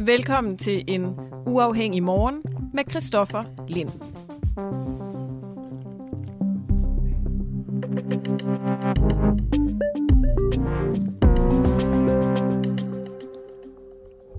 [0.00, 2.42] Velkommen til en uafhængig morgen
[2.74, 3.88] med Christoffer Lind.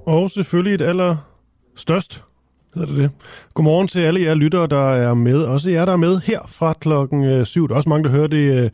[0.06, 1.18] Og selvfølgelig et aller
[1.76, 2.27] størst
[2.78, 3.12] hedder det det.
[3.54, 5.42] Godmorgen til alle jer lyttere, der er med.
[5.42, 7.68] Også jer, der er med her fra klokken øh, 7.
[7.68, 8.70] Der er også mange, der hører det øh,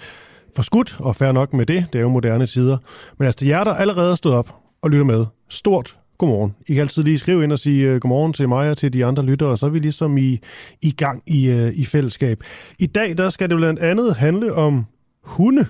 [0.55, 1.85] for skudt, og fair nok med det.
[1.93, 2.77] Det er jo moderne tider.
[3.17, 5.25] Men altså til jer, der allerede er stået op og lytter med.
[5.49, 6.55] Stort godmorgen.
[6.67, 9.05] I kan altid lige skrive ind og sige uh, godmorgen til mig og til de
[9.05, 10.39] andre lyttere, og så er vi ligesom i,
[10.81, 12.43] i gang i, uh, i fællesskab.
[12.79, 14.85] I dag der skal det blandt andet handle om
[15.23, 15.61] hunde.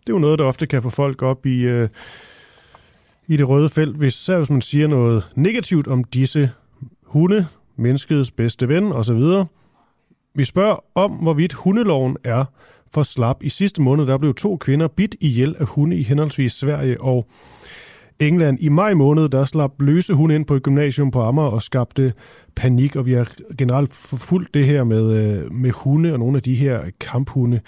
[0.00, 1.88] Det er jo noget, der ofte kan få folk op i, uh,
[3.26, 6.50] i det røde felt, hvis, hvis man siger noget negativt om disse
[7.04, 9.22] hunde, menneskets bedste ven osv.
[10.34, 12.44] Vi spørger om, hvorvidt hundeloven er
[12.94, 13.36] for slap.
[13.42, 17.26] I sidste måned der blev to kvinder bidt ihjel af hunde i henholdsvis Sverige og
[18.20, 18.58] England.
[18.60, 22.12] I maj måned, der slap løse hunde ind på et gymnasium på Amager og skabte
[22.56, 23.28] panik, og vi har
[23.58, 27.60] generelt forfulgt det her med, øh, med hunde og nogle af de her kamphunde.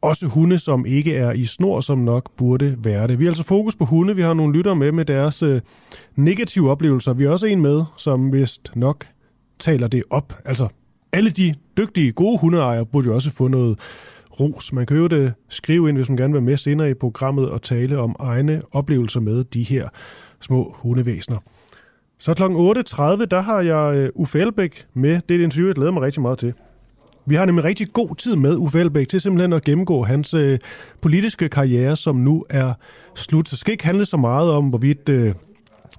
[0.00, 3.18] Også hunde, som ikke er i snor, som nok burde være det.
[3.18, 4.16] Vi har altså fokus på hunde.
[4.16, 5.60] Vi har nogle lyttere med med deres øh,
[6.16, 7.12] negative oplevelser.
[7.12, 9.06] Vi har også en med, som vist nok
[9.58, 10.38] taler det op.
[10.44, 10.68] Altså,
[11.12, 13.78] alle de dygtige, gode hundeejere burde jo også få noget
[14.40, 14.72] ros.
[14.72, 16.94] Man kan jo det øh, skrive ind, hvis man gerne vil være med senere i
[16.94, 19.88] programmet og tale om egne oplevelser med de her
[20.40, 21.38] små hundevæsener.
[22.18, 22.42] Så kl.
[22.42, 25.20] 8.30, der har jeg øh, Uffe Elbæk med.
[25.28, 26.54] Det er et interview, jeg glæder mig rigtig meget til.
[27.26, 30.58] Vi har nemlig rigtig god tid med Uffe Elbæk til simpelthen at gennemgå hans øh,
[31.00, 32.72] politiske karriere, som nu er
[33.14, 33.48] slut.
[33.48, 35.34] Så det skal ikke handle så meget om, hvorvidt øh,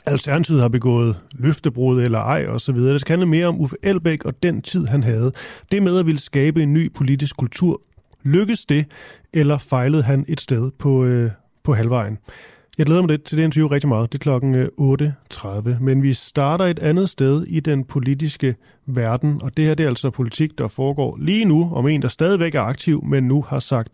[0.08, 2.94] Alternativet har begået løftebrud eller ej og så videre.
[2.94, 5.31] Det skal handle mere om Uffe Elbæk og den tid, han havde.
[5.72, 7.81] Det med at ville skabe en ny politisk kultur
[8.23, 8.86] Lykkes det,
[9.33, 11.31] eller fejlede han et sted på, øh,
[11.64, 12.17] på halvvejen?
[12.77, 14.11] Jeg glæder mig til det interview rigtig meget.
[14.11, 15.83] Det er klokken øh, 8.30.
[15.83, 18.55] Men vi starter et andet sted i den politiske
[18.86, 22.08] verden, og det her det er altså politik, der foregår lige nu om en, der
[22.08, 23.89] stadigvæk er aktiv, men nu har sagt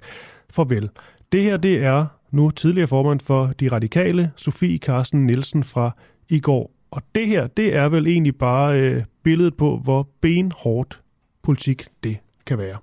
[0.49, 0.89] farvel.
[1.31, 5.91] Det her det er nu tidligere formand for De Radikale, Sofie Carsten Nielsen fra
[6.29, 6.71] i går.
[6.91, 11.01] Og det her, det er vel egentlig bare øh, billedet på, hvor benhårdt
[11.41, 12.77] politik det kan være.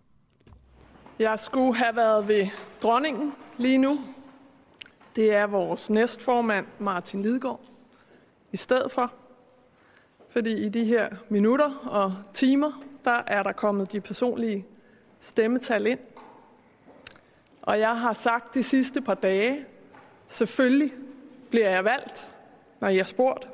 [1.19, 2.47] Jeg skulle have været ved
[2.83, 4.00] dronningen lige nu.
[5.16, 7.61] Det er vores næstformand, Martin Lidgaard,
[8.53, 9.12] i stedet for.
[10.28, 14.67] Fordi i de her minutter og timer, der er der kommet de personlige
[15.21, 15.99] stemmetal ind.
[17.62, 19.66] Og jeg har sagt de sidste par dage,
[20.26, 20.93] selvfølgelig
[21.50, 22.31] bliver jeg valgt,
[22.81, 23.48] når jeg er spurgt.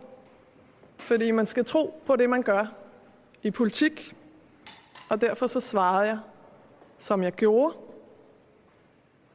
[0.99, 2.66] Fordi man skal tro på det, man gør
[3.43, 4.15] i politik.
[5.09, 6.19] Og derfor så svarede jeg
[6.99, 7.77] som jeg gjorde.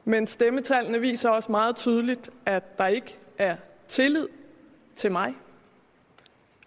[0.04, 3.56] Men stemmetallene viser også meget tydeligt, at der ikke er
[3.88, 4.28] tillid
[4.96, 5.34] til mig.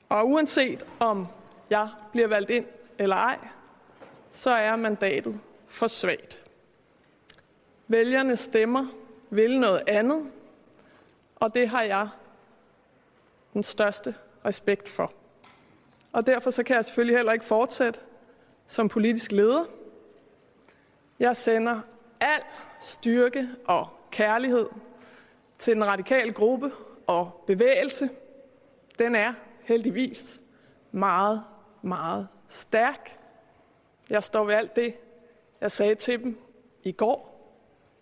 [0.09, 1.27] Og uanset om
[1.69, 2.65] jeg bliver valgt ind
[2.97, 3.38] eller ej,
[4.31, 6.44] så er mandatet for svagt.
[7.88, 8.88] Vælgerne stemmer
[9.29, 10.31] vil noget andet,
[11.35, 12.09] og det har jeg
[13.53, 14.16] den største
[14.46, 15.13] respekt for.
[16.12, 18.00] Og derfor så kan jeg selvfølgelig heller ikke fortsætte
[18.68, 19.66] som politisk leder,
[21.19, 21.81] jeg sender
[22.19, 22.41] al
[22.79, 24.69] styrke og kærlighed
[25.57, 26.72] til den radikale gruppe
[27.07, 28.09] og bevægelse.
[29.00, 30.41] Den er heldigvis
[30.91, 31.44] meget,
[31.81, 33.19] meget stærk.
[34.09, 34.95] Jeg står ved alt det,
[35.62, 36.38] jeg sagde til dem
[36.84, 37.34] i går.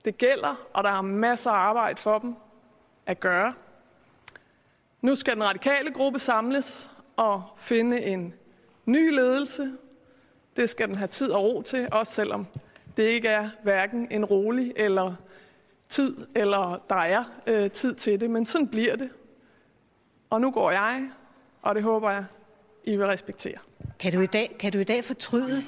[0.06, 2.36] Det gælder, og der er masser af arbejde for dem
[3.06, 3.54] at gøre.
[5.02, 8.34] Nu skal den radikale gruppe samles og finde en
[8.86, 9.72] ny ledelse.
[10.56, 12.48] Det skal den have tid og ro til, også selvom
[12.98, 15.16] det ikke er hverken en rolig eller
[15.90, 19.10] tid, eller der er øh, tid til det, men sådan bliver det.
[20.30, 21.10] Og nu går jeg,
[21.62, 22.26] og det håber jeg,
[22.84, 23.58] I vil respektere.
[24.00, 25.64] Kan du i dag, kan du i dag fortryde?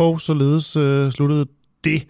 [0.00, 1.46] Og således øh, sluttede
[1.84, 2.06] det.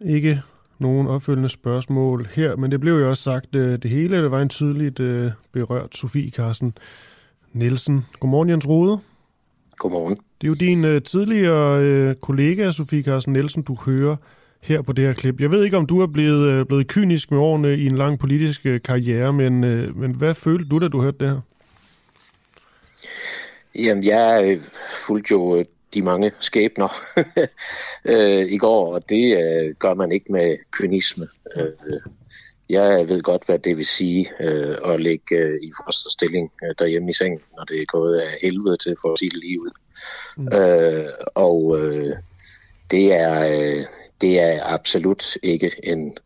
[0.00, 0.42] Ikke
[0.78, 4.42] nogen opfølgende spørgsmål her, men det blev jo også sagt, øh, det hele det var
[4.42, 6.78] en tydeligt øh, berørt Sofie Carsten
[7.52, 8.04] Nielsen.
[8.20, 8.98] Godmorgen Jens Rode.
[9.76, 10.16] Godmorgen.
[10.40, 14.16] Det er jo din øh, tidligere kollega Sofie Carsten Nielsen, du hører
[14.60, 15.40] her på det her klip.
[15.40, 18.66] Jeg ved ikke, om du er blevet, blevet kynisk med årene i en lang politisk
[18.84, 19.60] karriere, men,
[20.00, 21.40] men hvad følte du, da du hørte det her?
[23.74, 24.58] Jamen, jeg
[25.06, 26.88] fulgte jo de mange skæbner
[28.04, 31.28] øh, i går, og det øh, gør man ikke med kynisme.
[31.56, 32.00] Øh,
[32.68, 36.74] Jeg ved godt, hvad det vil sige øh, at ligge øh, i første stilling øh,
[36.78, 39.60] derhjemme i sengen, når det er gået af helvede til for at sige det lige
[39.60, 39.70] ud.
[40.36, 40.48] Mm.
[40.52, 42.16] Øh, og øh,
[42.90, 43.84] det, er, øh,
[44.20, 46.16] det er absolut ikke en,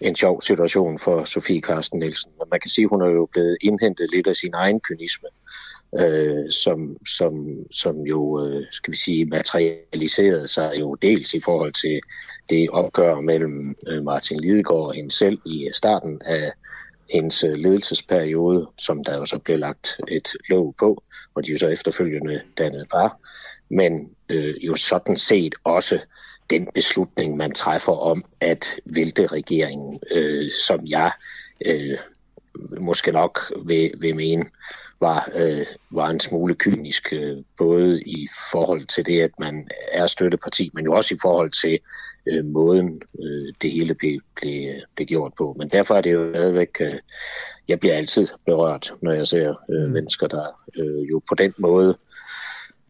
[0.00, 2.30] en sjov situation for Sofie Karsten Nielsen.
[2.38, 5.28] Men man kan sige, at hun er jo blevet indhentet lidt af sin egen kynisme,
[5.28, 11.40] øh, øh, som, som, som jo, øh, skal vi sige, materialiserede sig jo dels i
[11.40, 12.00] forhold til
[12.50, 16.52] det opgør mellem øh, Martin Lidegaard og hende selv i øh, starten af
[17.12, 21.02] hendes øh, ledelsesperiode, som der jo så blev lagt et låg på,
[21.34, 23.18] og de jo så efterfølgende dannede par,
[23.70, 25.98] men øh, jo sådan set også
[26.50, 31.12] den beslutning, man træffer om at vælte regeringen, øh, som jeg
[31.66, 31.98] øh,
[32.80, 34.44] måske nok vil, vil mene
[35.00, 40.06] var, øh, var en smule kynisk, øh, både i forhold til det, at man er
[40.06, 41.78] støtteparti, men jo også i forhold til
[42.26, 45.54] øh, måden, øh, det hele blev, blev, blev gjort på.
[45.58, 46.94] Men derfor er det jo stadigvæk, øh,
[47.68, 49.92] jeg bliver altid berørt, når jeg ser øh, mm.
[49.92, 50.44] mennesker, der
[50.78, 51.96] øh, jo på den måde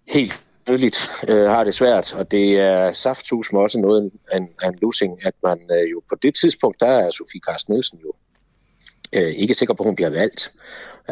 [0.08, 4.48] helt tydeligt øh, har det svært, og det er safthus med også noget af en,
[4.64, 8.12] en losing, at man øh, jo på det tidspunkt, der er Sofie Carsten Nielsen jo
[9.12, 10.52] øh, ikke sikker på, at hun bliver valgt.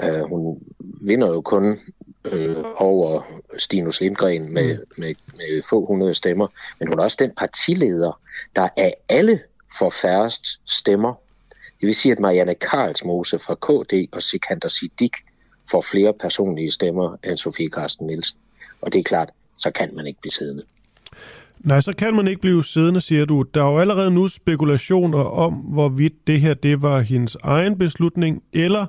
[0.02, 1.78] Øh, hun vinder jo kun
[2.24, 3.22] øh, over
[3.58, 4.84] Stinus Lindgren med, mm.
[4.96, 6.46] med, med få hundrede stemmer,
[6.78, 8.20] men hun er også den partileder,
[8.56, 9.40] der af alle
[9.78, 11.14] får færrest stemmer.
[11.80, 15.12] Det vil sige, at Marianne Karlsmose fra KD og Sikander Siddiq
[15.70, 18.38] får flere personlige stemmer end Sofie Karsten Nielsen.
[18.80, 20.62] Og det er klart, så kan man ikke blive siddende.
[21.60, 23.42] Nej, så kan man ikke blive siddende, siger du.
[23.42, 28.42] Der er jo allerede nu spekulationer om, hvorvidt det her det var hendes egen beslutning,
[28.52, 28.86] eller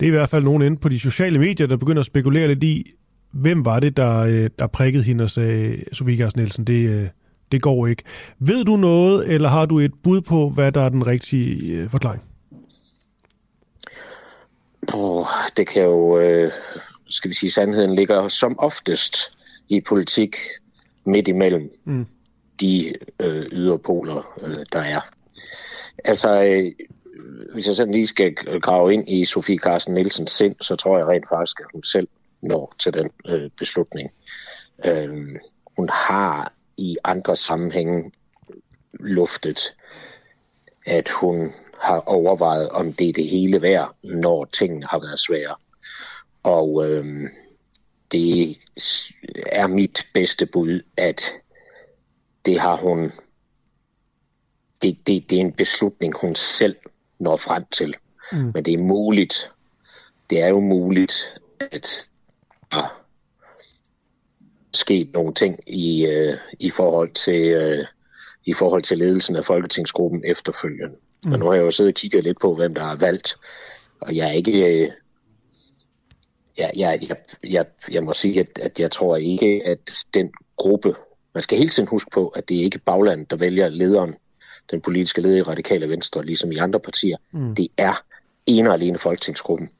[0.00, 2.48] det er i hvert fald nogen inde på de sociale medier, der begynder at spekulere
[2.48, 2.92] lidt i,
[3.32, 7.08] hvem var det, der, øh, der prikkede hende og sagde, Sofie Gers Nielsen, det, øh,
[7.52, 8.02] det går ikke.
[8.38, 11.90] Ved du noget, eller har du et bud på, hvad der er den rigtige øh,
[11.90, 12.22] forklaring?
[14.88, 15.26] Puh,
[15.56, 16.52] det kan jo, øh,
[17.08, 19.16] skal vi sige, sandheden ligger som oftest
[19.68, 20.36] i politik
[21.08, 22.06] midt imellem mm.
[22.60, 25.00] de øh, yderpoler, øh, der er.
[26.04, 26.72] Altså, øh,
[27.52, 31.06] hvis jeg sådan lige skal grave ind i Sofie Carsten Nielsens sind, så tror jeg
[31.06, 32.08] rent faktisk, at hun selv
[32.42, 34.10] når til den øh, beslutning.
[34.84, 35.26] Øh,
[35.76, 38.12] hun har i andre sammenhænge
[39.00, 39.58] luftet,
[40.86, 45.54] at hun har overvejet, om det er det hele værd, når tingene har været svære.
[46.42, 47.30] Og øh,
[48.12, 48.58] det
[49.52, 51.22] er mit bedste bud, at
[52.46, 53.12] det har hun
[54.82, 56.76] det, det, det er en beslutning, hun selv
[57.18, 57.94] når frem til.
[58.32, 58.50] Mm.
[58.54, 59.50] Men det er muligt,
[60.30, 62.08] det er jo muligt, at
[62.70, 63.04] der
[64.72, 67.84] sket nogle ting i, øh, i, forhold til, øh,
[68.44, 70.96] i forhold til ledelsen af Folketingsgruppen efterfølgende.
[71.24, 71.30] Mm.
[71.30, 73.36] Men nu har jeg jo siddet og kigget lidt på, hvem der har valgt,
[74.00, 74.92] og jeg er ikke...
[76.58, 77.16] Øh, jeg, jeg, jeg,
[77.50, 80.94] jeg, jeg må sige, at, at jeg tror ikke, at den gruppe...
[81.34, 84.14] Man skal hele tiden huske på, at det er ikke baglandet, der vælger lederen
[84.70, 87.16] den politiske leder i Radikale Venstre, ligesom i andre partier.
[87.32, 87.54] Mm.
[87.54, 88.02] Det er
[88.46, 89.70] en og alene folketingsgruppen.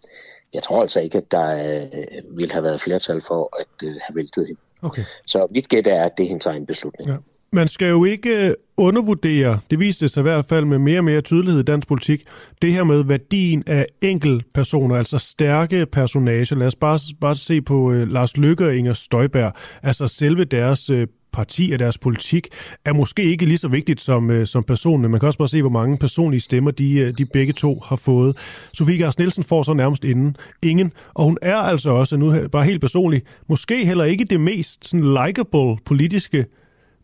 [0.55, 4.17] Jeg tror altså ikke, at der øh, ville have været flertal for at øh, have
[4.17, 4.61] væltet hende.
[4.83, 5.05] Okay.
[5.27, 7.11] Så mit gæt er, at det er hendes egen beslutning.
[7.11, 7.17] Ja.
[7.53, 11.05] Man skal jo ikke øh, undervurdere, det viste sig i hvert fald med mere og
[11.05, 12.23] mere tydelighed i dansk politik,
[12.63, 16.57] det her med værdien af enkeltpersoner, altså stærke personager.
[16.57, 20.91] Lad os bare, bare se på uh, Lars Lykke og Inger Støjberg, altså selve deres
[20.91, 22.49] uh, parti og deres politik
[22.85, 25.09] er måske ikke lige så vigtigt som, øh, som personerne.
[25.09, 28.37] Man kan også bare se, hvor mange personlige stemmer de, de begge to har fået.
[28.75, 32.65] Sofie Gars Nielsen får så nærmest inden ingen, og hun er altså også, nu bare
[32.65, 36.47] helt personligt, måske heller ikke det mest sådan, likable politiske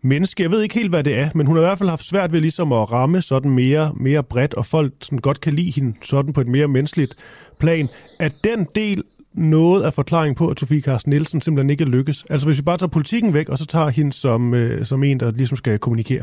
[0.05, 0.43] menneske.
[0.43, 2.33] Jeg ved ikke helt, hvad det er, men hun har i hvert fald haft svært
[2.33, 5.95] ved ligesom at ramme sådan mere, mere bredt, og folk sådan godt kan lide hende
[6.03, 7.17] sådan på et mere menneskeligt
[7.61, 7.89] plan.
[8.19, 9.03] At den del
[9.35, 12.25] noget af forklaring på, at Sofie Carsten Nielsen simpelthen ikke lykkes?
[12.31, 15.21] Altså hvis vi bare tager politikken væk, og så tager hende som, øh, som en,
[15.21, 16.23] der ligesom skal kommunikere.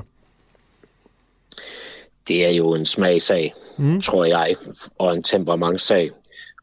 [2.27, 4.01] Det er jo en smagsag, mm.
[4.01, 4.55] tror jeg,
[4.97, 6.11] og en temperementssag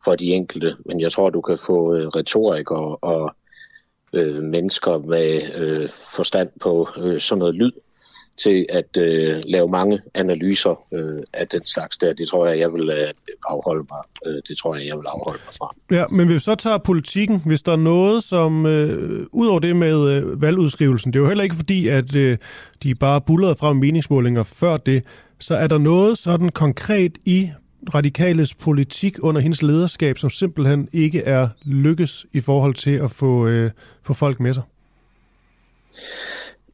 [0.05, 0.77] for de enkelte.
[0.87, 3.35] Men jeg tror, du kan få øh, retorikere og
[4.13, 7.73] øh, mennesker med øh, forstand på øh, sådan noget lyd
[8.39, 12.13] til at øh, lave mange analyser øh, af den slags der.
[12.13, 13.09] Det tror jeg, jeg vil øh,
[13.49, 14.03] afholde mig.
[14.27, 15.75] Øh, det tror jeg, jeg vil afholde mig fra.
[15.91, 19.77] Ja, men hvis vi så tager politikken, hvis der er noget, som øh, udover det
[19.77, 22.39] med øh, valgudskrivelsen, det er jo heller ikke fordi, at øh,
[22.83, 25.05] de bare bullerede frem meningsmålinger før det,
[25.41, 27.51] så er der noget sådan konkret i
[27.95, 33.47] radikales politik under hendes lederskab, som simpelthen ikke er lykkes i forhold til at få,
[33.47, 33.71] øh,
[34.03, 34.63] få folk med sig?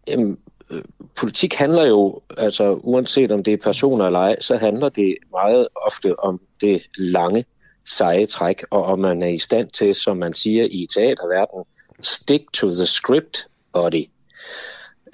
[0.09, 0.39] Jamen,
[0.71, 0.83] øh,
[1.17, 5.69] politik handler jo, altså uanset om det er personer eller ej, så handler det meget
[5.87, 7.45] ofte om det lange,
[7.87, 11.65] seje træk, og om man er i stand til, som man siger i teaterverdenen,
[12.01, 14.07] stick to the script, body.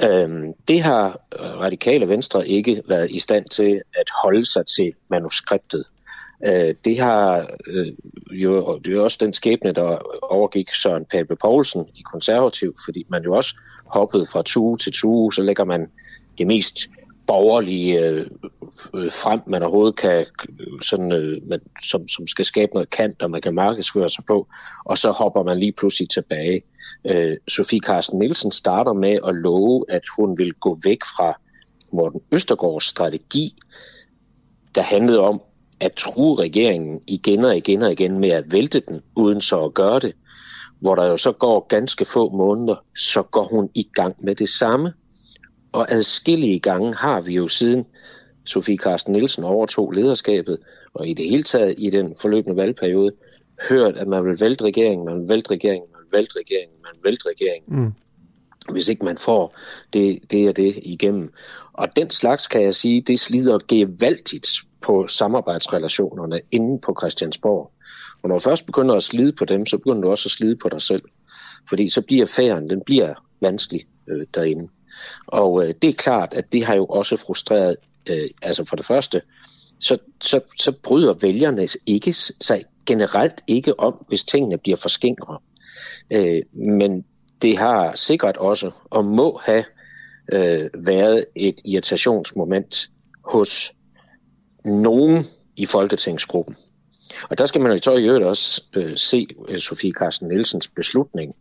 [0.03, 4.93] Øhm, det har øh, radikale venstre ikke været i stand til at holde sig til
[5.11, 5.85] manuskriptet.
[6.47, 7.87] Øh, det har øh,
[8.31, 13.23] jo det er også den skæbne, der overgik Søren Pape Poulsen i konservativ, fordi man
[13.23, 13.55] jo også
[13.87, 15.87] hoppede fra tue til tue, så lægger man
[16.39, 16.79] det mest
[17.31, 18.27] borgerlige øh,
[18.95, 20.27] øh, frem, man overhovedet kan,
[20.83, 24.49] sådan, øh, man, som, som skal skabe noget kant, og man kan markedsføre sig på,
[24.85, 26.63] og så hopper man lige pludselig tilbage.
[27.05, 31.41] Øh, Sofie Carsten Nielsen starter med at love, at hun vil gå væk fra
[31.93, 33.55] Morten Østergaards strategi,
[34.75, 35.41] der handlede om
[35.81, 39.75] at true regeringen igen og igen og igen med at vælte den, uden så at
[39.75, 40.13] gøre det.
[40.81, 44.49] Hvor der jo så går ganske få måneder, så går hun i gang med det
[44.49, 44.93] samme.
[45.73, 47.87] Og adskillige gange har vi jo siden
[48.45, 50.59] Sofie Carsten Nielsen overtog lederskabet,
[50.95, 53.13] og i det hele taget i den forløbende valgperiode,
[53.69, 56.91] hørt, at man vil vælte regeringen, man vil vælte regeringen, man vil vælte regeringen, man
[56.95, 57.85] vil vælte regeringen.
[57.85, 57.93] Mm.
[58.73, 59.59] Hvis ikke man får
[59.93, 61.33] det, det og det igennem.
[61.73, 64.47] Og den slags, kan jeg sige, det slider gevaldigt
[64.81, 67.73] på samarbejdsrelationerne inde på Christiansborg.
[68.23, 70.57] Og når du først begynder at slide på dem, så begynder du også at slide
[70.57, 71.03] på dig selv.
[71.69, 74.69] Fordi så bliver færden, den bliver vanskelig øh, derinde.
[75.27, 77.77] Og øh, det er klart, at det har jo også frustreret,
[78.11, 79.23] øh, altså for det første,
[79.79, 85.39] så, så, så bryder vælgerne ikke sig generelt ikke om, hvis tingene bliver for skængere.
[86.11, 87.05] Øh, men
[87.43, 89.65] det har sikkert også, og må have
[90.33, 92.91] øh, været et irritationsmoment
[93.25, 93.73] hos
[94.65, 95.25] nogen
[95.57, 96.57] i Folketingsgruppen.
[97.31, 100.69] Og der skal man jo så i øvrigt også øh, se øh, Sofie Carsten Nielsens
[100.69, 101.35] beslutning,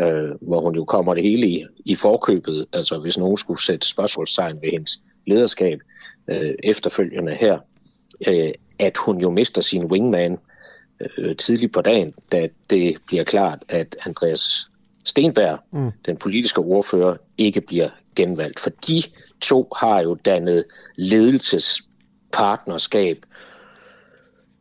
[0.00, 3.88] øh, hvor hun jo kommer det hele i, i forkøbet, altså hvis nogen skulle sætte
[3.88, 5.78] spørgsmålstegn ved hendes lederskab
[6.30, 7.58] øh, efterfølgende her,
[8.28, 10.38] øh, at hun jo mister sin wingman
[11.18, 14.68] øh, tidligt på dagen, da det bliver klart, at Andreas
[15.04, 15.90] Stenberg, mm.
[16.06, 18.60] den politiske ordfører, ikke bliver genvalgt.
[18.60, 19.02] For de
[19.40, 20.64] to har jo dannet
[20.96, 23.26] ledelsespartnerskab,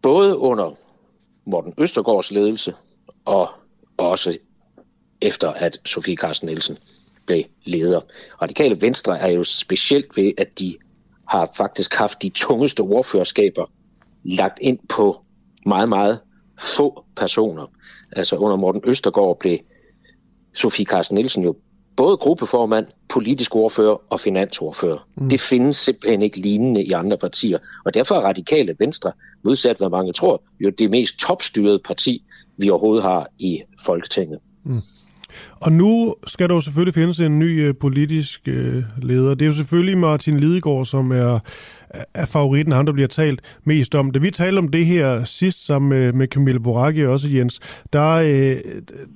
[0.02, 0.78] både under
[1.46, 2.74] Morten Østergaards ledelse
[3.26, 3.50] og
[3.98, 4.38] også
[5.22, 6.78] efter at Sofie Carsten Nielsen
[7.26, 8.02] blev leder.
[8.42, 10.76] Radikale Venstre er jo specielt ved, at de
[11.30, 13.66] har faktisk haft de tungeste ordførerskaber
[14.24, 15.22] lagt ind på
[15.66, 16.20] meget, meget
[16.60, 17.68] få personer.
[18.12, 19.58] Altså under Morten Østergaard blev
[20.54, 21.56] Sofie Carsten Nielsen jo
[21.96, 25.08] både gruppeformand, politisk ordfører og finansordfører.
[25.18, 25.30] Mm.
[25.30, 27.58] Det findes simpelthen ikke lignende i andre partier.
[27.86, 29.12] Og derfor er Radikale Venstre,
[29.44, 32.24] modsat hvad mange tror, jo det mest topstyrede parti,
[32.58, 34.40] vi overhovedet har i Folketinget.
[34.64, 34.82] Mm.
[35.60, 39.34] Og nu skal der jo selvfølgelig findes en ny øh, politisk øh, leder.
[39.34, 41.40] Det er jo selvfølgelig Martin Lidegaard, som er,
[42.14, 44.12] er favoritten, ham der bliver talt mest om.
[44.12, 47.60] Da vi talte om det her sidst sammen med, med Camille Boracchi og også Jens,
[47.94, 48.58] der, øh,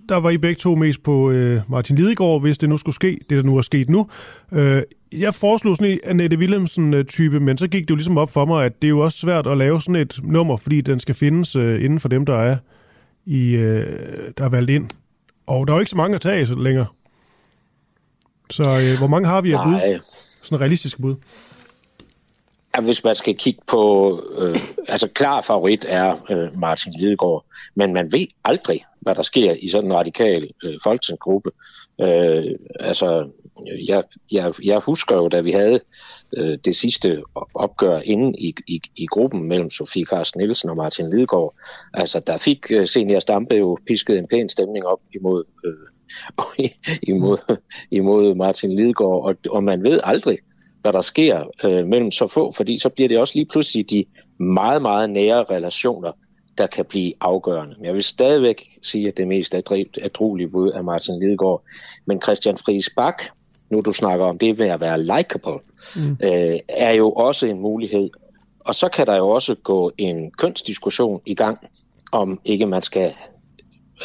[0.09, 3.19] der var I begge to mest på øh, Martin Lidegaard, hvis det nu skulle ske,
[3.29, 4.07] det der nu er sket nu.
[4.57, 4.81] Øh,
[5.11, 8.65] jeg foreslog sådan en Annette Willemsen-type, men så gik det jo ligesom op for mig,
[8.65, 11.55] at det er jo også svært at lave sådan et nummer, fordi den skal findes
[11.55, 12.57] øh, inden for dem, der er
[13.25, 13.99] i, øh,
[14.37, 14.89] der er valgt ind.
[15.47, 16.85] Og der er jo ikke så mange at tage så længere.
[18.49, 19.99] Så øh, hvor mange har vi af bud?
[20.43, 21.15] Sådan realistiske bud.
[22.75, 24.23] Ja, hvis man skal kigge på...
[24.37, 27.45] Øh, altså, klar favorit er øh, Martin Lidegaard.
[27.75, 31.51] Men man ved aldrig, hvad der sker i sådan en radikal øh, folketingsgruppe.
[32.01, 32.45] Øh,
[32.79, 33.29] altså,
[33.87, 35.79] jeg, jeg, jeg husker jo, da vi havde
[36.37, 37.21] øh, det sidste
[37.53, 41.55] opgør inde i, i, i gruppen mellem Sofie Carsten Nielsen og Martin Lidegaard,
[41.93, 46.69] altså der fik øh, Senior Stampe jo pisket en pæn stemning op imod, øh,
[47.13, 47.57] imod,
[47.91, 50.37] imod Martin Lidegaard, og, og man ved aldrig,
[50.81, 54.05] hvad der sker øh, mellem så få, fordi så bliver det også lige pludselig de
[54.39, 56.11] meget, meget nære relationer,
[56.57, 57.75] der kan blive afgørende.
[57.77, 59.55] Men Jeg vil stadigvæk sige, at det mest
[60.01, 61.63] adrolige bud er Martin Lidegaard.
[62.05, 63.23] Men Christian Friis Bak,
[63.69, 65.59] nu du snakker om det med at være likable,
[65.95, 66.17] mm.
[66.23, 68.09] øh, er jo også en mulighed.
[68.59, 71.57] Og så kan der jo også gå en kønsdiskussion i gang,
[72.11, 73.13] om ikke man skal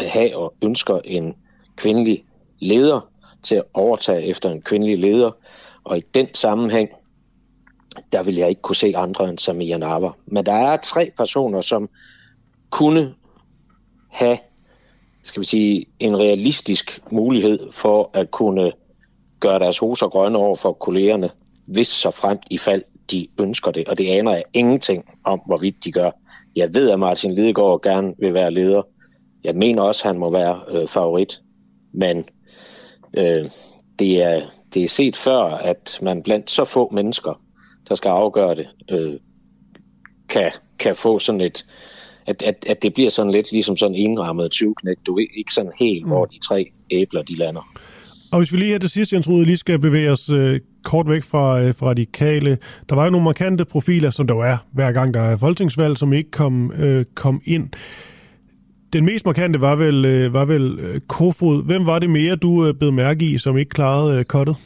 [0.00, 1.34] have og ønsker en
[1.76, 2.24] kvindelig
[2.58, 3.10] leder
[3.42, 5.30] til at overtage efter en kvindelig leder.
[5.84, 6.90] Og i den sammenhæng,
[8.12, 10.10] der vil jeg ikke kunne se andre end Samia Narva.
[10.26, 11.88] Men der er tre personer, som
[12.70, 13.14] kunne
[14.08, 14.38] have
[15.22, 18.72] skal vi sige, en realistisk mulighed for at kunne
[19.40, 21.30] gøre deres hoser grønne over for kollegerne,
[21.66, 23.88] hvis så fremt i fald de ønsker det.
[23.88, 26.10] Og det aner jeg ingenting om, hvorvidt de gør.
[26.56, 28.82] Jeg ved, at Martin Lidegaard gerne vil være leder.
[29.44, 31.40] Jeg mener også, at han må være øh, favorit.
[31.94, 32.24] Men
[33.18, 33.50] øh,
[33.98, 34.40] det, er,
[34.74, 37.40] det er set før, at man blandt så få mennesker,
[37.88, 39.14] der skal afgøre det, øh,
[40.28, 41.66] kan, kan få sådan et,
[42.26, 44.74] at, at, at det bliver sådan lidt ligesom sådan en indrammet 20
[45.06, 47.72] Du ved ikke sådan helt, hvor de tre æbler de lander.
[48.32, 51.08] Og hvis vi lige her til sidst, Jens Rude, lige skal bevæge os øh, kort
[51.08, 52.58] væk fra, øh, fra radikale.
[52.88, 55.98] Der var jo nogle markante profiler, som der jo er hver gang, der er folketingsvalg,
[55.98, 57.68] som ikke kom, øh, kom ind.
[58.92, 61.64] Den mest markante var vel, øh, var vel øh, Kofod.
[61.64, 64.56] Hvem var det mere, du øh, blev mærke i, som ikke klarede øh, kottet?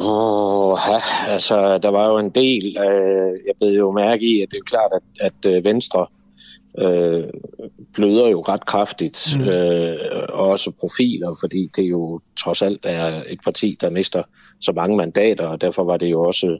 [0.00, 2.76] Oh, ja, altså, der var jo en del.
[2.78, 6.21] Øh, jeg blev jo mærke i, at det er klart, at, at øh, Venstre øh,
[7.94, 9.36] bløder jo ret kraftigt.
[9.38, 9.48] Mm.
[9.48, 9.96] Øh,
[10.28, 14.22] og også profiler, fordi det jo trods alt er et parti, der mister
[14.60, 16.58] så mange mandater, og derfor var det jo også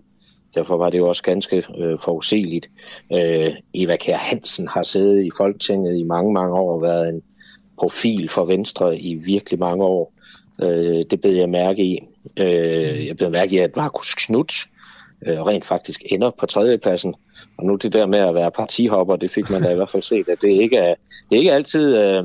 [0.54, 2.70] Derfor var det jo også ganske øh, forudsigeligt.
[3.12, 7.22] Øh, Eva Kjær Hansen har siddet i Folketinget i mange, mange år og været en
[7.78, 10.14] profil for Venstre i virkelig mange år.
[10.62, 11.98] Øh, det bed jeg mærke i.
[12.36, 14.81] Øh, jeg blev mærke i, at Markus Knudt øh,
[15.26, 17.14] rent faktisk ender på tredjepladsen.
[17.58, 20.02] Og nu det der med at være partihopper, det fik man da i hvert fald
[20.02, 20.94] set, at det ikke er,
[21.30, 21.98] det er ikke altid...
[21.98, 22.24] Øh,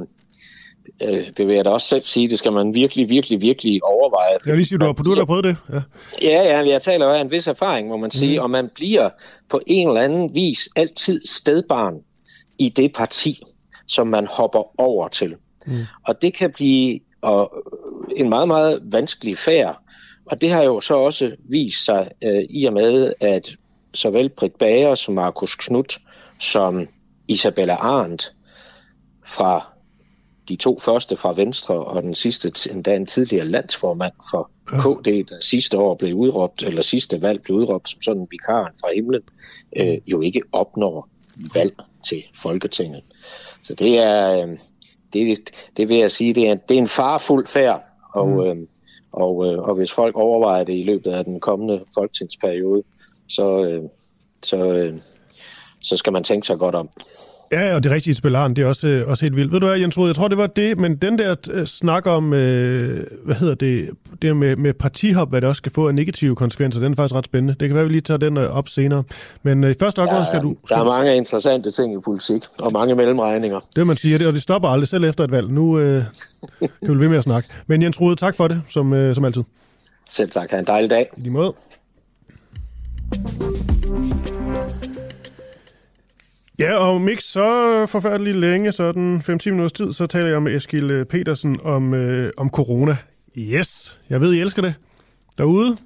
[1.02, 4.38] øh, det vil jeg da også selv sige, det skal man virkelig, virkelig, virkelig overveje.
[4.48, 5.58] Jeg lige sige, du har, du har prøvet det.
[5.70, 5.82] Ja,
[6.22, 8.44] ja, ja jeg taler jo af en vis erfaring, må man sige, mm.
[8.44, 9.10] og man bliver
[9.50, 11.94] på en eller anden vis altid stedbarn
[12.60, 13.42] i det parti,
[13.88, 15.36] som man hopper over til.
[15.68, 15.74] Mm.
[16.08, 17.54] Og det kan blive og,
[18.16, 19.78] en meget, meget vanskelig færd,
[20.32, 23.56] og det har jo så også vist sig øh, i og med, at
[23.94, 25.98] såvel Britt Bager som Markus Knudt
[26.40, 26.88] som
[27.28, 28.34] Isabella Arndt
[29.26, 29.68] fra
[30.50, 35.40] de to første fra Venstre og den sidste endda en tidligere landsformand for KD, der
[35.42, 39.22] sidste år blev udråbt, eller sidste valg blev udråbt som sådan en vikar fra himlen,
[39.76, 41.10] øh, jo ikke opnår
[41.54, 41.76] valg
[42.10, 43.04] til Folketinget.
[43.64, 44.58] Så det er, øh,
[45.14, 48.40] det, det vil jeg sige, det er, det er en farfuld færd, og, mm.
[48.40, 48.68] øh,
[49.22, 52.84] og, øh, og hvis folk overvejer det i løbet af den kommende folketingsperiode,
[53.30, 53.84] så, øh,
[54.44, 55.02] så, øh,
[55.82, 56.90] så skal man tænke sig godt om.
[57.52, 59.52] Ja, og det rigtige spilleren, det er også, øh, også helt vildt.
[59.52, 62.08] Ved du hvad, Jens Rode, jeg tror, det var det, men den der uh, snak
[62.08, 63.90] om, uh, hvad hedder det,
[64.22, 67.16] det med, med partihop, hvad det også skal få af negative konsekvenser, den er faktisk
[67.16, 67.56] ret spændende.
[67.60, 69.04] Det kan være, vi lige tager den uh, op senere.
[69.44, 70.56] Men uh, i første omgang skal du...
[70.70, 73.60] Der er mange interessante ting i politik, og mange mellemregninger.
[73.76, 75.52] Det man siger, og det stopper aldrig, selv efter et valg.
[75.52, 75.80] Nu uh,
[76.60, 77.50] kan vi blive med at snakke.
[77.68, 79.44] Men Jens Rode, tak for det, som, uh, som altid.
[80.10, 80.52] Selv tak.
[80.52, 81.10] Ha' en dejlig dag.
[81.18, 81.54] I lige måde.
[86.60, 90.56] Ja, og om ikke så forfærdeligt længe, sådan 5-10 minutters tid, så taler jeg med
[90.56, 92.98] Eskil øh, Petersen om, øh, om corona.
[93.38, 94.74] Yes, jeg ved, I elsker det.
[95.38, 95.78] Derude,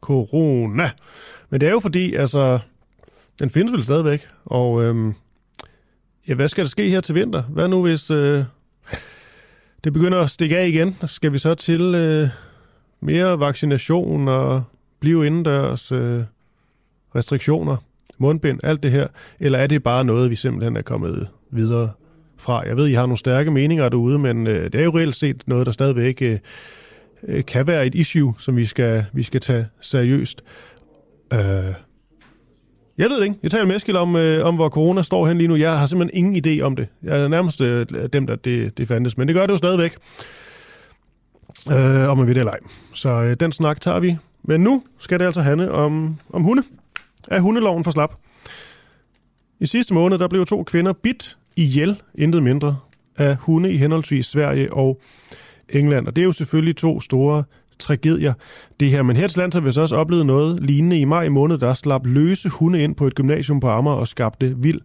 [0.00, 0.90] corona.
[1.50, 2.58] Men det er jo fordi, altså,
[3.38, 4.28] den findes vel stadigvæk.
[4.44, 5.14] Og øhm,
[6.28, 7.42] ja, hvad skal der ske her til vinter?
[7.42, 8.44] Hvad nu, hvis øh,
[9.84, 10.96] det begynder at stikke af igen?
[11.06, 12.28] Skal vi så til øh,
[13.00, 14.62] mere vaccination og
[15.00, 16.22] blive indendørs øh,
[17.14, 17.76] restriktioner?
[18.18, 19.06] Mundbind, alt det her,
[19.40, 21.90] eller er det bare noget, vi simpelthen er kommet videre
[22.36, 22.66] fra?
[22.66, 25.42] Jeg ved, I har nogle stærke meninger derude, men øh, det er jo reelt set
[25.46, 26.38] noget, der stadigvæk øh,
[27.28, 30.42] øh kan være et issue, som vi skal, vi skal tage seriøst.
[31.32, 31.74] Øh,
[32.98, 33.36] jeg ved det ikke.
[33.42, 35.56] Jeg taler med Eskild om, øh, om, hvor corona står hen lige nu.
[35.56, 36.88] Jeg har simpelthen ingen idé om det.
[37.02, 39.18] Jeg er nærmest øh, dem, der det, det fandtes.
[39.18, 39.96] Men det gør det jo stadigvæk.
[41.70, 42.58] Øh, om man vil det eller ej.
[42.94, 44.16] Så øh, den snak tager vi.
[44.42, 46.62] Men nu skal det altså handle om, om hunde
[47.30, 48.14] er hundeloven for slap.
[49.60, 52.76] I sidste måned der blev to kvinder bit ihjel, intet mindre,
[53.16, 55.00] af hunde i henholdsvis Sverige og
[55.68, 56.06] England.
[56.06, 57.44] Og det er jo selvfølgelig to store
[57.78, 58.34] tragedier,
[58.80, 59.02] det her.
[59.02, 62.06] Men her til har vi så også oplevet noget lignende i maj måned, der slap
[62.06, 64.80] løse hunde ind på et gymnasium på Amager og skabte vild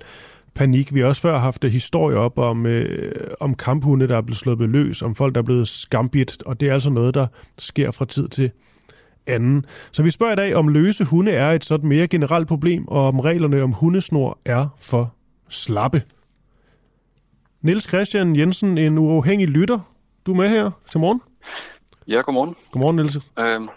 [0.54, 0.94] panik.
[0.94, 4.70] Vi har også før haft historier op om, øh, om kamphunde, der er blevet slået
[4.70, 7.28] løs, om folk, der er blevet skambit, og det er altså noget, der
[7.60, 8.52] sker fra tid til
[9.28, 9.66] anden.
[9.92, 13.08] Så vi spørger i dag, om løse hunde er et sådan mere generelt problem, og
[13.08, 15.14] om reglerne om hundesnor er for
[15.50, 16.04] slappe.
[17.62, 19.80] Niels Christian Jensen, en uafhængig lytter.
[20.26, 21.22] Du er med her til morgen.
[22.08, 22.56] Ja, godmorgen.
[22.72, 23.16] Godmorgen, Niels.
[23.16, 23.70] Øhm,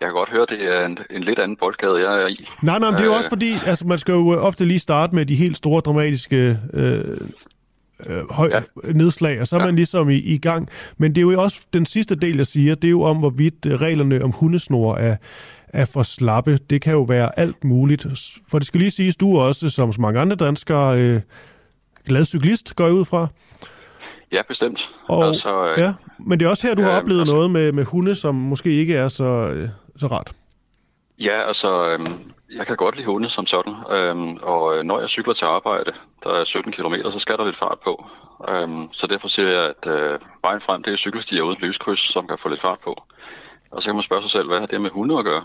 [0.00, 2.48] jeg kan godt høre, det er en, en lidt anden boldgade, jeg er i.
[2.62, 4.78] Nej, nej, men det er jo øh, også fordi, altså, man skal jo ofte lige
[4.78, 7.18] starte med de helt store dramatiske øh,
[8.06, 8.92] øh, høj ja.
[8.92, 9.66] nedslag, og så er ja.
[9.66, 10.68] man ligesom i, i gang.
[10.98, 13.66] Men det er jo også den sidste del, jeg siger, det er jo om, hvorvidt
[13.66, 15.16] øh, reglerne om hundesnor er,
[15.68, 16.58] er for slappe.
[16.70, 18.06] Det kan jo være alt muligt.
[18.48, 21.20] For det skal lige siges, du er også, som så mange andre danskere, øh,
[22.06, 23.26] glad cyklist, går jeg ud fra.
[24.32, 24.90] Ja, bestemt.
[25.08, 27.50] Og, altså, øh, ja, men det er også her, du ja, har oplevet altså, noget
[27.50, 30.32] med, med hunde, som måske ikke er så, øh, så rart.
[31.18, 31.98] Ja, altså, øh,
[32.56, 35.92] jeg kan godt lide hunde som sådan, øhm, og øh, når jeg cykler til arbejde,
[36.24, 38.06] der er 17 km, så skal der lidt fart på.
[38.48, 42.28] Øhm, så derfor siger jeg, at øh, vejen frem, det er cykelstier uden lyskryds, som
[42.28, 43.02] kan få lidt fart på.
[43.70, 45.44] Og så kan man spørge sig selv, hvad har det med hunde at gøre?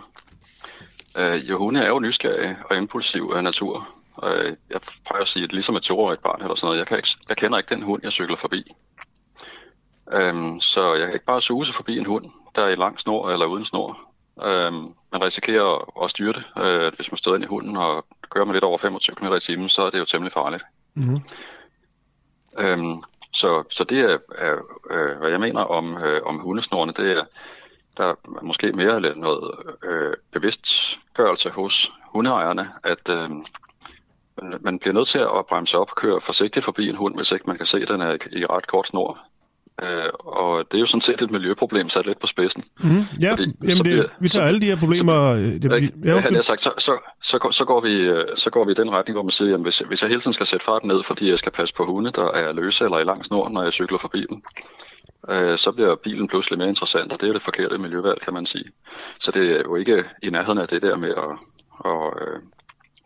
[1.18, 3.90] Øh, jo, hunde er jo nysgerrige og impulsiv af natur.
[4.24, 6.98] Øh, jeg plejer at sige, at ligesom et toårigt barn eller sådan noget, jeg, kan
[6.98, 8.64] ikke, jeg kender ikke den hund, jeg cykler forbi.
[10.12, 13.30] Øhm, så jeg kan ikke bare suse forbi en hund, der er i lang snor
[13.30, 14.09] eller uden snor.
[14.44, 16.44] Øhm, man risikerer at, at styre det.
[16.58, 19.40] Øh, hvis man støder ind i hunden og kører med lidt over 25 km i
[19.40, 20.64] timen, så er det jo temmelig farligt.
[20.94, 21.22] Mm-hmm.
[22.58, 24.56] Øhm, så, så det er, er
[24.92, 27.24] øh, hvad jeg mener om, øh, om hundesnorene, det er,
[27.98, 29.52] der er måske mere eller noget
[29.84, 33.30] øh, bevidstgørelse hos hundeejerne, at øh,
[34.62, 37.48] man bliver nødt til at bremse op og køre forsigtigt forbi en hund, hvis ikke
[37.48, 39.20] man kan se, at den er i ret kort snor.
[39.84, 42.64] Øh, og det er jo sådan set et miljøproblem sat lidt på spidsen.
[42.80, 42.90] Mm,
[43.22, 45.36] ja, Fordi, jamen det, bliver, vi tager så, alle de her problemer...
[45.36, 48.66] Så, det, det, ja, jeg sagt, så, så, så, så, går vi, øh, så går
[48.66, 50.66] vi i den retning, hvor man siger, at hvis, hvis jeg hele tiden skal sætte
[50.66, 53.50] farten ned, fordi jeg skal passe på hunde, der er løse eller i lang snor,
[53.50, 54.44] når jeg cykler forbi dem,
[55.30, 58.46] øh, så bliver bilen pludselig mere interessant, og det er det forkerte miljøvalg, kan man
[58.46, 58.66] sige.
[59.20, 61.32] Så det er jo ikke i nærheden af det der med at,
[61.86, 62.40] at, øh,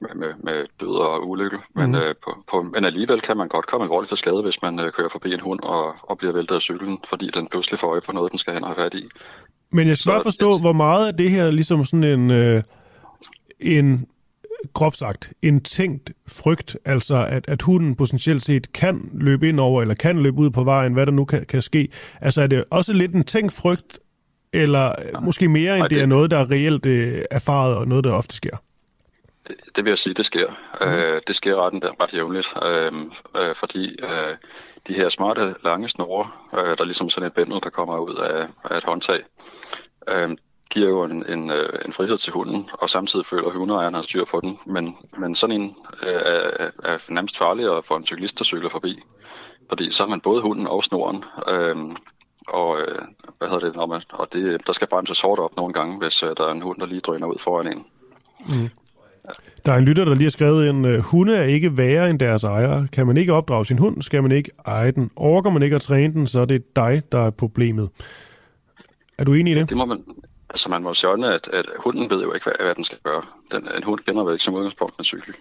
[0.04, 1.58] med, med, med død og ulykke.
[1.76, 1.96] Men, mm.
[1.96, 4.92] øh, på, på, men alligevel kan man godt komme alvorligt til skade, hvis man øh,
[4.92, 8.02] kører forbi en hund og, og bliver væltet af cyklen, fordi den pludselig får øje
[8.02, 9.04] på noget, den skal hen og have fat i.
[9.72, 10.62] Men jeg skal Så, bare forstå, et...
[10.62, 12.64] hvor meget af det her ligesom sådan en, øh,
[13.60, 14.06] en
[14.74, 19.82] groft sagt, en tænkt frygt, altså at, at hunden potentielt set kan løbe ind over,
[19.82, 21.88] eller kan løbe ud på vejen, hvad der nu kan, kan ske.
[22.22, 24.00] Altså er det også lidt en tænkt frygt,
[24.54, 25.20] eller ja.
[25.20, 28.12] måske mere end det, det er noget, der er reelt øh, erfaret, og noget, der
[28.12, 28.58] ofte sker?
[29.48, 30.50] Det vil jeg sige, det sker.
[30.82, 30.88] Mm.
[30.88, 32.92] Øh, det sker ret, ret jævnligt, øh,
[33.36, 34.36] øh, fordi øh,
[34.88, 38.16] de her smarte, lange snore, øh, der er ligesom sådan et bændel, der kommer ud
[38.16, 39.24] af, af et håndtag,
[40.08, 40.38] øh,
[40.70, 44.26] giver jo en, en, øh, en frihed til hunden, og samtidig føler hundeejeren har styr
[44.26, 44.60] på den.
[44.66, 49.00] Men, men sådan en øh, er, er nærmest farligere for en cyklist, der cykler forbi.
[49.70, 51.24] Fordi så har man både hunden og snoren.
[51.50, 51.76] Øh,
[52.48, 53.02] og øh,
[53.38, 56.24] hvad hedder det, når man, og det, der skal bremses hårdt op nogle gange, hvis
[56.24, 57.86] øh, der er en hund, der lige drøner ud foran en.
[58.40, 58.70] Mm.
[59.66, 62.20] Der er en lytter, der lige har skrevet en, uh, hunde er ikke værre end
[62.20, 62.88] deres ejere.
[62.92, 65.12] Kan man ikke opdrage sin hund, skal man ikke eje den.
[65.16, 67.90] Orker man ikke at træne den, så er det dig, der er problemet.
[69.18, 69.70] Er du enig i det?
[69.70, 70.04] Det må man,
[70.50, 73.22] altså man må sige, at, at hunden ved jo ikke, hvad, hvad den skal gøre.
[73.52, 75.36] Den, en hund kender vel ikke som udgangspunkt en cykel.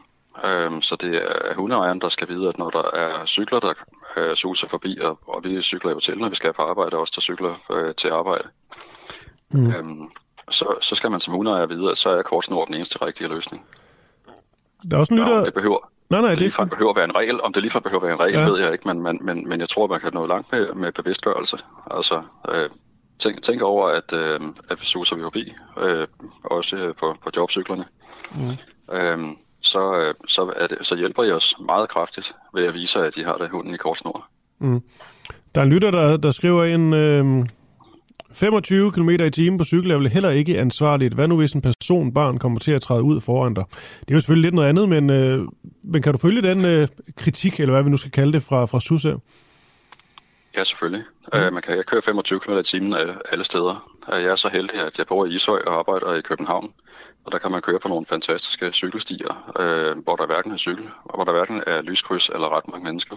[0.67, 3.73] Um, så det er hundeejeren, der skal vide, at når der er cykler, der
[4.17, 7.13] uh, suser forbi, og, og vi cykler jo til, når vi skal på arbejde, også
[7.17, 8.49] der cykler uh, til arbejde.
[9.51, 9.67] Mm.
[9.67, 10.13] Um,
[10.51, 13.65] så, så skal man som hundeejer vide, at så er kortsnor den eneste rigtige løsning.
[14.91, 15.39] Der er også en lytter...
[15.39, 15.79] Ja, det behøver,
[16.13, 17.41] Nej, nej, det, det ligefrem behøver at være en regel.
[17.43, 18.49] Om det ligefrem behøver at være en regel, ja.
[18.49, 20.93] ved jeg ikke, men, men, men, men jeg tror, man kan nå langt med, med
[20.93, 21.59] bevidstgørelse.
[21.91, 22.71] Altså, øh,
[23.19, 26.07] tænk, tænk over, at, øh, at vi suser vi forbi, øh,
[26.45, 27.85] også øh, på, på jobcyklerne.
[28.35, 28.95] Mm.
[28.97, 29.19] Øh,
[29.61, 33.15] så, øh, så, er det, så hjælper jeg os meget kraftigt ved at vise, at
[33.15, 34.29] de har det hunden i kortsnor.
[34.59, 34.83] Mm.
[35.55, 36.93] Der er en lytter, der, der skriver en...
[36.93, 37.47] Øh
[38.35, 41.15] 25 km i timen på cykel er vel heller ikke ansvarligt.
[41.15, 43.65] Hvad nu hvis en person, barn, kommer til at træde ud foran dig?
[44.01, 45.49] Det er jo selvfølgelig lidt noget andet, men, øh,
[45.83, 48.65] men kan du følge den øh, kritik, eller hvad vi nu skal kalde det, fra,
[48.65, 49.15] fra SUSA?
[50.57, 51.05] Ja, selvfølgelig.
[51.33, 51.39] Mm.
[51.39, 52.95] Uh, man kan jeg køre 25 km i timen
[53.31, 53.89] alle steder.
[54.09, 56.73] Uh, jeg er så heldig, at jeg bor i Ishøj og arbejder i København.
[57.25, 60.91] Og der kan man køre på nogle fantastiske cykelstier, uh, hvor der hverken er cykel,
[61.05, 63.17] og hvor der hverken er lyskryds eller ret mange mennesker.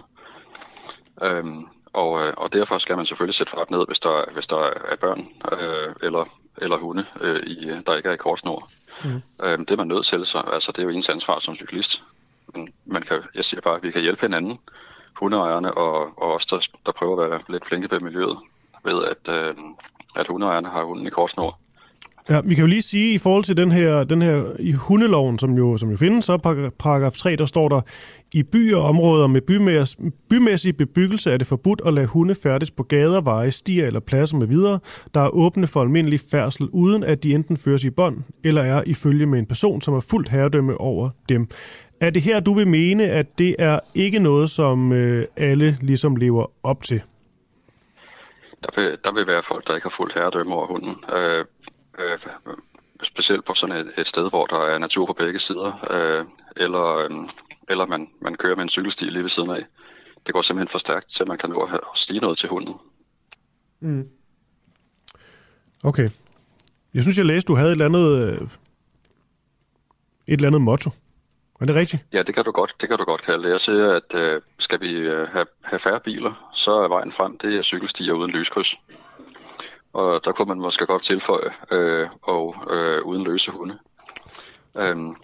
[1.22, 1.62] Uh,
[1.96, 4.96] og, øh, og derfor skal man selvfølgelig sætte fart ned, hvis der, hvis der er
[4.96, 6.24] børn øh, eller,
[6.58, 8.68] eller hunde, øh, i, der ikke er i kortsnor.
[9.04, 9.22] Mm.
[9.42, 12.02] Øh, det er man nødt til, så altså, det er jo ens ansvar som cyklist.
[12.54, 14.58] Men man kan, jeg siger bare, at vi kan hjælpe hinanden,
[15.14, 18.38] hundeejerne og, og os, der, der prøver at være lidt flinke ved miljøet,
[18.84, 19.54] ved at, øh,
[20.16, 21.58] at hundeejerne har hunden i kortsnor.
[22.30, 25.38] Ja, vi kan jo lige sige, i forhold til den her, den her i hundeloven,
[25.38, 26.36] som jo, som jo findes, så
[26.78, 27.80] paragraf 3, der står der,
[28.32, 29.96] i byer og områder med bymæs,
[30.30, 34.36] bymæssig bebyggelse er det forbudt at lade hunde færdes på gader, veje, stier eller pladser
[34.36, 34.78] med videre,
[35.14, 38.82] der er åbne for almindelig færdsel, uden at de enten føres i bånd, eller er
[38.86, 41.48] i følge med en person, som er fuldt herredømme over dem.
[42.00, 46.16] Er det her, du vil mene, at det er ikke noget, som øh, alle ligesom
[46.16, 47.02] lever op til?
[48.62, 50.96] Der vil, der vil være folk, der ikke har fuldt herredømme over hunden.
[51.16, 51.44] Øh,
[51.98, 52.18] øh,
[53.02, 56.24] specielt på sådan et, et sted, hvor der er natur på begge sider, øh,
[56.56, 57.10] eller, øh,
[57.68, 59.66] eller man, man kører med en cykelsti lige ved siden af.
[60.26, 62.74] Det går simpelthen for stærkt, til man kan nå at stige noget til hunden.
[63.80, 64.08] Mm.
[65.82, 66.08] Okay.
[66.94, 68.48] Jeg synes, jeg læste, du havde et eller andet, øh,
[70.26, 70.90] et eller andet motto.
[71.60, 72.04] Er det rigtigt?
[72.12, 73.50] Ja, det kan du godt, det kan du godt kalde det.
[73.50, 77.38] Jeg siger, at øh, skal vi øh, have, have færre biler, så er vejen frem,
[77.38, 78.76] det er cykelstier uden lyskryds
[79.96, 83.78] og der kunne man måske godt tilføje, øh, og øh, uden løse hunde.
[84.78, 85.16] Øhm,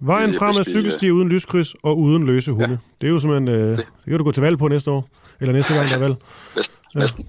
[0.00, 2.68] Vejen frem er cykelstier uden lyskryds og uden løse hunde.
[2.68, 2.96] Ja.
[3.00, 3.48] Det er jo simpelthen...
[3.48, 3.76] Øh, det.
[3.76, 5.08] det kan du gå til valg på næste år.
[5.40, 6.14] Eller næste gang, der er valg.
[6.56, 6.76] Næsten.
[6.94, 7.00] Ja.
[7.00, 7.28] Næsten.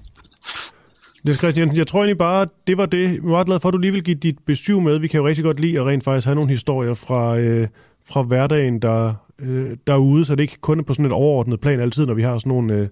[1.26, 3.08] Det Christian, jeg tror egentlig bare, det var det.
[3.08, 4.98] Jeg er meget glad for, at du lige vil give dit besøg med.
[4.98, 7.68] Vi kan jo rigtig godt lide at rent faktisk have nogle historier fra, øh,
[8.08, 11.80] fra hverdagen der, øh, derude, så det ikke kun er på sådan et overordnet plan
[11.80, 12.88] altid, når vi har sådan nogle øh,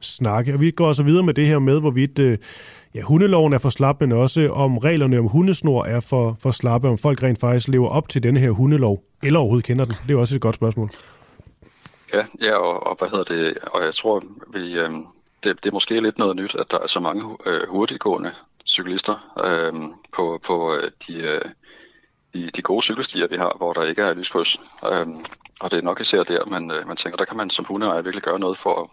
[0.00, 0.54] snakke.
[0.54, 2.38] Og vi går altså videre med det her med, hvorvidt øh,
[2.94, 6.88] ja, hundeloven er for slap, men også om reglerne om hundesnor er for, for slappe,
[6.88, 9.94] om folk rent faktisk lever op til den her hundelov, eller overhovedet kender den.
[10.08, 10.90] Det er også et godt spørgsmål.
[12.12, 13.58] Ja, ja og, og hvad hedder det?
[13.58, 14.90] Og jeg tror, vi, øh,
[15.44, 18.32] det, det er måske lidt noget nyt, at der er så mange øh, hurtiggående
[18.66, 19.72] cyklister øh,
[20.12, 21.40] på, på øh, de, øh,
[22.34, 24.60] de, de gode cykelstier, vi har, hvor der ikke er lyskryds.
[24.92, 25.06] Øh,
[25.60, 28.02] og det er nok især der, man, øh, man tænker, der kan man som hundeejer
[28.02, 28.90] virkelig gøre noget for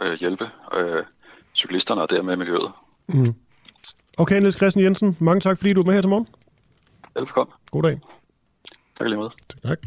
[0.00, 1.02] at øh, hjælpe øh,
[1.54, 2.72] cyklisterne og dermed miljøet.
[3.08, 3.34] Mm.
[4.18, 6.26] Okay, Niels Christian Jensen, mange tak, fordi du er med her til morgen.
[7.16, 7.52] Velkommen.
[7.70, 8.00] God dag.
[8.98, 9.28] Tak lige med.
[9.64, 9.78] Tak.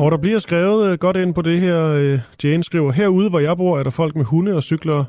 [0.00, 1.88] Og der bliver skrevet øh, godt ind på det her.
[1.88, 5.04] Øh, Jane skriver, herude hvor jeg bor, er der folk med hunde og cykler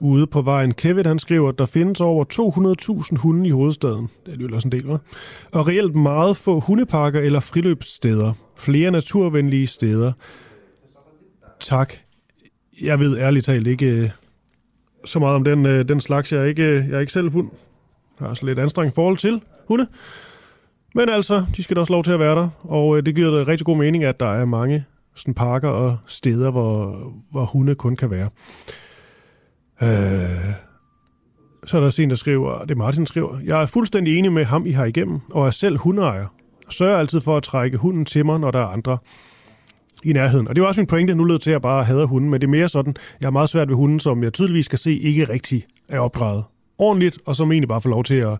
[0.00, 0.74] ude på vejen.
[0.74, 2.24] Kevin han skriver, at der findes over
[3.10, 4.08] 200.000 hunde i hovedstaden.
[4.26, 4.98] Det lyder også en del, hva'?
[5.52, 8.32] Og reelt meget få hundeparker eller friløbssteder.
[8.56, 10.12] Flere naturvenlige steder.
[11.60, 11.94] Tak.
[12.82, 14.10] Jeg ved ærligt talt ikke øh,
[15.04, 16.32] så meget om den, øh, den slags.
[16.32, 17.50] Jeg er ikke, øh, jeg er ikke selv hund.
[18.20, 19.86] Jeg har også lidt anstrengt forhold til hunde.
[20.94, 23.30] Men altså, de skal da også lov til at være der, og øh, det giver
[23.30, 27.74] da rigtig god mening, at der er mange sådan parker og steder, hvor, hvor hunde
[27.74, 28.28] kun kan være.
[29.82, 30.54] Øh,
[31.66, 34.32] så er der en, der skriver, det er Martin, der skriver, jeg er fuldstændig enig
[34.32, 36.26] med ham, I har igennem, og er selv hundeejer.
[36.68, 38.98] Sørger altid for at trække hunden til mig, når der er andre
[40.04, 40.48] i nærheden.
[40.48, 42.40] Og det er også min pointe, nu lød til, at jeg bare hader hunden, men
[42.40, 44.98] det er mere sådan, jeg har meget svært ved hunden, som jeg tydeligvis kan se
[44.98, 46.44] ikke rigtig er opdraget
[46.78, 48.38] ordentligt, og som egentlig bare får lov til at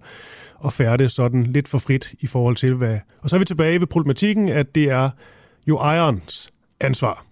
[0.64, 2.98] at færde sådan lidt for frit i forhold til hvad...
[3.20, 5.10] Og så er vi tilbage ved problematikken, at det er
[5.66, 7.24] jo ejerens ansvar.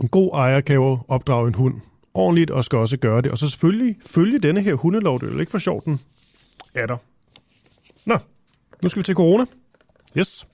[0.00, 1.74] En god ejer kan jo opdrage en hund
[2.14, 3.32] ordentligt og skal også gøre det.
[3.32, 5.20] Og så selvfølgelig følge denne her hundelov.
[5.20, 6.00] Det er jo ikke for sjovt, den
[6.74, 6.96] er der.
[8.04, 8.18] Nå,
[8.82, 9.44] nu skal vi til corona.
[10.18, 10.46] Yes.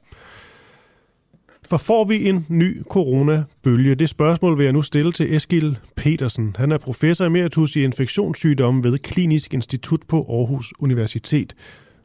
[1.69, 3.95] For får vi en ny coronabølge?
[3.95, 6.57] Det spørgsmål vil jeg nu stille til Eskil Petersen.
[6.59, 11.55] Han er professor emeritus i infektionssygdomme ved Klinisk Institut på Aarhus Universitet.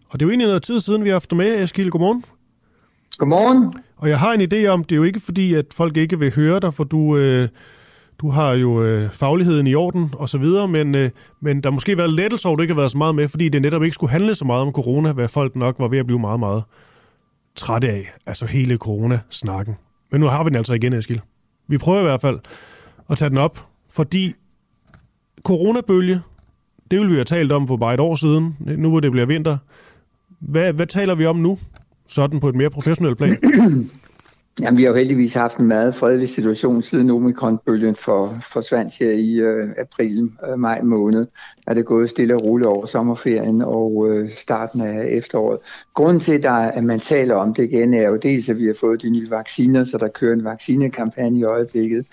[0.10, 1.90] Og det er jo egentlig noget tid siden, vi har haft dig med, Eskild.
[1.90, 2.24] Godmorgen.
[3.18, 3.74] Godmorgen.
[3.98, 6.36] Og jeg har en idé om, det er jo ikke fordi, at folk ikke vil
[6.36, 7.50] høre dig, for du, øh,
[8.22, 11.10] du har jo øh, fagligheden i orden og så videre, men, øh,
[11.42, 13.50] men der måske været lettelse over, at du ikke har været så meget med, fordi
[13.50, 16.06] det netop ikke skulle handle så meget om corona, hvad folk nok var ved at
[16.06, 16.64] blive meget, meget
[17.58, 18.14] trætte af.
[18.26, 19.76] Altså hele corona-snakken.
[20.12, 21.20] Men nu har vi den altså igen, Eskild.
[21.68, 22.40] Vi prøver i hvert fald
[23.10, 24.34] at tage den op, fordi
[25.44, 26.22] coronabølge,
[26.92, 29.26] det ville vi have talt om for bare et år siden, nu hvor det bliver
[29.26, 29.58] vinter.
[30.40, 31.60] Hvad, hvad taler vi om nu,
[32.08, 33.38] sådan på et mere professionelt plan?
[34.62, 39.12] Jamen, vi har jo heldigvis haft en meget fredelig situation siden omikronbølgen for, forsvandt her
[39.12, 41.28] i øh, april, øh, maj måned.
[41.68, 45.60] Er det gået stille og roligt over sommerferien og øh, starten af efteråret.
[45.94, 48.76] Grunden til, der, at man taler om det igen, er jo dels, at vi har
[48.80, 52.06] fået de nye vacciner, så der kører en vaccinekampagne i øjeblikket.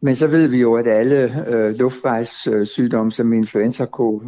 [0.00, 4.22] Men så ved vi jo, at alle øh, luftvejssygdomme som influenza og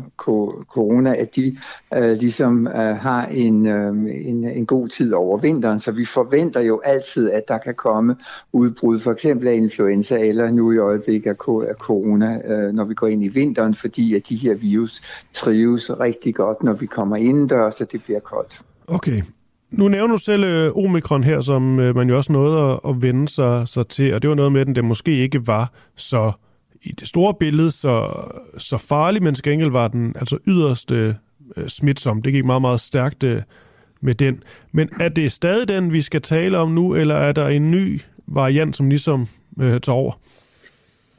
[0.69, 1.57] corona, at de
[1.95, 3.89] øh, ligesom øh, har en, øh,
[4.27, 5.81] en, en god tid over vinteren.
[5.81, 8.17] Så vi forventer jo altid, at der kan komme
[8.53, 13.07] udbrud for eksempel af influenza eller nu i øjeblikket af corona, øh, når vi går
[13.07, 17.75] ind i vinteren, fordi at de her virus trives rigtig godt, når vi kommer indendørs,
[17.75, 18.61] så det bliver koldt.
[18.87, 19.23] Okay,
[19.71, 23.03] nu nævner du selv øh, omikron her, som øh, man jo også nåede at, at
[23.03, 26.33] vende sig, sig til, og det var noget med, den, der måske ikke var så
[26.83, 28.13] i det store billede så,
[28.59, 31.15] så farlig, men til gengæld var den altså yderst øh,
[31.57, 32.23] øh, smitsom.
[32.23, 33.43] Det gik meget, meget stærkt øh,
[34.01, 34.43] med den.
[34.73, 38.01] Men er det stadig den, vi skal tale om nu, eller er der en ny
[38.27, 39.29] variant, som ligesom
[39.61, 40.13] øh, tager over?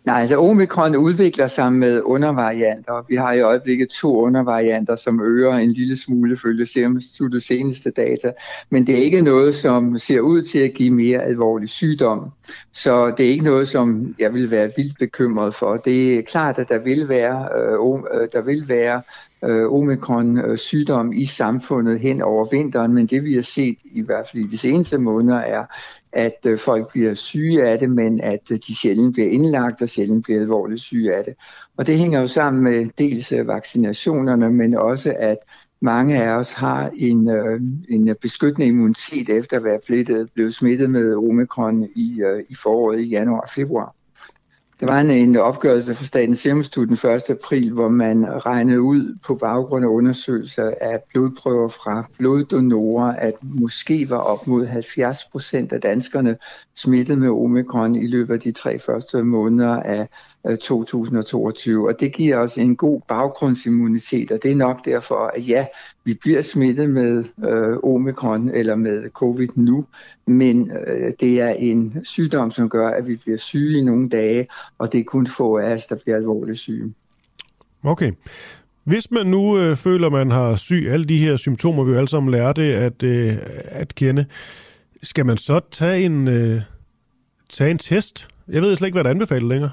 [0.10, 3.06] Nej, altså omikron udvikler sig med undervarianter.
[3.10, 7.02] Vi har i øjeblikket to undervarianter, som øger en lille smule følge Serum
[7.40, 8.32] seneste data.
[8.70, 12.32] Men det er ikke noget, som ser ud til at give mere alvorlig sygdom.
[12.74, 15.78] Så det er ikke noget, som jeg vil være vildt bekymret for.
[15.78, 19.02] Det er klart, at der vil være, øh, øh der vil være
[19.46, 24.28] øh, omikron-sygdom øh, i samfundet hen over vinteren, men det vi har set i hvert
[24.32, 25.66] fald i de seneste måneder er,
[26.14, 29.90] at øh, folk bliver syge af det, men at øh, de sjældent bliver indlagt og
[29.90, 31.34] sjældent bliver alvorligt syge af det.
[31.78, 35.38] Og det hænger jo sammen med dels øh, vaccinationerne, men også at
[35.82, 40.90] mange af os har en, øh, en beskyttende immunitet efter at være blevet, blevet smittet
[40.90, 43.96] med omikron i, øh, i foråret i januar og februar
[44.80, 47.30] der var en, en opgørelse fra Statens Serum den 1.
[47.30, 54.10] april, hvor man regnede ud på baggrund af undersøgelser af blodprøver fra bloddonorer, at måske
[54.10, 56.38] var op mod 70 procent af danskerne
[56.76, 60.08] smittet med omikron i løbet af de tre første måneder af
[60.48, 61.88] Øh, 2022.
[61.88, 65.66] Og det giver os en god baggrundsimmunitet, og det er nok derfor, at ja,
[66.04, 69.86] vi bliver smittet med øh, omikron eller med covid nu,
[70.28, 74.48] men øh, det er en sygdom, som gør, at vi bliver syge i nogle dage,
[74.78, 76.94] og det er kun få af os, der bliver alvorligt syge.
[77.84, 78.12] Okay.
[78.84, 82.08] Hvis man nu øh, føler, man har syg, alle de her symptomer, vi jo alle
[82.08, 84.26] sammen lærte at, øh, at kende,
[85.04, 86.62] skal man så tage en, øh,
[87.50, 88.28] tage en test?
[88.48, 89.72] Jeg ved slet ikke, hvad der anbefaler længere.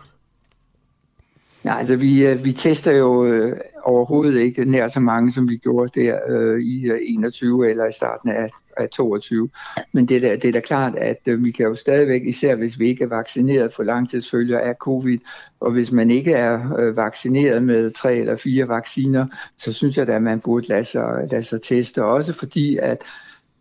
[1.67, 5.57] Nej, altså vi, øh, vi tester jo øh, overhovedet ikke nær så mange, som vi
[5.57, 9.49] gjorde der øh, i øh, 21 eller i starten af, af 22.
[9.93, 12.79] Men det, der, det er da klart, at øh, vi kan jo stadigvæk, især hvis
[12.79, 15.19] vi ikke er vaccineret for langtidsfølger af covid,
[15.61, 19.27] og hvis man ikke er øh, vaccineret med tre eller fire vacciner,
[19.59, 22.05] så synes jeg da, at man burde lade sig, lade sig teste.
[22.05, 23.05] Også fordi, at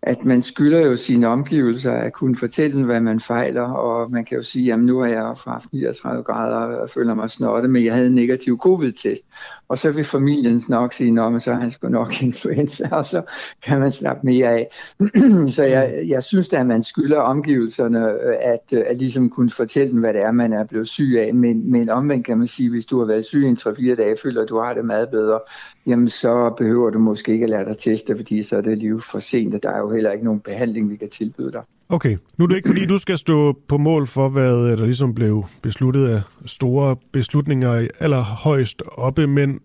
[0.06, 4.26] at man skylder jo sine omgivelser at kunne fortælle dem, hvad man fejler, og man
[4.26, 7.86] kan jo sige, at nu er jeg fra 39 grader og føler mig snotte, men
[7.86, 9.24] jeg havde en negativ covid-test.
[9.68, 13.22] Og så vil familien nok sige, at så har han sgu nok influenza, og så
[13.64, 14.70] kan man slappe mere af.
[15.56, 19.52] så jeg, jeg synes da, at man skylder omgivelserne øh, at, øh, at ligesom kunne
[19.52, 21.34] fortælle dem, hvad det er, man er blevet syg af.
[21.34, 24.18] Men, men omvendt kan man sige, hvis du har været syg i en 3-4 dage,
[24.24, 25.40] føler du har det meget bedre,
[25.88, 29.02] jamen så behøver du måske ikke at lade dig teste, fordi så er det lige
[29.12, 31.62] for sent, og der er jo heller ikke nogen behandling, vi kan tilbyde dig.
[31.90, 35.16] Okay, nu er det ikke fordi, du skal stå på mål for, hvad der ligesom
[35.16, 39.60] blev besluttet af store beslutninger allerhøjst oppe, men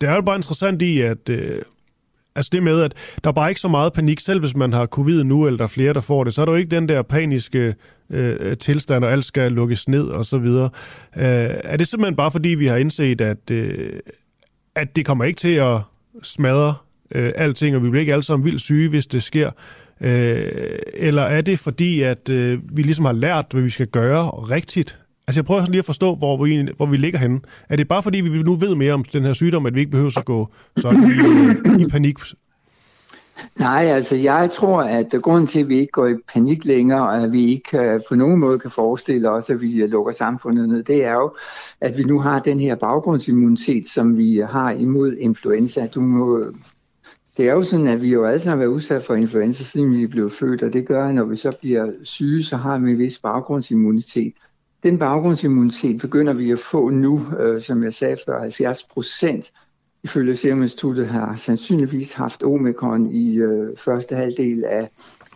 [0.00, 1.62] det er jo bare interessant i, at øh,
[2.34, 2.94] altså det med, at
[3.24, 5.64] der er bare ikke så meget panik, selv hvis man har covid nu, eller der
[5.64, 7.74] er flere, der får det, så er der jo ikke den der paniske
[8.10, 10.70] øh, tilstand, og alt skal lukkes ned og så videre.
[11.16, 13.90] Øh, er det simpelthen bare fordi, vi har indset, at, øh,
[14.74, 15.80] at det kommer ikke til at
[16.22, 16.74] smadre
[17.14, 19.50] øh, alting, og vi bliver ikke alle sammen vildt syge, hvis det sker?
[20.00, 24.28] Øh, eller er det fordi, at øh, vi ligesom har lært, hvad vi skal gøre
[24.30, 24.98] rigtigt?
[25.26, 27.40] Altså jeg prøver lige at forstå, hvor vi, hvor vi ligger henne.
[27.68, 29.90] Er det bare fordi, vi nu ved mere om den her sygdom, at vi ikke
[29.90, 32.16] behøver at gå sådan i, øh, i panik?
[33.58, 37.02] Nej, altså jeg tror, at øh, grunden til, at vi ikke går i panik længere,
[37.02, 40.12] og at vi ikke øh, på nogen måde kan forestille os, at vi øh, lukker
[40.12, 41.34] samfundet ned, det er jo,
[41.80, 45.86] at vi nu har den her baggrundsimmunitet, som vi har imod influenza.
[45.86, 46.52] Du må
[47.36, 49.92] det er jo sådan, at vi jo alle sammen har været udsat for influenza, siden
[49.92, 52.90] vi blev født, og det gør, at når vi så bliver syge, så har vi
[52.90, 54.32] en vis baggrundsimmunitet.
[54.82, 59.52] Den baggrundsimmunitet begynder vi at få nu, øh, som jeg sagde før, 70 procent
[60.04, 64.90] ifølge Serum Instituttet har sandsynligvis haft omikron i øh, første halvdel af,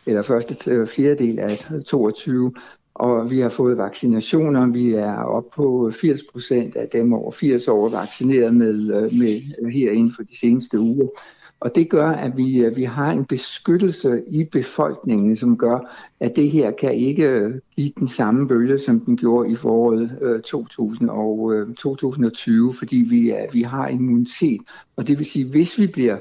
[0.06, 2.52] eller første øh, fjerdedel af 22,
[2.94, 4.66] og vi har fået vaccinationer.
[4.66, 9.42] Vi er oppe på 80 procent af dem over 80 år vaccineret med, øh, med
[9.62, 11.08] øh, her inden for de seneste uger.
[11.60, 15.78] Og det gør, at vi, øh, vi har en beskyttelse i befolkningen, som gør,
[16.20, 20.18] at det her kan ikke øh, give den samme bølge, som den gjorde i foråret
[20.22, 24.60] øh, 2000 og, 2020, fordi vi, vi har immunitet.
[24.96, 26.18] Og det vil sige, hvis vi bliver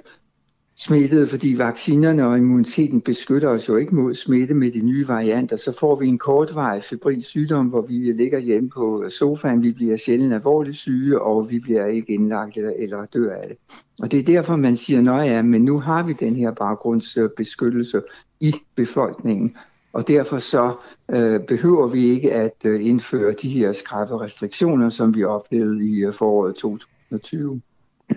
[0.78, 5.58] smittede, fordi vaccinerne og immuniteten beskytter os jo ikke mod smitte med de nye varianter,
[5.58, 9.98] så får vi en kortvarig febril sygdom, hvor vi ligger hjemme på sofaen, vi bliver
[9.98, 13.58] sjældent alvorligt syge, og vi bliver ikke indlagt eller, eller dør af det.
[14.00, 18.02] Og det er derfor, man siger, at ja, men nu har vi den her baggrundsbeskyttelse
[18.40, 19.56] i befolkningen,
[19.94, 20.76] og derfor så
[21.12, 26.06] øh, behøver vi ikke at øh, indføre de her skrappe restriktioner, som vi oplevede i
[26.06, 27.62] øh, foråret 2020.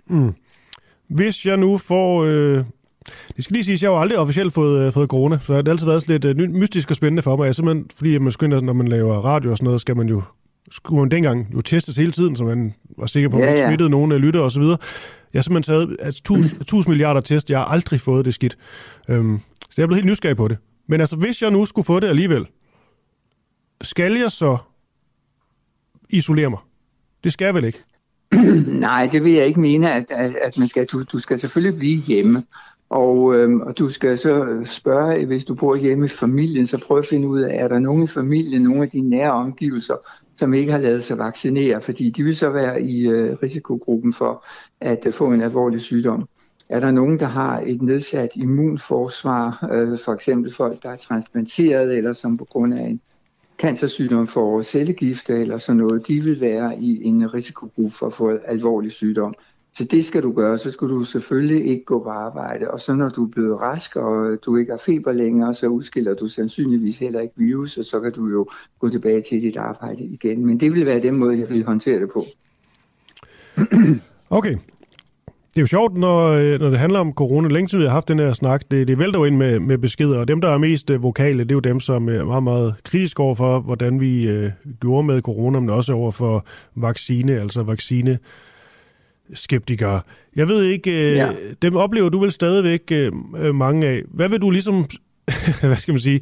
[0.06, 0.34] Mm.
[1.08, 2.24] Hvis jeg nu får...
[2.24, 2.64] Øh,
[3.36, 5.66] det skal lige sige, at jeg har aldrig officielt fået, øh, fået corona, så det
[5.66, 7.46] har altid været lidt øh, mystisk og spændende for mig.
[7.46, 10.22] Jeg simpelthen, fordi man skynder, når man laver radio og sådan noget, skal man jo
[10.70, 13.60] skulle man dengang jo testes hele tiden, så man var sikker på, at man ja,
[13.60, 13.68] ja.
[13.68, 14.78] smittede nogen af lytter og så videre.
[15.32, 17.50] Jeg har simpelthen taget altså, 1000, 1000 milliarder test.
[17.50, 18.58] Jeg har aldrig fået det skidt.
[19.08, 20.58] Øhm, så jeg er blevet helt nysgerrig på det.
[20.86, 22.46] Men altså, hvis jeg nu skulle få det alligevel,
[23.82, 24.56] skal jeg så
[26.10, 26.58] isolere mig?
[27.24, 27.78] Det skal jeg vel ikke?
[28.78, 30.86] Nej, det vil jeg ikke mene, at, at, at man skal.
[30.86, 32.42] Du, du skal selvfølgelig blive hjemme.
[32.90, 36.98] Og, øhm, og du skal så spørge, hvis du bor hjemme i familien, så prøv
[36.98, 39.94] at finde ud af, er der nogen i familien, nogle af dine nære omgivelser,
[40.38, 44.46] som ikke har lavet sig vaccinere, fordi de vil så være i øh, risikogruppen for
[44.80, 46.28] at øh, få en alvorlig sygdom.
[46.68, 51.96] Er der nogen, der har et nedsat immunforsvar, øh, for eksempel folk, der er transplanteret,
[51.96, 53.00] eller som på grund af en
[53.58, 58.38] cancersygdom for cellegifte eller sådan noget, de vil være i en risikogruppe for at få
[58.44, 59.34] alvorlig sygdom.
[59.74, 60.58] Så det skal du gøre.
[60.58, 62.70] Så skal du selvfølgelig ikke gå på arbejde.
[62.70, 66.14] Og så når du er blevet rask, og du ikke har feber længere, så udskiller
[66.14, 68.48] du sandsynligvis heller ikke virus, og så kan du jo
[68.78, 70.46] gå tilbage til dit arbejde igen.
[70.46, 72.24] Men det vil være den måde, jeg vil håndtere det på.
[74.30, 74.56] Okay.
[75.58, 77.48] Det er jo sjovt, når, øh, når det handler om corona.
[77.48, 79.78] Længe siden vi har haft den her snak, det, det vælter jo ind med, med
[79.78, 82.42] beskeder, og dem, der er mest øh, vokale, det er jo dem, som er meget,
[82.42, 84.50] meget kritiske over for, hvordan vi øh,
[84.80, 88.18] gjorde med corona, men også over for vaccine, altså vaccine
[89.34, 90.00] skeptikere.
[90.36, 91.32] Jeg ved ikke, øh, ja.
[91.62, 94.02] dem oplever du vel stadigvæk øh, øh, mange af.
[94.08, 94.74] Hvad vil du ligesom,
[95.60, 96.20] hvad skal man sige,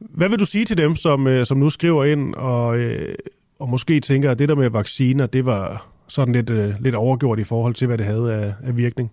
[0.00, 3.14] hvad vil du sige til dem, som, øh, som nu skriver ind og, øh,
[3.58, 7.38] og måske tænker, at det der med vacciner, det var sådan lidt, øh, lidt overgjort
[7.38, 9.12] i forhold til, hvad det havde af, af virkning?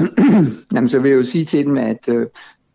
[0.74, 2.26] Jamen, så vil jeg jo sige til dem, at, øh,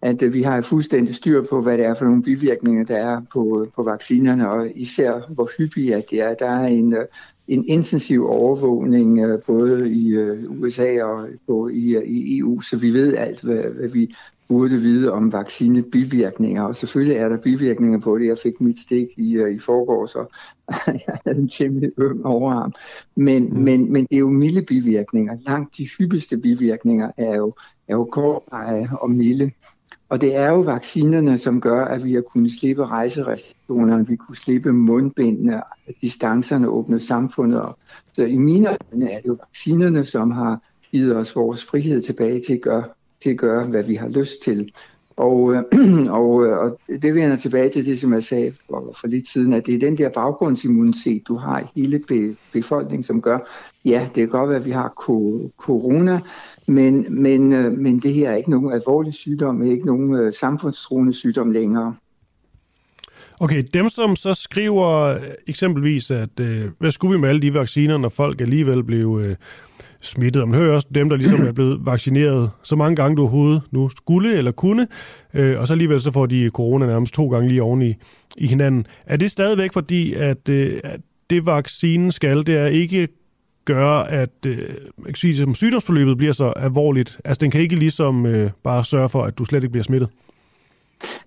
[0.02, 3.22] at øh, vi har fuldstændig styr på, hvad det er for nogle bivirkninger, der er
[3.34, 6.34] på, øh, på vaccinerne, og især hvor hyppige at det er.
[6.34, 7.06] Der er en, øh,
[7.48, 12.94] en intensiv overvågning øh, både i øh, USA og på, i, i EU, så vi
[12.94, 14.16] ved alt, hvad, hvad vi
[14.52, 16.64] burde vide om vaccinebivirkninger.
[16.64, 18.28] Og selvfølgelig er der bivirkninger på det.
[18.28, 20.26] Jeg fik mit stik i, i forgår, så
[21.08, 22.74] jeg havde en temmelig øm overarm.
[23.16, 23.60] Men, mm.
[23.60, 25.38] men, men det er jo milde bivirkninger.
[25.48, 27.54] Langt de hyppigste bivirkninger er jo,
[27.88, 29.52] er jo kortvarige og milde.
[30.10, 34.38] Og det er jo vaccinerne, som gør, at vi har kunnet slippe rejserestriktionerne, vi kunne
[34.38, 35.62] slippe mundbindene,
[36.02, 37.78] distancerne åbnede samfundet op.
[38.14, 42.42] Så i mine øjne er det jo vaccinerne, som har givet os vores frihed tilbage
[42.48, 42.84] til at gøre,
[43.24, 44.72] til at gøre hvad vi har lyst til.
[45.18, 45.64] Og, øh,
[46.20, 49.54] og, øh, og det vender tilbage til det, som jeg sagde for, for lidt siden,
[49.54, 53.40] at det er den der baggrundsimmunitet, du har i hele be, befolkningen, som gør,
[53.86, 54.94] ja, det kan godt være, at vi har
[55.58, 56.20] corona,
[56.68, 61.52] men, men, øh, men det her er ikke nogen alvorlig sygdom, ikke nogen samfundstruende sygdom
[61.52, 61.96] længere.
[63.40, 65.18] Okay, dem som så skriver
[65.48, 69.36] eksempelvis, at øh, hvad skulle vi med alle de vacciner, når folk alligevel blev øh,
[70.02, 70.42] smittet.
[70.42, 73.62] Og man hører også dem, der ligesom er blevet vaccineret så mange gange, du overhovedet
[73.72, 74.88] nu skulle eller kunne,
[75.34, 77.96] øh, og så alligevel så får de corona nærmest to gange lige oven i,
[78.38, 78.86] i hinanden.
[79.06, 81.00] Er det stadigvæk fordi, at, øh, at
[81.30, 83.08] det vaccinen skal, det er ikke
[83.66, 84.58] gøre, at øh,
[84.98, 87.20] jeg kan sige, at sygdomsforløbet bliver så alvorligt.
[87.26, 90.10] Altså den kan ikke ligesom øh, bare sørge for, at du slet ikke bliver smittet.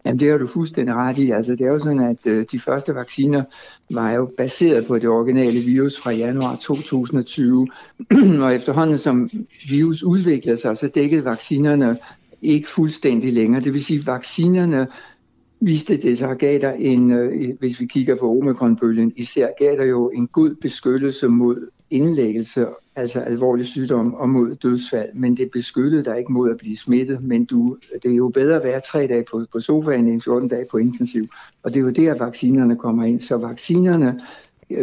[0.04, 1.30] Jamen det har du fuldstændig ret i.
[1.30, 3.44] Altså det er jo sådan, at øh, de første vacciner
[3.90, 7.68] var jo baseret på det originale virus fra januar 2020.
[8.44, 9.28] og efterhånden som
[9.68, 11.98] virus udviklede sig, så dækkede vaccinerne
[12.42, 13.62] ikke fuldstændig længere.
[13.62, 14.86] Det vil sige, at vaccinerne
[15.60, 19.84] viste det sig, gav der en, øh, hvis vi kigger på omikronbølgen, især gav der
[19.84, 22.66] jo en god beskyttelse mod indlæggelse,
[22.96, 27.22] altså alvorlig sygdom og mod dødsfald, men det beskyttede dig ikke mod at blive smittet,
[27.22, 30.48] men du, det er jo bedre at være tre dage på, på sofaen end 14
[30.48, 31.28] dage på intensiv,
[31.62, 33.20] og det er jo der, vaccinerne kommer ind.
[33.20, 34.20] Så vaccinerne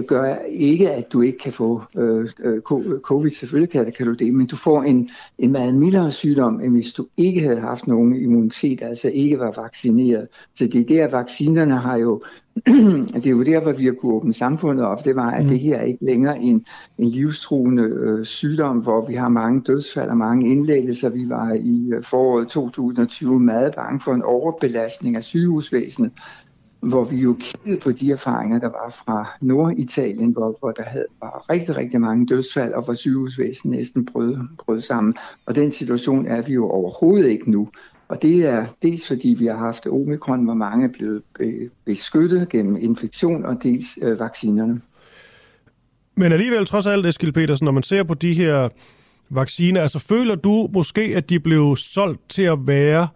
[0.08, 2.62] gør ikke, at du ikke kan få øh, øh
[3.02, 3.30] covid.
[3.30, 6.94] Selvfølgelig kan, kan du det, men du får en, en meget mildere sygdom, end hvis
[6.94, 10.28] du ikke havde haft nogen immunitet, altså ikke var vaccineret.
[10.56, 12.24] Så det er der, vaccinerne har jo
[13.16, 15.50] det er jo der, hvor vi har kunnet åbne samfundet op, det var, at mm.
[15.50, 16.66] det her er ikke længere en,
[16.98, 21.10] en livstruende øh, sygdom, hvor vi har mange dødsfald og mange indlæggelser.
[21.10, 26.12] Vi var i øh, foråret 2020 meget bange for en overbelastning af sygehusvæsenet,
[26.82, 31.06] hvor vi jo kiggede på de erfaringer, der var fra Norditalien, hvor, hvor der havde,
[31.22, 35.16] var rigtig, rigtig mange dødsfald, og hvor sygehusvæsenet næsten brød, brød sammen.
[35.46, 37.70] Og den situation er vi jo overhovedet ikke nu.
[38.08, 41.22] Og det er dels fordi vi har haft omikron, hvor mange er blevet
[41.86, 44.82] beskyttet gennem infektion, og dels øh, vaccinerne.
[46.16, 48.70] Men alligevel trods alt, Eskil Petersen, når man ser på de her
[49.30, 53.08] vacciner, altså føler du måske, at de blev solgt til at være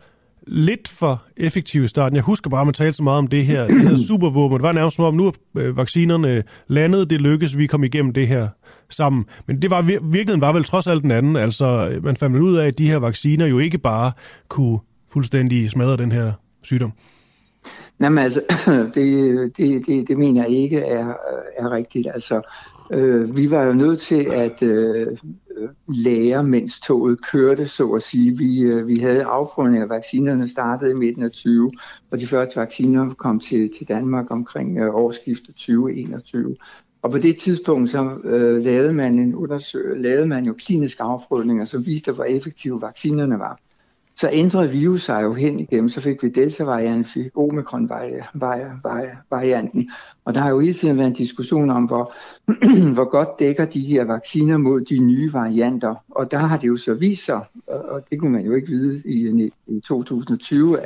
[0.47, 2.15] lidt for effektive i starten.
[2.15, 4.55] Jeg husker bare, at man talte så meget om det her, det her supervåben.
[4.55, 8.13] Det var nærmest som om, nu er øh, vaccinerne landet, det lykkedes, vi kom igennem
[8.13, 8.47] det her
[8.89, 9.25] sammen.
[9.47, 11.35] Men det var virkeligheden var vel trods alt den anden.
[11.35, 14.11] Altså, man fandt ud af, at de her vacciner jo ikke bare
[14.47, 14.79] kunne
[15.13, 16.31] fuldstændig smadre den her
[16.63, 16.91] sygdom.
[18.01, 18.41] Jamen altså,
[18.95, 21.13] det, det, det, det mener jeg ikke er,
[21.57, 22.07] er rigtigt.
[22.13, 22.41] Altså,
[22.91, 25.17] øh, vi var jo nødt til at øh,
[25.57, 28.37] øh, lære, mens toget kørte, så at sige.
[28.37, 31.71] Vi, øh, vi havde afprøvning af vaccinerne startede i midten af 20,
[32.11, 36.55] og de første vacciner kom til, til Danmark omkring øh, årsskiftet 2021.
[37.01, 41.65] Og på det tidspunkt så øh, lavede man en undersøg, lavede man jo kliniske afprøvninger,
[41.65, 43.59] som viste, hvor effektive vaccinerne var.
[44.17, 49.91] Så ændrede virus sig jo hen igennem, så fik vi delta-varianten, fik omikron-varianten.
[50.25, 52.13] Og der har jo hele tiden været en diskussion om, hvor,
[52.95, 55.95] hvor godt dækker de her vacciner mod de nye varianter.
[56.09, 59.01] Og der har det jo så vist sig, og det kunne man jo ikke vide
[59.05, 60.77] i, i 2020,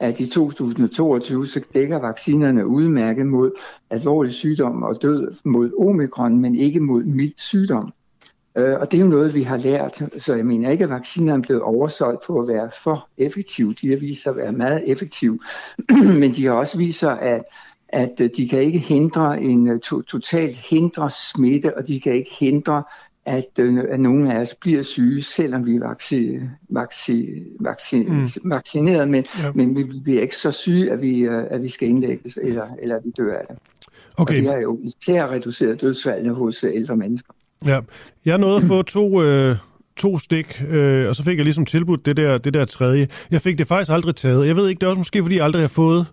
[0.00, 3.50] at i 2022 så dækker vaccinerne udmærket mod
[3.90, 7.92] alvorlig sygdom og død mod omikron, men ikke mod mild sygdom.
[8.56, 10.02] Øh, og det er jo noget, vi har lært.
[10.18, 13.74] Så jeg mener ikke, at vaccinerne er blevet oversolgt på at være for effektive.
[13.74, 15.38] De har vist sig at være meget effektive.
[16.20, 17.44] Men de har også vist sig, at
[17.88, 22.14] at øh, de kan ikke hindre en øh, to, totalt hindre smitte, og de kan
[22.14, 22.82] ikke hindre,
[23.26, 28.28] at, øh, at nogle af os bliver syge, selvom vi er vaccin, vaccin, vaccin, mm.
[28.44, 29.52] vaccineret, men, ja.
[29.54, 33.04] men vi bliver ikke så syge, at vi, at vi skal indlægges, eller, eller at
[33.04, 33.58] vi dør af det.
[34.16, 34.36] Okay.
[34.36, 37.32] Og vi har jo især reduceret dødsfaldene hos ældre mennesker.
[37.64, 37.80] Ja,
[38.24, 39.56] jeg nåede at få to, øh,
[39.96, 43.08] to stik, øh, og så fik jeg ligesom tilbudt det der, det der tredje.
[43.30, 44.46] Jeg fik det faktisk aldrig taget.
[44.46, 46.06] Jeg ved ikke, det er også måske, fordi jeg aldrig har fået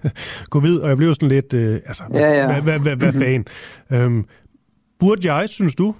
[0.54, 2.46] covid, og jeg blev sådan lidt, øh, altså, ja, ja.
[2.46, 3.44] hvad, hvad, hvad, hvad fan.
[3.90, 4.24] øhm,
[4.98, 5.94] burde jeg, synes du,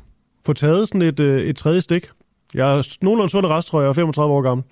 [0.47, 2.11] få taget sådan et, øh, et tredje stik?
[2.55, 4.65] Jeg er nogenlunde sund rest, tror jeg, er 35 år gammel.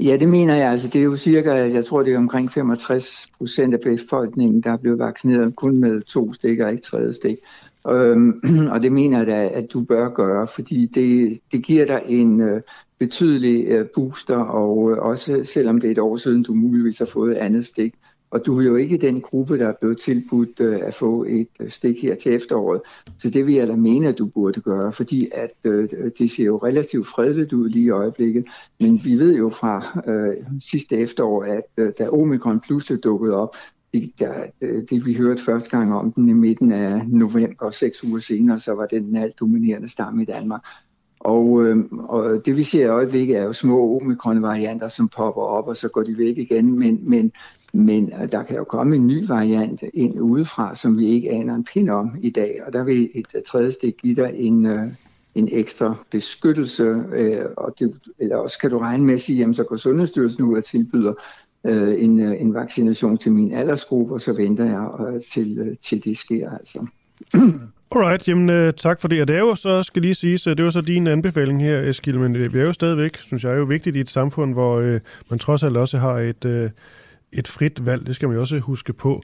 [0.00, 0.70] Ja, det mener jeg.
[0.70, 4.72] Altså, det er jo cirka, jeg tror, det er omkring 65 procent af befolkningen, der
[4.72, 7.36] er blevet vaccineret kun med to stik og ikke tredje stik.
[7.88, 8.40] Øhm,
[8.72, 12.40] og det mener jeg da, at du bør gøre, fordi det, det giver dig en
[12.40, 12.60] øh,
[12.98, 17.06] betydelig øh, booster, og øh, også selvom det er et år siden, du muligvis har
[17.06, 17.94] fået andet stik.
[18.32, 21.48] Og du er jo ikke den gruppe, der er blevet tilbudt øh, at få et
[21.60, 22.80] øh, stik her til efteråret.
[23.18, 26.44] Så det vil jeg da mene, at du burde gøre, fordi at øh, det ser
[26.44, 28.44] jo relativt fredeligt ud lige i øjeblikket.
[28.80, 33.56] Men vi ved jo fra øh, sidste efterår, at øh, da Omikron pludselig dukkede op,
[33.92, 38.04] det, der, øh, det vi hørte første gang om den i midten af november, seks
[38.04, 40.66] uger senere, så var det den alt dominerende stamme i Danmark.
[41.24, 45.68] Og, øh, og det vi ser i øjeblikket er jo små omikron-varianter, som popper op,
[45.68, 46.78] og så går de væk igen.
[46.78, 47.32] Men, men,
[47.72, 51.54] men øh, der kan jo komme en ny variant ind udefra, som vi ikke aner
[51.54, 52.62] en pind om i dag.
[52.66, 54.86] Og der vil et øh, tredje stik give dig en, øh,
[55.34, 57.04] en ekstra beskyttelse.
[57.12, 60.44] Øh, og det, eller også kan du regne med at sige, jamen så går Sundhedsstyrelsen
[60.44, 61.14] ud og tilbyder
[61.64, 65.76] øh, en, øh, en vaccination til min aldersgruppe, og så venter jeg øh, til, øh,
[65.76, 66.50] til det sker.
[66.50, 66.86] Altså.
[67.94, 69.20] Alright, jamen øh, tak for det.
[69.20, 71.80] Og det er jo så, skal lige sige, så det var så din anbefaling her,
[71.80, 74.80] Eskild, men det er jo stadigvæk, synes jeg, er jo vigtigt i et samfund, hvor
[74.80, 75.00] øh,
[75.30, 76.70] man trods alt også har et, øh,
[77.32, 78.06] et frit valg.
[78.06, 79.22] Det skal man jo også huske på.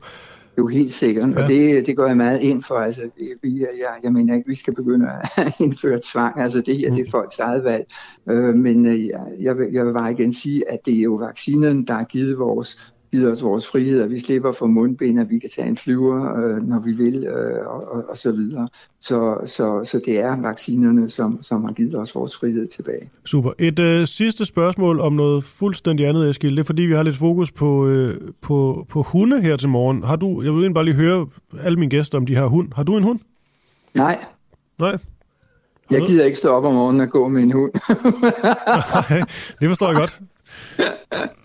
[0.58, 1.42] Jo, helt sikkert, ja.
[1.42, 2.74] og det, det går jeg meget ind for.
[2.74, 3.10] Altså,
[3.42, 6.40] vi, jeg, jeg mener ikke, vi skal begynde at indføre tvang.
[6.40, 7.10] Altså, det her det er mm.
[7.10, 7.86] folks eget valg.
[8.28, 11.86] Øh, men jeg, jeg, vil, jeg vil bare igen sige, at det er jo vaccinen,
[11.86, 15.38] der har givet vores givet os vores frihed, at vi slipper for mundbind, at vi
[15.38, 18.68] kan tage en flyver, øh, når vi vil, øh, og, og, og så videre.
[19.00, 23.10] Så, så, så det er vaccinerne, som, som har givet os vores frihed tilbage.
[23.24, 23.52] Super.
[23.58, 26.56] Et øh, sidste spørgsmål om noget fuldstændig andet, Eskild.
[26.56, 30.02] Det er fordi, vi har lidt fokus på, øh, på, på hunde her til morgen.
[30.02, 31.26] Har du, jeg vil bare lige høre
[31.62, 32.68] alle mine gæster, om de har hund.
[32.74, 33.18] Har du en hund?
[33.94, 34.24] Nej.
[34.78, 34.98] Nej?
[35.90, 37.72] Jeg gider ikke stå op om morgenen og gå med en hund.
[38.94, 39.24] Nej,
[39.60, 40.20] det forstår jeg godt.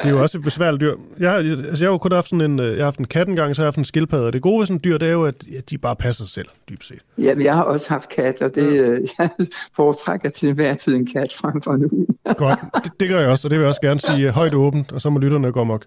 [0.03, 0.95] Det er jo også et besværligt dyr.
[1.19, 3.05] Jeg har, altså jeg har jo kun haft sådan en, øh, jeg har haft en
[3.05, 4.25] kat engang, så har jeg haft en skildpadde.
[4.25, 6.25] Og det gode ved sådan en dyr, det er jo, at ja, de bare passer
[6.25, 6.99] sig selv, dybt set.
[7.17, 8.81] Ja, jeg har også haft kat, og det, ja.
[8.81, 9.29] Øh, jeg
[9.75, 12.35] foretrækker til hver tid en kat frem for en hund.
[12.37, 14.53] Godt, det, det, gør jeg også, og det vil jeg også gerne sige øh, højt
[14.53, 15.85] åbent, og så må lytterne gå mok.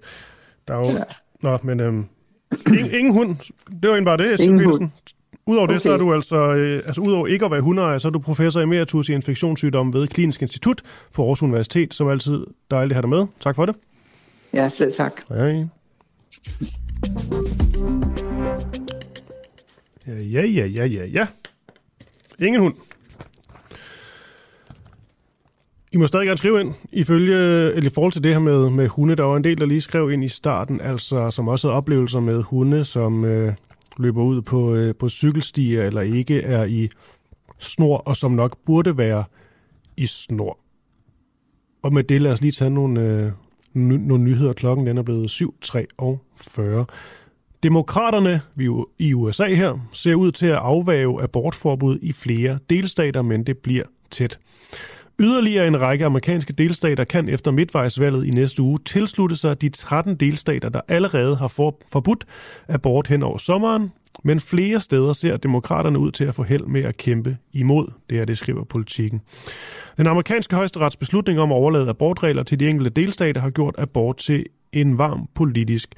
[0.69, 0.85] Der er jo...
[0.85, 1.03] Ja.
[1.43, 2.05] Nå, men øhm,
[2.69, 3.37] ingen, ingen hund.
[3.83, 4.91] Det var egentlig bare det, Ingen hund.
[5.49, 5.75] Udover okay.
[5.75, 8.19] det, så er du altså, øh, altså udover ikke at være hundeejer, så er du
[8.19, 10.83] professor emeritus i infektionssygdomme ved Klinisk Institut
[11.13, 13.27] på Aarhus Universitet, som altid dejligt at have dig med.
[13.41, 13.77] Tak for det.
[14.55, 15.13] Ja, selv tak.
[15.29, 15.65] Hej.
[20.07, 21.27] Ja, ja, ja, ja, ja.
[22.39, 22.75] Ingen hund.
[25.93, 27.37] I må stadig gerne skrive ind, ifølge,
[27.73, 29.17] eller i forhold til det her med, med hunde.
[29.17, 32.21] Der var en del, der lige skrev ind i starten, altså som også havde oplevelser
[32.21, 33.53] med hunde, som øh,
[33.99, 36.89] løber ud på, øh, på cykelstier eller ikke er i
[37.59, 39.25] snor, og som nok burde være
[39.97, 40.59] i snor.
[41.83, 43.33] Og med det lad os lige tage nogle, øh,
[43.75, 44.53] nogle nyheder.
[44.53, 46.87] Klokken den er blevet 7.43.
[47.63, 48.41] Demokraterne
[48.99, 53.85] i USA her ser ud til at afvæve abortforbud i flere delstater, men det bliver
[54.11, 54.39] tæt.
[55.21, 60.17] Yderligere en række amerikanske delstater kan efter midtvejsvalget i næste uge tilslutte sig de 13
[60.17, 62.25] delstater, der allerede har for, forbudt
[62.69, 63.93] abort hen over sommeren,
[64.25, 67.93] men flere steder ser demokraterne ud til at få held med at kæmpe imod.
[68.11, 69.21] Det er det, skriver politikken.
[69.97, 74.17] Den amerikanske højesterets beslutning om at overlade abortregler til de enkelte delstater har gjort abort
[74.17, 75.95] til en varm politisk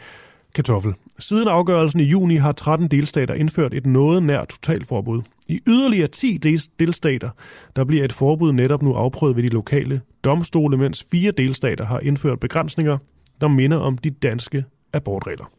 [0.54, 0.94] kartoffel.
[1.20, 5.22] Siden afgørelsen i juni har 13 delstater indført et noget nær totalforbud.
[5.48, 6.38] I yderligere 10
[6.80, 7.30] delstater,
[7.76, 12.00] der bliver et forbud netop nu afprøvet ved de lokale domstole, mens fire delstater har
[12.00, 12.98] indført begrænsninger,
[13.40, 15.50] der minder om de danske abortregler.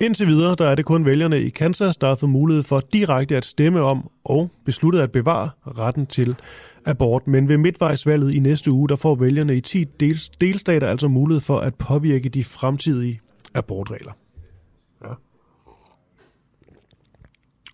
[0.00, 3.36] Indtil videre der er det kun vælgerne i Kansas, der har fået mulighed for direkte
[3.36, 6.36] at stemme om og besluttet at bevare retten til
[6.86, 7.26] abort.
[7.26, 9.84] Men ved midtvejsvalget i næste uge, der får vælgerne i 10
[10.40, 13.20] delstater altså mulighed for at påvirke de fremtidige
[13.54, 14.12] abortregler.
[15.04, 15.12] Ja.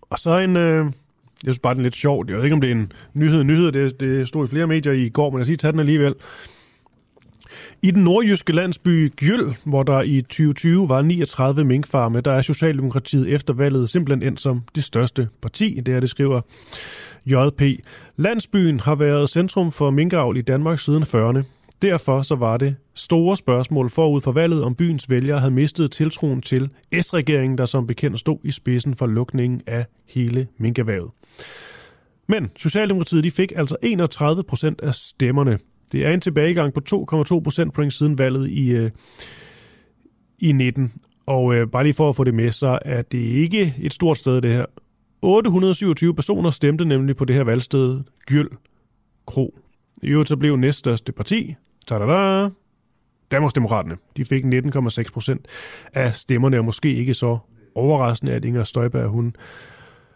[0.01, 0.93] Og så en, øh, jeg
[1.43, 2.29] synes bare, den er lidt sjovt.
[2.29, 3.43] Jeg ved ikke, om det er en nyhed.
[3.43, 6.15] Nyhed, det, det stod i flere medier i går, men jeg siger, tage den alligevel.
[7.81, 13.29] I den nordjyske landsby Gjøl, hvor der i 2020 var 39 minkfarme, der er Socialdemokratiet
[13.29, 15.79] efter valget simpelthen endt som det største parti.
[15.85, 16.41] Det er det skriver
[17.25, 17.61] JP.
[18.15, 21.43] Landsbyen har været centrum for minkavl i Danmark siden 40'erne.
[21.81, 26.41] Derfor så var det store spørgsmål forud for valget, om byens vælgere havde mistet tiltroen
[26.41, 26.69] til
[27.01, 31.11] S-regeringen, der som bekendt stod i spidsen for lukningen af hele minkervævet.
[32.27, 35.59] Men Socialdemokratiet de fik altså 31 procent af stemmerne.
[35.91, 36.81] Det er en tilbagegang på
[37.33, 38.91] 2,2 procentpoint siden valget i, øh,
[40.39, 40.93] i 19.
[41.25, 44.17] Og øh, bare lige for at få det med, så er det ikke et stort
[44.17, 44.65] sted, det her.
[45.21, 48.49] 827 personer stemte nemlig på det her valgsted, Gyld
[49.25, 49.59] Kro.
[50.03, 51.55] I øvrigt så blev næststørste parti,
[51.87, 52.49] tadada,
[53.31, 53.97] Danmarksdemokraterne.
[54.17, 55.47] De fik 19,6 procent
[55.93, 57.37] af stemmerne, og måske ikke så
[57.75, 59.35] overraskende, at Inger Støjberg, hun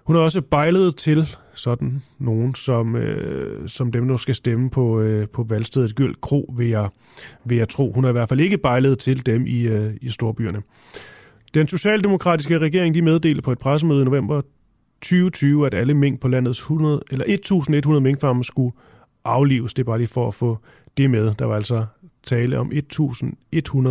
[0.04, 5.02] hun er også bejlet til sådan nogen, som, øh, som dem, der skal stemme på,
[5.02, 6.90] øh, på valgstedet Gyld Kro, vil jeg,
[7.46, 7.92] vil jeg tro.
[7.92, 10.62] Hun er i hvert fald ikke bejlet til dem i, øh, i storbyerne.
[11.54, 14.42] Den socialdemokratiske regering de meddelte på et pressemøde i november
[15.02, 17.26] 2020, at alle mink på landets 100, eller
[17.94, 18.72] 1.100 minkfarme skulle
[19.24, 19.74] aflives.
[19.74, 20.58] Det er bare lige for at få
[20.98, 21.34] det med.
[21.40, 21.86] Der var altså
[22.24, 23.90] tale om 1.100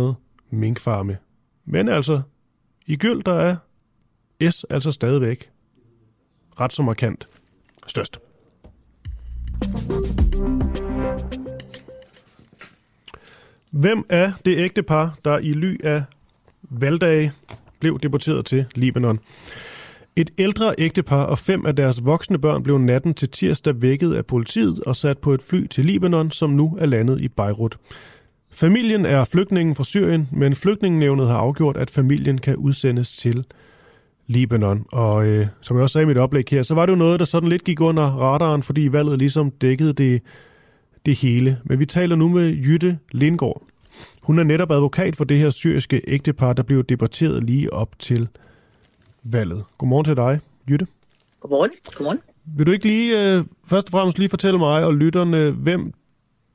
[0.49, 1.17] minkfarme.
[1.65, 2.21] Men altså,
[2.87, 3.55] i Gyld, der er
[4.51, 5.49] S altså stadigvæk
[6.59, 7.27] ret så markant
[7.87, 8.19] størst.
[13.71, 16.03] Hvem er det ægte par, der i ly af
[16.61, 17.31] valgdage
[17.79, 19.19] blev deporteret til Libanon?
[20.15, 24.25] Et ældre ægtepar og fem af deres voksne børn blev natten til tirsdag vækket af
[24.25, 27.77] politiet og sat på et fly til Libanon, som nu er landet i Beirut.
[28.51, 33.45] Familien er flygtningen fra Syrien, men flygtningenevnet har afgjort, at familien kan udsendes til
[34.27, 34.85] Libanon.
[34.91, 37.19] Og øh, som jeg også sagde i mit oplæg her, så var det jo noget,
[37.19, 40.21] der sådan lidt gik under radaren, fordi valget ligesom dækkede det,
[41.05, 41.57] det hele.
[41.63, 43.63] Men vi taler nu med Jytte Lindgaard.
[44.21, 48.27] Hun er netop advokat for det her syriske ægtepar, der blev debatteret lige op til
[49.23, 49.63] valget.
[49.77, 50.87] Godmorgen til dig, Jytte.
[51.39, 51.71] Godmorgen.
[51.95, 52.19] Godmorgen.
[52.45, 55.93] Vil du ikke lige, øh, først og fremmest lige fortælle mig og lytterne, hvem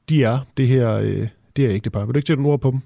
[0.09, 2.05] de er, det her, øh, det her ægtepar?
[2.05, 2.81] Vil du ikke sætte nogle ord på dem?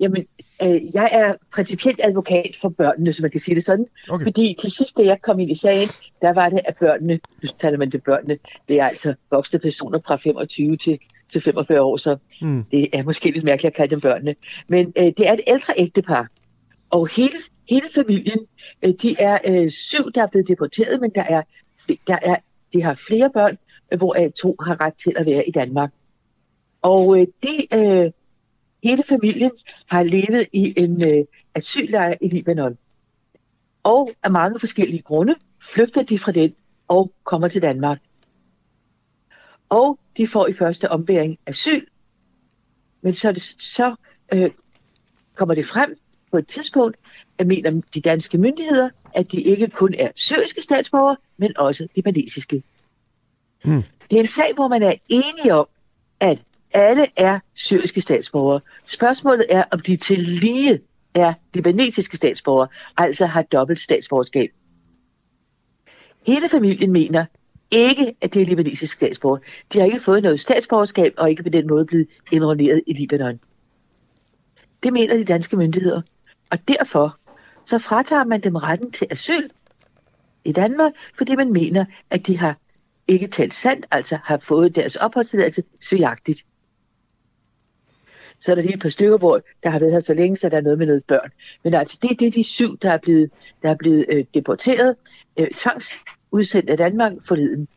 [0.00, 0.26] Jamen,
[0.62, 3.86] øh, jeg er principielt advokat for børnene, så man kan sige det sådan.
[4.08, 4.24] Okay.
[4.24, 5.88] Fordi til sidst, da jeg kom ind i sagen,
[6.22, 8.38] der var det, at børnene, nu taler man til børnene,
[8.68, 10.98] det er altså voksne personer fra 25 til,
[11.32, 12.64] til 45 år, så mm.
[12.70, 14.34] det er måske lidt mærkeligt at kalde dem børnene.
[14.68, 16.28] Men øh, det er et ældre ægtepar,
[16.90, 17.38] og hele,
[17.70, 18.38] hele familien,
[18.82, 21.42] øh, de er øh, syv, der er blevet deporteret, men der er,
[22.06, 22.36] der er,
[22.72, 23.58] de har flere børn,
[23.96, 25.90] hvor øh, to har ret til at være i Danmark.
[26.82, 27.66] Og øh, det...
[27.74, 28.10] Øh,
[28.82, 29.50] Hele familien
[29.86, 31.24] har levet i en øh,
[31.54, 32.78] asyllejr i Libanon.
[33.82, 35.34] Og af mange forskellige grunde
[35.74, 36.54] flygter de fra den
[36.88, 37.98] og kommer til Danmark.
[39.68, 41.86] Og de får i første ombæring asyl.
[43.02, 43.94] Men så, det, så
[44.34, 44.50] øh,
[45.34, 45.98] kommer det frem
[46.30, 46.96] på et tidspunkt,
[47.38, 52.62] at mener de danske myndigheder, at de ikke kun er syriske statsborgere, men også libanesiske.
[53.64, 53.82] Mm.
[54.10, 55.66] Det er en sag, hvor man er enige om,
[56.20, 56.42] at
[56.72, 58.60] alle er syriske statsborgere.
[58.86, 60.80] Spørgsmålet er, om de til lige
[61.14, 64.50] er libanesiske statsborgere, altså har dobbelt statsborgerskab.
[66.26, 67.24] Hele familien mener
[67.70, 69.40] ikke, at det er libanesiske statsborgere.
[69.72, 73.40] De har ikke fået noget statsborgerskab og ikke på den måde blevet indrulleret i Libanon.
[74.82, 76.02] Det mener de danske myndigheder.
[76.50, 77.18] Og derfor
[77.66, 79.48] så fratager man dem retten til asyl
[80.44, 82.56] i Danmark, fordi man mener, at de har
[83.08, 86.44] ikke talt sandt, altså har fået deres opholdstilladelse svigagtigt
[88.40, 90.48] så er der lige et par stykker, hvor der har været her så længe, så
[90.48, 91.30] der er noget med noget børn.
[91.64, 93.30] Men altså, det, det er de syv, der er blevet,
[93.62, 94.96] der er blevet øh, deporteret,
[95.36, 97.68] øh, tvangsudsendt af Danmark forleden.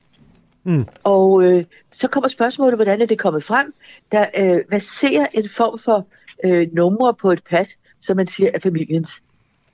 [0.63, 0.85] Mm.
[1.03, 3.73] Og øh, så kommer spørgsmålet, hvordan er det kommet frem?
[4.11, 6.07] Der øh, hvad ser en form for
[6.43, 9.23] øh, numre på et pas, som man siger er familiens.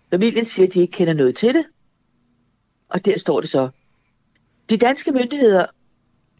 [0.09, 1.65] Familien siger, at de ikke kender noget til det.
[2.89, 3.69] Og der står det så.
[4.69, 5.65] De danske myndigheder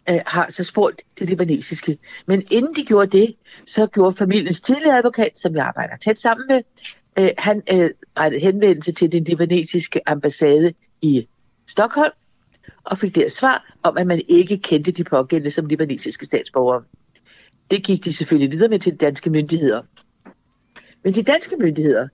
[0.10, 1.98] øh, har så spurgt det libanesiske.
[2.26, 3.36] Men inden de gjorde det,
[3.68, 6.62] så gjorde familiens tidligere advokat, som jeg arbejder tæt sammen med,
[7.20, 11.28] øh, han øh, rettede henvendelse til den libanesiske ambassade i
[11.68, 12.14] Stockholm,
[12.84, 16.84] og fik der svar om, at man ikke kendte de pågældende som libanesiske statsborgere.
[17.72, 19.82] Det gik de selvfølgelig videre med til de danske myndigheder.
[21.04, 22.08] Men de danske myndigheder,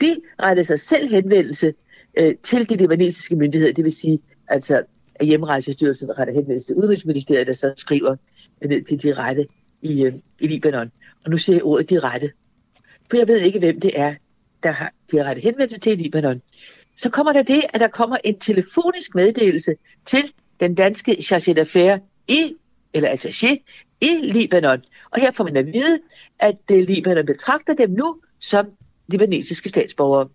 [0.00, 1.74] de rettede sig selv henvendelse
[2.18, 4.82] øh, til de libanesiske myndigheder, det vil sige altså
[5.20, 8.16] at hjemrejsestyrelsen der retter henvendelse til Udenrigsministeriet, der så skriver
[8.64, 9.46] ned til de rette
[9.82, 10.90] i, øh, i Libanon.
[11.24, 12.32] Og nu siger jeg ordet de rette.
[13.10, 14.14] For jeg ved ikke, hvem det er,
[14.62, 16.42] der har de har rettet henvendelse til i Libanon.
[16.96, 19.74] så kommer der det, at der kommer en telefonisk meddelelse
[20.06, 22.54] til den danske chargé d'affaires i,
[22.94, 23.56] eller attaché
[24.00, 24.78] i Libanon.
[25.10, 26.00] Og her får man at vide,
[26.38, 28.66] at øh, Libanon betragter dem nu som
[29.08, 30.28] libanesiske statsborgere.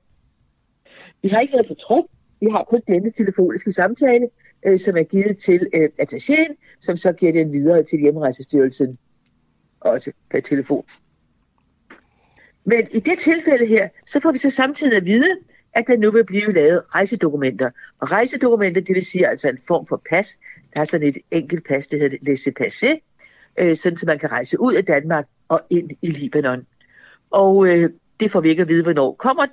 [1.21, 2.05] Vi har ikke været på tryk.
[2.39, 4.29] Vi har kun denne telefoniske samtale,
[4.65, 8.97] øh, som er givet til øh, attachéen, som så giver den videre til hjemrejsestyrelsen,
[9.79, 10.85] også per telefon.
[12.65, 15.37] Men i det tilfælde her, så får vi så samtidig at vide,
[15.73, 17.69] at der nu vil blive lavet rejsedokumenter.
[18.01, 20.37] Og rejsedokumenter, det vil sige altså en form for pas.
[20.73, 22.95] Der er sådan et enkelt pas, det hedder laissez-passer,
[23.59, 26.65] øh, sådan så man kan rejse ud af Danmark og ind i Libanon.
[27.31, 27.89] Og øh,
[28.19, 29.45] det får vi ikke at vide, hvornår kommer,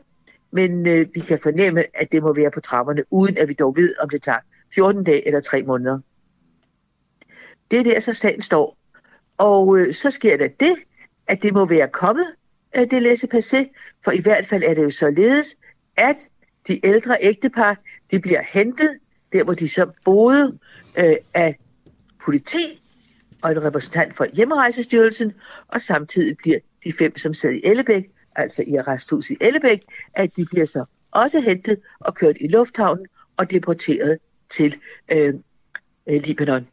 [0.50, 3.76] men øh, vi kan fornemme, at det må være på trapperne, uden at vi dog
[3.76, 4.38] ved, om det tager
[4.74, 5.98] 14 dage eller 3 måneder.
[7.70, 8.76] Det er der, så sagen står.
[9.38, 10.74] Og øh, så sker der det,
[11.26, 12.26] at det må være kommet,
[12.72, 13.66] at det læse passé,
[14.04, 15.56] for i hvert fald er det jo således,
[15.96, 16.16] at
[16.68, 17.76] de ældre ægtepar,
[18.10, 18.98] de bliver hentet,
[19.32, 20.58] der hvor de så boede,
[20.98, 21.58] øh, af
[22.24, 22.82] politi
[23.42, 25.32] og en repræsentant for hjemrejsestyrelsen,
[25.68, 29.82] og samtidig bliver de fem, som sad i Ellebæk, altså i arresthuset i Ellebæk,
[30.14, 33.06] at de bliver så også hentet og kørt i lufthavnen
[33.36, 34.18] og deporteret
[34.52, 34.74] til
[35.12, 35.34] øh,
[36.06, 36.66] øh, Libanon.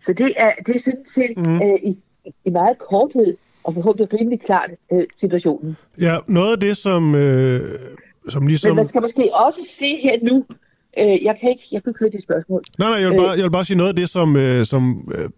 [0.00, 1.54] Så det er, det er sådan set mm.
[1.54, 1.98] øh, i,
[2.44, 5.76] i meget korthed og forhåbentlig rimelig klart øh, situationen.
[6.00, 7.78] Ja, noget af det, som, øh,
[8.28, 8.68] som ligesom...
[8.68, 10.44] Men man skal måske også se her nu,
[10.98, 12.62] øh, jeg kan ikke, jeg kan ikke høre de spørgsmål.
[12.78, 13.38] Nej, nej, jeg vil, bare, øh.
[13.38, 15.30] jeg vil bare sige noget af det, som, øh, som øh,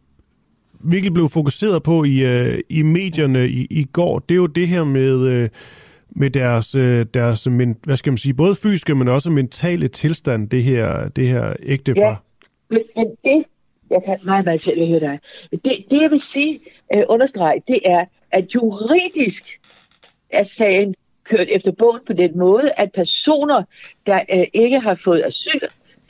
[0.81, 4.68] virkelig blev fokuseret på i, øh, i medierne i, i går, det er jo det
[4.68, 5.20] her med...
[5.20, 5.49] Øh,
[6.18, 10.48] med deres, øh, deres men, hvad skal man sige, både fysiske, men også mentale tilstand,
[10.48, 12.02] det her, det her ægte par.
[12.02, 12.14] Ja,
[12.70, 13.44] men, men det,
[13.90, 15.18] jeg kan meget, meget selv høre dig.
[15.50, 16.60] Det, det jeg vil sige,
[16.94, 19.60] øh, understrege, det er, at juridisk
[20.30, 20.94] er sagen
[21.24, 23.62] kørt efter bogen på den måde, at personer,
[24.06, 25.60] der øh, ikke har fået asyl,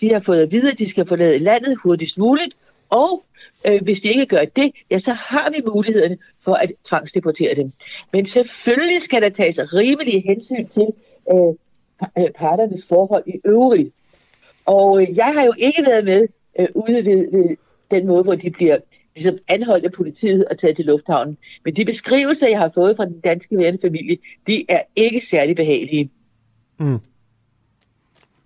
[0.00, 2.56] de har fået at vide, at de skal forlade landet hurtigst muligt,
[2.90, 3.24] og
[3.66, 7.72] øh, hvis de ikke gør det, ja, så har vi mulighederne for at tvangsdeportere dem.
[8.12, 10.86] Men selvfølgelig skal der tages rimelige hensyn til
[11.32, 11.54] øh,
[12.18, 13.94] øh, parternes forhold i øvrigt.
[14.66, 16.28] Og øh, jeg har jo ikke været med
[16.60, 17.56] øh, ude ved, ved
[17.90, 18.76] den måde, hvor de bliver
[19.14, 21.36] ligesom anholdt af politiet og taget til lufthavnen.
[21.64, 25.56] Men de beskrivelser, jeg har fået fra den danske værende familie, de er ikke særlig
[25.56, 26.10] behagelige.
[26.80, 26.98] Mm.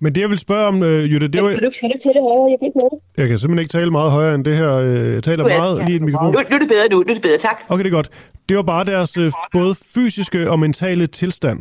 [0.02, 1.32] Men det, jeg vil spørge om, uh, Jytte, det.
[1.32, 2.50] Kan du, kan du tale højere?
[2.50, 2.98] Jeg kan ikke det.
[3.16, 4.72] Jeg kan simpelthen ikke tale meget højere end det her.
[4.72, 5.84] Øh, jeg taler meget ja.
[5.84, 6.32] lige i den mikrofon.
[6.32, 6.96] Nu, nu er det bedre nu.
[6.96, 7.62] Nu er det bedre, tak.
[7.68, 8.10] Okay, det er godt.
[8.48, 11.60] Det var bare deres uh, både fysiske og mentale tilstand.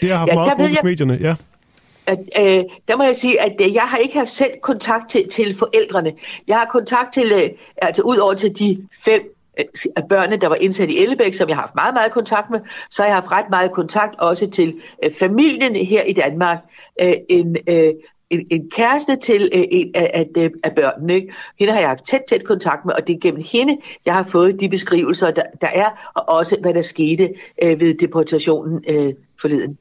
[0.00, 1.34] Det har haft ja, meget fokus i medierne, ja
[2.06, 5.28] at, øh, der må jeg sige, at øh, jeg har ikke haft selv kontakt til,
[5.28, 6.12] til forældrene.
[6.48, 7.50] Jeg har kontakt til, øh,
[7.82, 9.26] altså ud over til de fem øh,
[9.60, 12.50] Øh, af børnene, der var indsat i Ellebæk, som jeg har haft meget, meget kontakt
[12.50, 16.58] med, så har jeg haft ret meget kontakt også til øh, familien her i Danmark.
[17.02, 17.92] Øh, en, øh,
[18.30, 21.14] en, en kæreste til øh, en af, af, øh, af børnene.
[21.14, 21.32] Ikke?
[21.58, 24.24] Hende har jeg haft tæt, tæt kontakt med, og det er gennem hende, jeg har
[24.24, 29.12] fået de beskrivelser, der, der er, og også hvad der skete øh, ved deportationen øh,
[29.40, 29.78] forleden.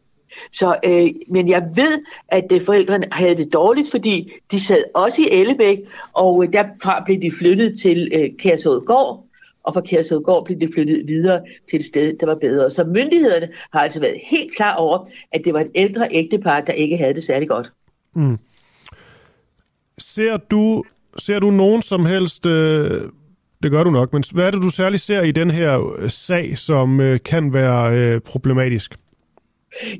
[0.51, 5.21] Så, øh, men jeg ved, at øh, forældrene havde det dårligt, fordi de sad også
[5.21, 5.79] i Ellebæk,
[6.13, 9.28] og øh, derfra blev de flyttet til øh, Kærsådgård,
[9.69, 12.69] og fra Kærsådgård blev de flyttet videre til et sted, der var bedre.
[12.69, 16.73] Så myndighederne har altså været helt klar over, at det var et ældre ægtepar, der
[16.73, 17.71] ikke havde det særlig godt.
[18.15, 18.37] Mm.
[19.97, 20.83] Ser du,
[21.17, 22.45] ser du nogen som helst...
[22.45, 23.01] Øh
[23.63, 26.09] det gør du nok, men hvad er det, du særligt ser i den her øh,
[26.09, 28.95] sag, som øh, kan være øh, problematisk?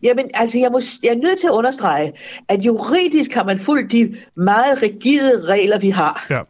[0.04, 2.14] Jamen, altså, jeg, må, jeg er nødt til at understrege,
[2.48, 6.26] at juridisk har man fulgt de meget rigide regler, vi har.
[6.30, 6.42] Ja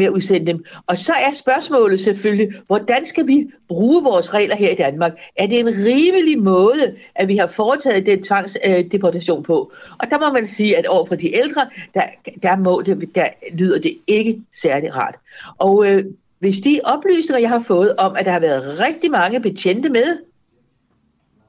[0.00, 0.64] med at udsende dem.
[0.86, 5.12] Og så er spørgsmålet selvfølgelig, hvordan skal vi bruge vores regler her i Danmark?
[5.36, 9.72] Er det en rimelig måde, at vi har foretaget den tvangsdeportation på?
[9.98, 12.02] Og der må man sige, at over for de ældre, der,
[12.42, 13.28] der, må det, der
[13.58, 15.14] lyder det ikke særlig rart.
[15.58, 16.04] Og øh,
[16.38, 20.18] hvis de oplysninger, jeg har fået om, at der har været rigtig mange betjente med,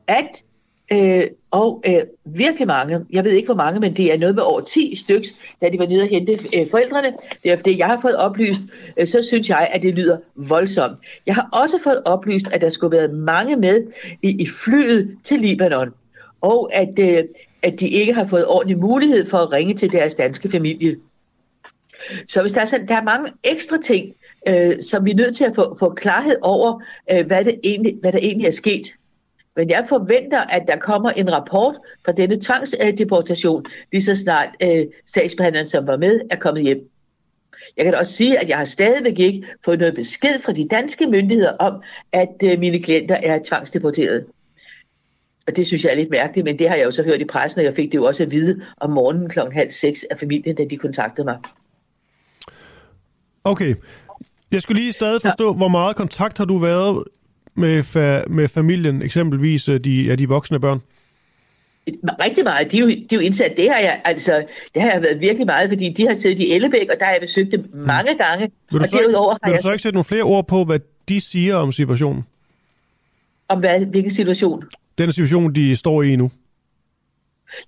[0.08, 0.44] at
[0.92, 4.44] Øh, og øh, virkelig mange, jeg ved ikke hvor mange, men det er noget med
[4.44, 5.30] over 10 stykker,
[5.62, 7.14] da de var nede og hente øh, forældrene.
[7.44, 8.62] Det er det, jeg har fået oplyst,
[8.98, 10.98] øh, så synes jeg, at det lyder voldsomt.
[11.26, 13.84] Jeg har også fået oplyst, at der skulle være mange med
[14.22, 15.90] i, i flyet til Libanon,
[16.42, 17.24] og at, øh,
[17.62, 20.96] at de ikke har fået ordentlig mulighed for at ringe til deres danske familie.
[22.28, 24.14] Så hvis der er, sådan, der er mange ekstra ting,
[24.48, 26.82] øh, som vi er nødt til at få, få klarhed over,
[27.12, 28.86] øh, hvad, det egentlig, hvad der egentlig er sket.
[29.56, 31.76] Men jeg forventer, at der kommer en rapport
[32.06, 36.90] fra denne tvangsdeportation, lige så snart øh, sagsbehandleren, som var med, er kommet hjem.
[37.78, 41.08] Jeg kan også sige, at jeg har stadigvæk ikke fået noget besked fra de danske
[41.08, 41.82] myndigheder om,
[42.12, 44.26] at øh, mine klienter er tvangsdeporteret.
[45.48, 47.26] Og det synes jeg er lidt mærkeligt, men det har jeg jo så hørt i
[47.26, 50.20] pressen, og jeg fik det jo også at vide om morgenen klokken halv seks af
[50.20, 51.38] familien, da de kontaktede mig.
[53.44, 53.76] Okay.
[54.52, 55.58] Jeg skulle lige stadig forstå, ja.
[55.58, 57.04] hvor meget kontakt har du været
[57.56, 60.82] med, fa- med familien, eksempelvis øh, de, ja, de voksne børn?
[62.24, 62.72] Rigtig meget.
[62.72, 63.54] De er, jo, de er jo indsat.
[63.58, 66.54] Det har jeg, altså, det har jeg været virkelig meget, fordi de har siddet i
[66.54, 68.52] Ellebæk, og der har jeg besøgt dem mange gange.
[68.72, 69.64] Vil du, så, derudover har vil du jeg...
[69.64, 70.80] så ikke sætte nogle flere ord på, hvad
[71.10, 72.24] de siger om situationen?
[73.48, 74.64] Om hvad, hvilken situation?
[74.98, 76.32] Den situation, de står i nu.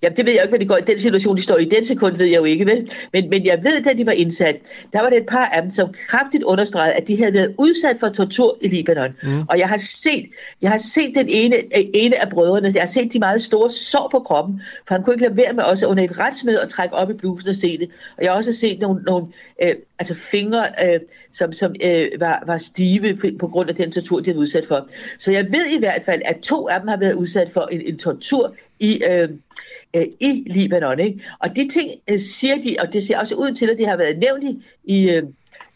[0.02, 1.64] Jamen, det ved jeg ikke, hvad det går i den situation, de står i.
[1.64, 2.90] Den sekund ved jeg jo ikke, vel?
[3.12, 4.60] Men, men jeg ved, da de var indsat,
[4.92, 7.96] der var det et par af dem, som kraftigt understregede, at de havde været udsat
[8.00, 9.10] for tortur i Libanon.
[9.22, 9.42] Mm.
[9.48, 10.26] Og jeg har set,
[10.62, 11.56] jeg har set den ene,
[11.96, 15.14] ene af brødrene, jeg har set de meget store sår på kroppen, for han kunne
[15.14, 17.78] ikke lade være med også under et retsmøde at trække op i blusen og se
[17.78, 17.90] det.
[18.16, 19.26] Og jeg har også set nogle, nogle
[19.62, 21.00] øh, altså fingre, øh,
[21.32, 24.88] som, som øh, var, var stive på grund af den tortur, de havde udsat for.
[25.18, 27.80] Så jeg ved i hvert fald, at to af dem har været udsat for en,
[27.80, 29.02] en tortur i...
[29.10, 29.28] Øh,
[29.94, 31.00] øh, i Libanon.
[31.00, 31.24] Ikke?
[31.38, 33.96] Og de ting øh, siger de, og det ser også ud til, at det har
[33.96, 35.22] været nævnt i, i, øh,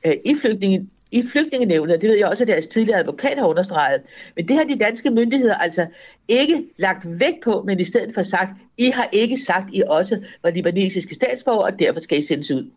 [0.04, 3.46] øh i flygtningen, i flygtningenævnet, og det ved jeg også, at deres tidligere advokat har
[3.46, 4.02] understreget.
[4.36, 5.86] Men det har de danske myndigheder altså
[6.28, 10.20] ikke lagt vægt på, men i stedet for sagt, I har ikke sagt, I også
[10.42, 12.70] var libanesiske statsborger, og derfor skal I sendes ud.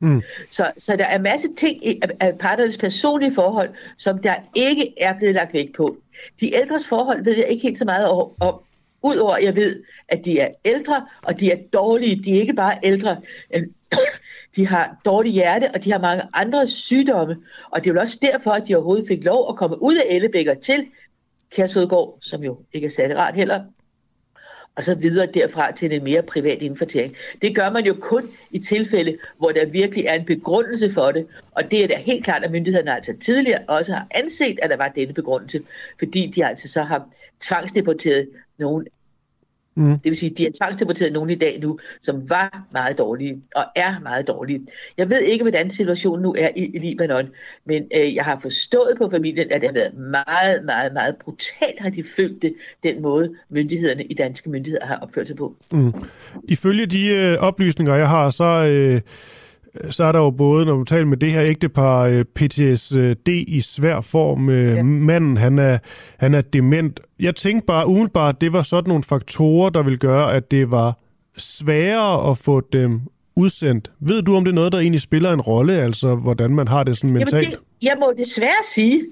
[0.00, 0.22] Mm.
[0.50, 5.18] Så, så der er masse ting i, af parternes personlige forhold, som der ikke er
[5.18, 5.96] blevet lagt vægt på.
[6.40, 8.08] De ældres forhold ved jeg ikke helt så meget
[8.40, 8.54] om,
[9.02, 12.22] Udover at jeg ved, at de er ældre, og de er dårlige.
[12.24, 13.20] De er ikke bare ældre.
[13.54, 13.72] Øhm,
[14.56, 17.36] de har dårligt hjerte, og de har mange andre sygdomme.
[17.70, 20.14] Og det er vel også derfor, at de overhovedet fik lov at komme ud af
[20.14, 20.86] Ellebækker til
[21.50, 23.64] Kærsødgård, som jo ikke er særlig rart heller,
[24.78, 27.16] og så videre derfra til en mere privat indkvartering.
[27.42, 31.26] Det gør man jo kun i tilfælde, hvor der virkelig er en begrundelse for det,
[31.50, 34.76] og det er da helt klart, at myndighederne altså tidligere også har anset, at der
[34.76, 35.60] var denne begrundelse,
[35.98, 37.08] fordi de altså så har
[37.40, 38.28] tvangsdeporteret
[38.58, 38.86] nogen
[39.78, 39.90] Mm.
[39.90, 43.64] Det vil sige, de har tvangsdeporteret nogen i dag nu, som var meget dårlige og
[43.76, 44.60] er meget dårlige.
[44.96, 47.28] Jeg ved ikke, hvordan situationen nu er i, i Libanon,
[47.64, 51.80] men øh, jeg har forstået på familien, at det har været meget, meget, meget brutalt,
[51.80, 55.54] har de følt det, den måde myndighederne i danske myndigheder har opført sig på.
[55.70, 55.94] Mm.
[56.48, 58.44] Ifølge de øh, oplysninger, jeg har, så...
[58.44, 59.00] Øh
[59.90, 63.60] så er der jo både, når du taler med det her ægtepar, øh, PTSD i
[63.60, 64.48] svær form.
[64.48, 64.82] Øh, ja.
[64.82, 65.78] Manden, han er,
[66.18, 67.00] han er dement.
[67.20, 70.98] Jeg tænkte bare umiddelbart, det var sådan nogle faktorer, der vil gøre, at det var
[71.36, 73.00] sværere at få dem
[73.38, 73.90] udsendt.
[74.00, 76.84] Ved du, om det er noget, der egentlig spiller en rolle, altså hvordan man har
[76.84, 77.32] det sådan mentalt?
[77.32, 79.04] Jamen det, jeg må desværre sige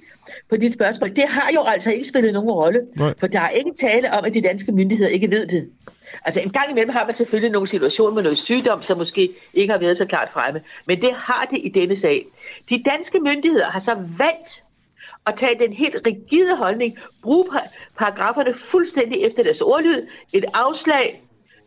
[0.50, 3.14] på dit spørgsmål, det har jo altså ikke spillet nogen rolle, Nej.
[3.20, 5.68] for der er ikke tale om, at de danske myndigheder ikke ved det.
[6.24, 9.72] Altså en gang imellem har man selvfølgelig nogle situationer med noget sygdom, som måske ikke
[9.72, 10.60] har været så klart fremme.
[10.86, 12.26] Men det har det i denne sag.
[12.70, 14.64] De danske myndigheder har så valgt
[15.26, 17.44] at tage den helt rigide holdning, bruge
[17.98, 21.22] paragraferne fuldstændig efter deres ordlyd, et afslag,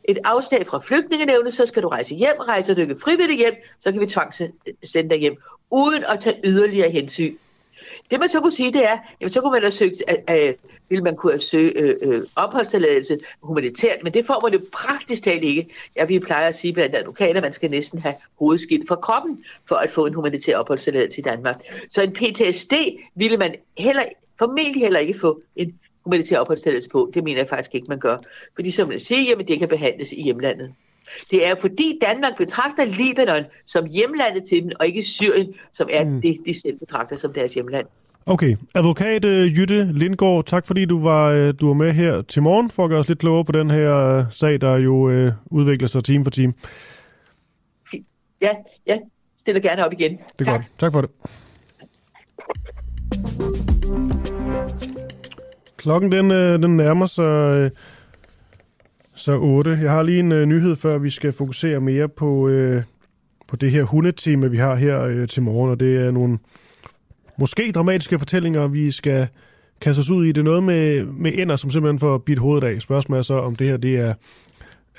[0.10, 3.92] et afslag fra flygtningenevnet, så skal du rejse hjem, rejser du ikke frivilligt hjem, så
[3.92, 5.38] kan vi tvangssende dig hjem,
[5.72, 7.36] uden at tage yderligere hensyn.
[8.12, 10.54] Det man så kunne sige, det er, jamen så kunne man have søgt, øh,
[10.90, 15.24] ville man kunne have søge øh, øh, opholdstilladelse humanitært, men det får man jo praktisk
[15.24, 15.70] talt ikke.
[15.96, 19.76] Ja, vi plejer at sige blandt advokater, man skal næsten have hovedskidt for kroppen, for
[19.76, 21.62] at få en humanitær opholdstilladelse i Danmark.
[21.90, 22.74] Så en PTSD
[23.16, 24.04] ville man heller,
[24.40, 25.80] formentlig heller ikke få en
[26.10, 27.12] humanitær opholdstilladelse på.
[27.14, 28.18] Det mener jeg faktisk ikke, man gør.
[28.56, 30.74] Fordi som man siger, jamen det kan behandles i hjemlandet.
[31.32, 36.06] Det er fordi Danmark betragter Libanon som hjemlandet til dem, og ikke Syrien, som er
[36.06, 36.22] mm.
[36.22, 37.88] det, de selv betragter som deres hjemland.
[38.26, 38.56] Okay.
[38.76, 42.70] Advokat uh, Jytte Lindgaard, tak fordi du var, uh, du var med her til morgen
[42.70, 45.88] for at gøre os lidt klogere på den her uh, sag, der jo uh, udvikler
[45.88, 46.54] sig time for time.
[48.42, 48.52] Ja,
[48.86, 49.02] jeg
[49.38, 50.12] stiller gerne op igen.
[50.12, 50.62] Det er tak.
[50.62, 50.80] godt.
[50.80, 51.10] Tak for det.
[55.80, 57.72] Klokken den, øh, den nærmer sig øh,
[59.16, 59.80] så 8.
[59.82, 62.50] Jeg har lige en øh, nyhed, før vi skal fokusere mere på,
[63.48, 66.38] på det her hundetema, vi har her uh, til morgen, og det er nogle
[67.38, 69.28] måske dramatiske fortællinger, vi skal
[69.82, 70.28] kaste os ud i.
[70.28, 72.82] Det er noget med, med ender, som simpelthen får bidt hovedet af.
[72.82, 74.14] Spørgsmålet er så, om det her det er,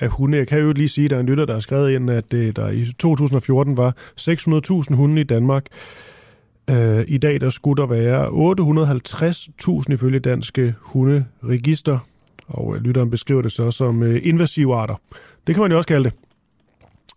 [0.01, 0.39] af hunde.
[0.39, 2.31] Jeg kan jo lige sige, at der er en lytter, der har skrevet ind, at
[2.31, 5.66] det, der i 2014 var 600.000 hunde i Danmark.
[6.70, 8.26] Uh, I dag der skulle der være
[9.86, 11.98] 850.000 ifølge danske hunderegister.
[12.46, 14.94] Og øh, lytteren beskriver det så som øh, invasive arter.
[15.46, 16.12] Det kan man jo også kalde det.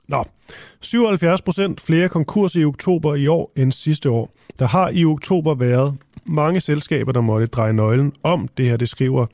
[0.07, 0.23] Nå,
[0.81, 4.29] 77 procent flere konkurser i oktober i år end sidste år.
[4.59, 5.95] Der har i oktober været
[6.25, 8.47] mange selskaber, der måtte dreje nøglen om.
[8.57, 9.25] Det her, det skriver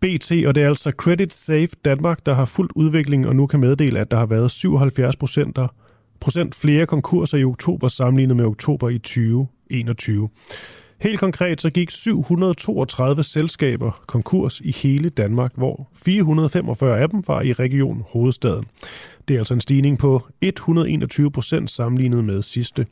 [0.00, 3.60] BT, og det er altså Credit Safe Danmark, der har fuldt udviklingen, og nu kan
[3.60, 5.16] meddele, at der har været 77
[6.20, 10.28] procent flere konkurser i oktober sammenlignet med oktober i 2021.
[11.00, 17.42] Helt konkret så gik 732 selskaber konkurs i hele Danmark, hvor 445 af dem var
[17.42, 18.64] i region Hovedstaden.
[19.28, 22.86] Det er altså en stigning på 121 procent sammenlignet med sidste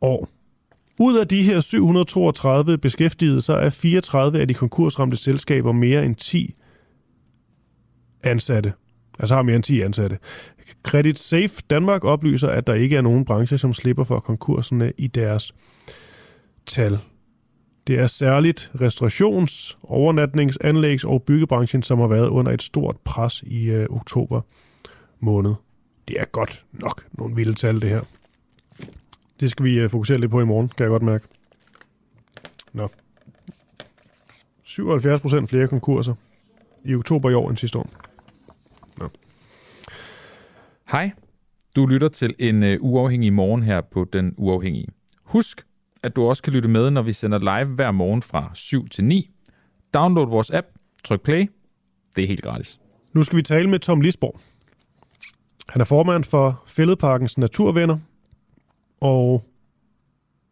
[0.00, 0.28] år.
[0.98, 6.16] Ud af de her 732 beskæftigede, så er 34 af de konkursramte selskaber mere end
[6.16, 6.54] 10
[8.22, 8.72] ansatte.
[9.18, 10.18] Altså har mere end 10 ansatte.
[10.82, 15.06] Credit Safe Danmark oplyser, at der ikke er nogen branche, som slipper for konkurserne i
[15.06, 15.54] deres
[16.66, 16.98] tal.
[17.86, 23.42] Det er særligt restaurations-, overnatnings-, anlægs- og byggebranchen, som har været under et stort pres
[23.46, 24.40] i øh, oktober
[25.20, 25.54] måned.
[26.08, 28.00] Det er godt nok nogle vilde tal, det her.
[29.40, 31.26] Det skal vi øh, fokusere lidt på i morgen, kan jeg godt mærke.
[32.72, 32.88] Nå.
[34.62, 36.14] 77 procent flere konkurser
[36.84, 37.90] i oktober i år end sidste år.
[38.98, 39.08] Nå.
[40.92, 41.10] Hej,
[41.76, 44.88] du lytter til en uh, uafhængig morgen her på Den Uafhængige.
[45.24, 45.66] Husk,
[46.02, 49.04] at du også kan lytte med, når vi sender live hver morgen fra 7 til
[49.04, 49.30] 9.
[49.94, 50.66] Download vores app,
[51.04, 51.50] tryk play.
[52.16, 52.80] Det er helt gratis.
[53.12, 54.40] Nu skal vi tale med Tom Lisborg.
[55.68, 57.98] Han er formand for Fælledparkens Naturvenner,
[59.00, 59.44] og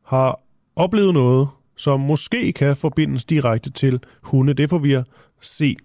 [0.05, 0.41] har
[0.77, 4.55] oplevet noget, som måske kan forbindes direkte til hunde.
[4.55, 5.05] Det får vi at
[5.41, 5.77] se.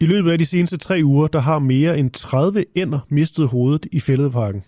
[0.00, 3.86] I løbet af de seneste tre uger, der har mere end 30 ender mistet hovedet
[3.92, 4.64] i fældeparken.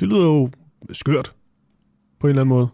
[0.00, 0.50] Det lyder jo
[0.92, 1.34] skørt
[2.20, 2.68] på en eller anden måde.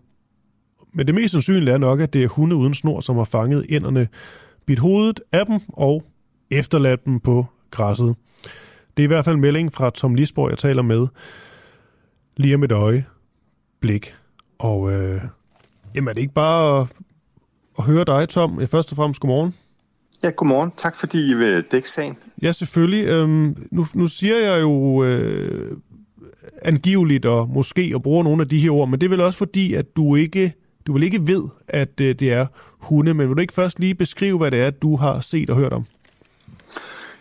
[0.93, 3.67] Men det mest sandsynlige er nok, at det er hunde uden snor, som har fanget
[3.69, 4.09] enderne,
[4.67, 6.05] bidt hovedet af dem og
[6.51, 8.15] efterladt dem på græsset.
[8.97, 11.07] Det er i hvert fald en melding fra Tom Lisborg, jeg taler med
[12.37, 13.05] lige om et øje
[13.81, 14.15] blik.
[14.59, 15.23] Og øh,
[15.95, 16.87] jamen er det ikke bare at,
[17.79, 18.67] at høre dig, Tom?
[18.67, 19.55] Først og fremmest godmorgen.
[20.23, 20.73] Ja, godmorgen.
[20.77, 22.19] Tak fordi I vil dække sagen.
[22.43, 23.07] Ja, selvfølgelig.
[23.07, 25.77] Øhm, nu, nu siger jeg jo øh,
[26.63, 29.39] angiveligt og måske og bruger nogle af de her ord, men det er vel også
[29.39, 30.55] fordi, at du ikke
[30.87, 32.47] du vil ikke ved, at øh, det er
[32.79, 35.57] hunde, men vil du ikke først lige beskrive, hvad det er, du har set og
[35.57, 35.85] hørt om?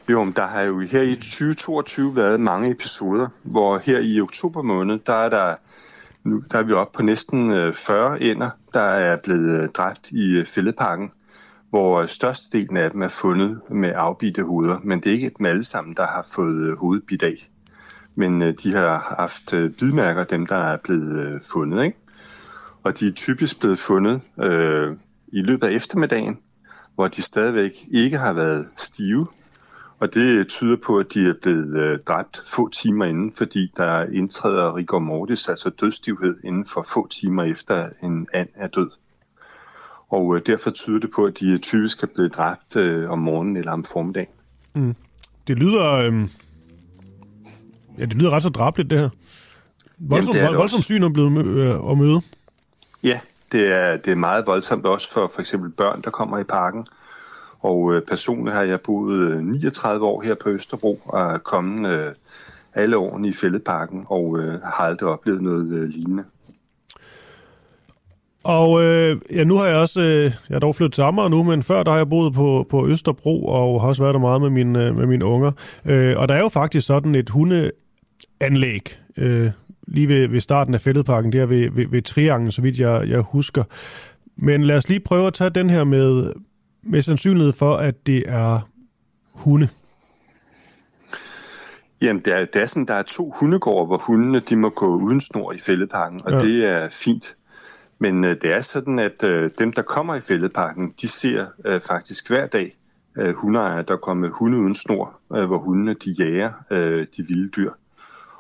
[0.09, 4.61] Jo, men der har jo her i 2022 været mange episoder, hvor her i oktober
[4.61, 5.55] måned, der er der
[6.23, 10.11] nu der er vi oppe på næsten 40 øh, ender, der er blevet øh, dræbt
[10.11, 11.11] i øh, fældeparken,
[11.70, 15.63] hvor størstedelen af dem er fundet med afbidte hoveder, men det er ikke dem alle
[15.63, 17.49] sammen, der har fået øh, hovedbid af.
[18.15, 21.97] Men øh, de har haft øh, bidmærker, dem der er blevet fundet, ikke?
[22.84, 24.97] Og de er typisk blevet fundet øh,
[25.28, 26.39] i løbet af eftermiddagen,
[26.95, 29.28] hvor de stadigvæk ikke har været stive,
[29.99, 34.76] og det tyder på, at de er blevet dræbt få timer inden, fordi der indtræder
[34.76, 38.98] rigor mortis, altså dødstivhed, inden for få timer efter en and er død.
[40.10, 43.57] Og øh, derfor tyder det på, at de typisk er blevet dræbt øh, om morgenen
[43.57, 44.30] eller om formiddagen.
[44.76, 44.95] Mm.
[45.47, 45.91] Det lyder...
[45.91, 46.14] Øh...
[47.97, 49.10] Ja, det lyder ret så drabligt, det her.
[49.97, 52.22] Voldsom, Jamen, det voldsomt syn at, blive, øh, at møde.
[53.03, 53.20] Ja,
[53.51, 56.88] det er, det er meget voldsomt også for for eksempel børn, der kommer i parken.
[57.60, 61.91] Og øh, personligt har jeg boet 39 øh, år her på Østerbro og er kommet
[61.91, 62.14] øh,
[62.74, 66.24] alle årene i Fældeparken og øh, har aldrig oplevet noget øh, lignende.
[68.49, 71.43] Og øh, ja, nu har jeg også, øh, jeg er dog flyttet til Amager nu,
[71.43, 74.41] men før der har jeg boet på, på Østerbro og har også været der meget
[74.41, 75.51] med, min, øh, med mine unger.
[75.85, 79.51] Øh, og der er jo faktisk sådan et hundeanlæg øh,
[79.87, 83.19] lige ved, ved starten af Fældeparken, der ved, ved, ved Trianglen, så vidt jeg, jeg
[83.19, 83.63] husker.
[84.37, 86.33] Men lad os lige prøve at tage den her med,
[86.83, 88.69] med sandsynlighed for, at det er
[89.33, 89.67] hunde?
[92.01, 94.85] Jamen, det er, det er sådan, der er to hundegårde, hvor hundene de må gå
[94.85, 96.39] uden snor i fældeparken, og ja.
[96.39, 97.35] det er fint.
[97.99, 101.81] Men øh, det er sådan, at øh, dem, der kommer i fældeparken, de ser øh,
[101.81, 102.77] faktisk hver dag
[103.17, 107.23] øh, hundeejere, der kommer med hunde uden snor, øh, hvor hundene de jager øh, de
[107.27, 107.71] vilde dyr.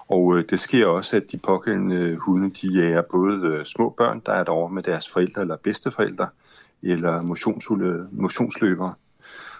[0.07, 4.21] Og øh, det sker også, at de pågældende hunde, de jager både øh, små børn,
[4.25, 6.27] der er derovre med deres forældre eller bedsteforældre,
[6.83, 7.21] eller
[8.11, 8.93] motionsløbere,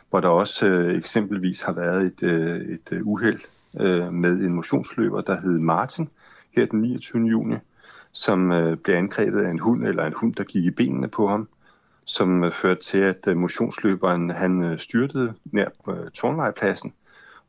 [0.09, 3.39] hvor der også øh, eksempelvis har været et, øh, et uheld
[3.79, 6.09] øh, med en motionsløber, der hed Martin,
[6.55, 7.27] her den 29.
[7.27, 7.55] juni,
[8.11, 11.27] som øh, blev angrebet af en hund, eller en hund, der gik i benene på
[11.27, 11.47] ham,
[12.05, 16.93] som øh, førte til, at øh, motionsløberen han øh, styrtede nær på øh, tårnlejepladsen,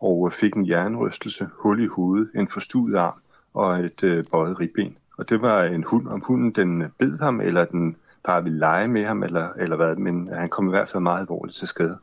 [0.01, 3.21] og øh, fik en hjernerystelse, hul i hovedet, en forstuet arm
[3.55, 4.97] og et øh, bøjet ribben.
[5.19, 8.59] Og det var en hund, om hunden den øh, bed ham, eller den bare ville
[8.59, 11.69] lege med ham, eller, eller hvad, men han kom i hvert fald meget alvorligt til
[11.69, 11.99] skade.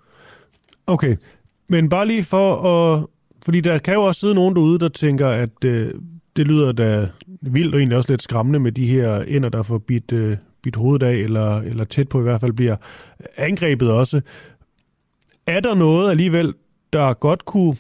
[0.88, 1.18] Okay,
[1.68, 3.05] men bare lige for at...
[3.45, 5.93] Fordi der kan jo også sidde nogen derude, der tænker, at øh,
[6.38, 7.07] det lyder da
[7.41, 10.75] vildt og egentlig også lidt skræmmende med de her ender, der får bit, øh, bit
[10.75, 12.75] hovedet af, eller, eller tæt på i hvert fald bliver
[13.38, 14.21] angrebet også.
[15.45, 16.53] Er der noget alligevel,
[16.93, 17.77] der godt kunne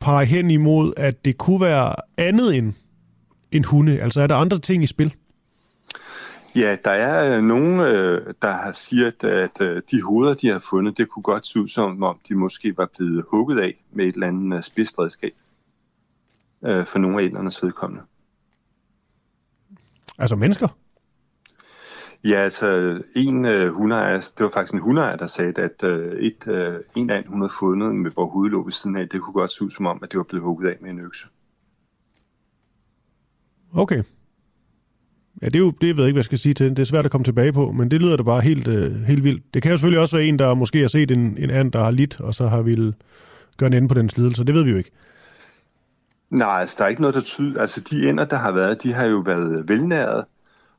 [0.00, 2.72] pege hen imod, at det kunne være andet end,
[3.52, 4.00] end hunde?
[4.00, 5.14] Altså er der andre ting i spil?
[6.56, 10.64] Ja, der er øh, nogen, øh, der har siger, at øh, de hoveder, de har
[10.70, 14.04] fundet, det kunne godt se ud som om, de måske var blevet hugget af med
[14.04, 15.32] et eller andet øh, spidsredskab
[16.66, 18.04] øh, for nogle af ældernes vedkommende.
[20.18, 20.68] Altså mennesker?
[22.24, 26.48] Ja, altså en øh, hundeejer, det var faktisk en hundeejer, der sagde, at øh, et,
[26.48, 29.32] øh, en and, hun havde fundet, med, hvor hovedet lå ved siden af, det kunne
[29.32, 31.26] godt se ud som om, at det var blevet hugget af med en økse.
[33.74, 34.02] Okay.
[35.42, 36.70] Ja, det er jo, det ved jeg ikke, hvad jeg skal sige til.
[36.70, 39.24] Det er svært at komme tilbage på, men det lyder da bare helt, øh, helt
[39.24, 39.54] vildt.
[39.54, 41.84] Det kan jo selvfølgelig også være en, der måske har set en, en and, der
[41.84, 42.94] har lidt, og så har ville
[43.56, 44.44] gøre en ende på den lidelse.
[44.44, 44.90] Det ved vi jo ikke.
[46.30, 47.60] Nej, altså der er ikke noget, der tyder...
[47.60, 50.24] Altså de ender, der har været, de har jo været velnæret,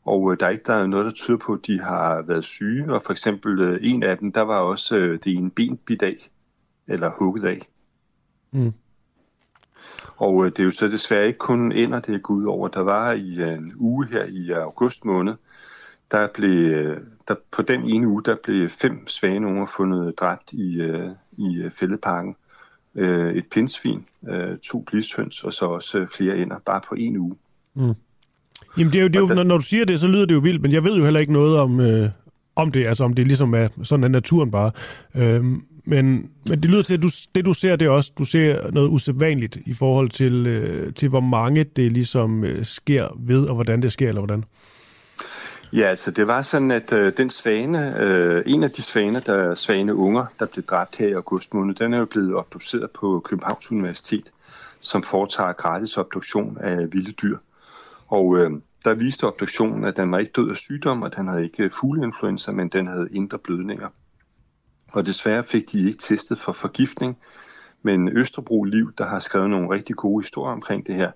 [0.06, 2.44] og øh, der er ikke der er noget, der tyder på, at de har været
[2.44, 2.94] syge.
[2.94, 6.02] Og for eksempel øh, en af dem, der var også øh, det ene ben bidt
[6.02, 6.30] af,
[6.88, 7.62] eller hugget af.
[8.52, 8.74] Mm.
[10.18, 12.68] Og det er jo så desværre ikke kun ender, det er gået over.
[12.68, 15.36] Der var i en uge her i august måned,
[16.12, 16.96] der blev,
[17.28, 21.02] der, på den ene uge, der blev fem svaneunger fundet dræbt i,
[21.38, 22.36] i fældeparken.
[22.96, 27.18] Øh, et pindsvin, øh, to blishøns og så også øh, flere ender, bare på en
[27.18, 27.36] uge.
[27.76, 27.94] Mm.
[28.78, 30.34] Jamen, det er jo, det er jo, når, når du siger det, så lyder det
[30.34, 32.10] jo vildt, men jeg ved jo heller ikke noget om, øh,
[32.56, 34.72] om det, altså om det ligesom er sådan er naturen bare.
[35.16, 35.44] Øh,
[35.86, 38.72] men, men det lyder til, at du, det du ser, det er også, du ser
[38.72, 43.56] noget usædvanligt i forhold til, øh, til hvor mange det ligesom øh, sker ved, og
[43.56, 44.44] hvordan det sker, eller hvordan?
[45.74, 49.56] Ja, altså det var sådan, at øh, den svane, øh, en af de svaner, der
[49.56, 53.20] svane unger, der blev dræbt her i august måned, den er jo blevet obduceret på
[53.20, 54.32] Københavns Universitet,
[54.80, 57.38] som foretager gratis obduktion af vilde dyr.
[58.10, 58.52] Og øh,
[58.84, 62.52] der viste obduktionen, at den var ikke død af sygdom, og den havde ikke fugleinfluenza,
[62.52, 63.88] men den havde indre blødninger.
[64.94, 67.18] Og desværre fik de ikke testet for forgiftning,
[67.82, 71.12] men Østerbro Liv, der har skrevet nogle rigtig gode historier omkring det her,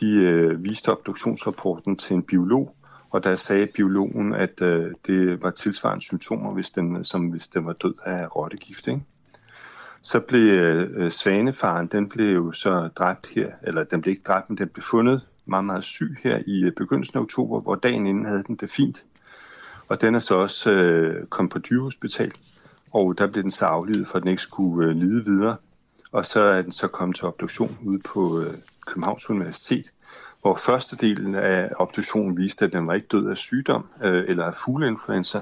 [0.00, 2.76] de øh, viste obduktionsrapporten til en biolog,
[3.12, 7.66] og der sagde biologen, at øh, det var tilsvarende symptomer, hvis den, som hvis den
[7.66, 8.88] var død af rottegift.
[8.88, 9.02] Ikke?
[10.02, 14.50] Så blev øh, svanefaren, den blev jo så dræbt her, eller den blev ikke dræbt,
[14.50, 18.06] men den blev fundet meget, meget syg her i øh, begyndelsen af oktober, hvor dagen
[18.06, 19.04] inden havde den det fint.
[19.88, 22.32] Og den er så også øh, kommet på dyrehospital,
[22.92, 25.56] og der blev den så aflivet, for at den ikke skulle øh, lide videre.
[26.12, 28.54] Og så er den så kommet til obduktion ude på øh,
[28.86, 29.92] Københavns Universitet,
[30.42, 34.44] hvor første delen af obduktionen viste, at den var ikke død af sygdom øh, eller
[34.44, 35.40] af fugleinfluenza,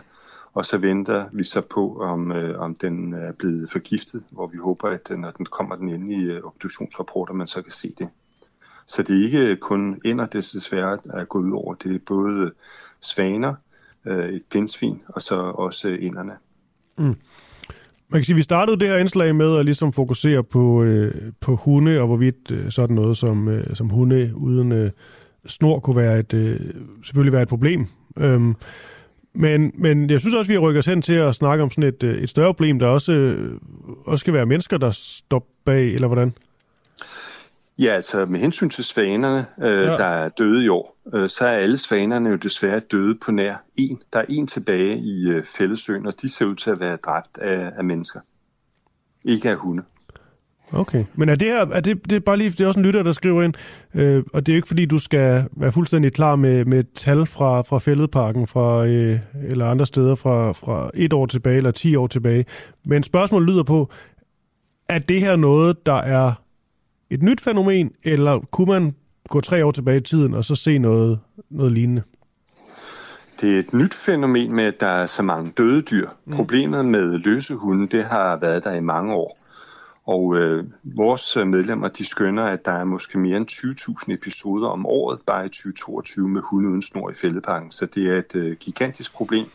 [0.52, 4.58] og så venter vi så på, om, øh, om den er blevet forgiftet, hvor vi
[4.58, 8.08] håber, at når den kommer den endelige øh, obduktionsrapport, at man så kan se det.
[8.86, 11.74] Så det er ikke kun ender, det desværre er gået ud over.
[11.74, 12.52] Det er både
[13.00, 13.54] svaner,
[14.04, 16.36] øh, et pindsvin og så også inderne.
[16.98, 17.16] Mm.
[18.12, 21.14] Man kan sige, at vi startede det her indslag med at ligesom fokusere på, øh,
[21.40, 24.90] på hunde, og hvorvidt øh, sådan noget som, øh, som hunde uden øh,
[25.46, 26.60] snor kunne være et, øh,
[27.04, 27.86] selvfølgelig være et problem.
[28.18, 28.54] Øhm,
[29.34, 31.88] men, men jeg synes også, vi har rykket os hen til at snakke om sådan
[31.88, 33.58] et, øh, et større problem, der også, øh,
[34.06, 36.32] også skal være mennesker, der står bag, eller hvordan?
[37.80, 39.96] Ja, altså med hensyn til svanerne, øh, ja.
[39.96, 43.54] der er døde i år, øh, så er alle svanerne jo desværre døde på nær
[43.78, 44.00] en.
[44.12, 47.38] Der er en tilbage i øh, fællesøen, og de ser ud til at være dræbt
[47.38, 48.20] af, af mennesker.
[49.24, 49.82] Ikke af hunde.
[50.72, 52.86] Okay, men er det her, er det, det er bare lige, det er også en
[52.86, 53.54] lytter, der skriver ind,
[53.94, 57.26] øh, og det er jo ikke fordi, du skal være fuldstændig klar med, med tal
[57.26, 59.18] fra, fra fældeparken, fra, øh,
[59.48, 62.44] eller andre steder fra, fra et år tilbage, eller ti år tilbage,
[62.84, 63.90] men spørgsmålet lyder på,
[64.88, 66.32] er det her noget, der er
[67.10, 68.94] et nyt fænomen, eller kunne man
[69.28, 71.18] gå tre år tilbage i tiden og så se noget,
[71.50, 72.02] noget lignende?
[73.40, 76.08] Det er et nyt fænomen med, at der er så mange døde dyr.
[76.24, 76.32] Mm.
[76.32, 79.38] Problemet med løse hunde, det har været der i mange år.
[80.06, 84.86] Og øh, vores medlemmer, de skønner, at der er måske mere end 20.000 episoder om
[84.86, 87.70] året, bare i 2022 med hunde uden snor i fældeparken.
[87.70, 89.46] Så det er et øh, gigantisk problem.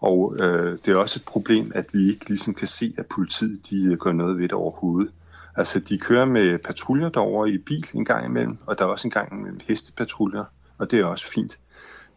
[0.00, 3.70] Og øh, det er også et problem, at vi ikke ligesom kan se, at politiet
[3.70, 5.10] de øh, gør noget ved det overhovedet.
[5.56, 9.06] Altså, de kører med patruljer derover i bil en gang imellem, og der er også
[9.08, 10.44] en gang imellem hestepatruljer,
[10.78, 11.58] og det er også fint.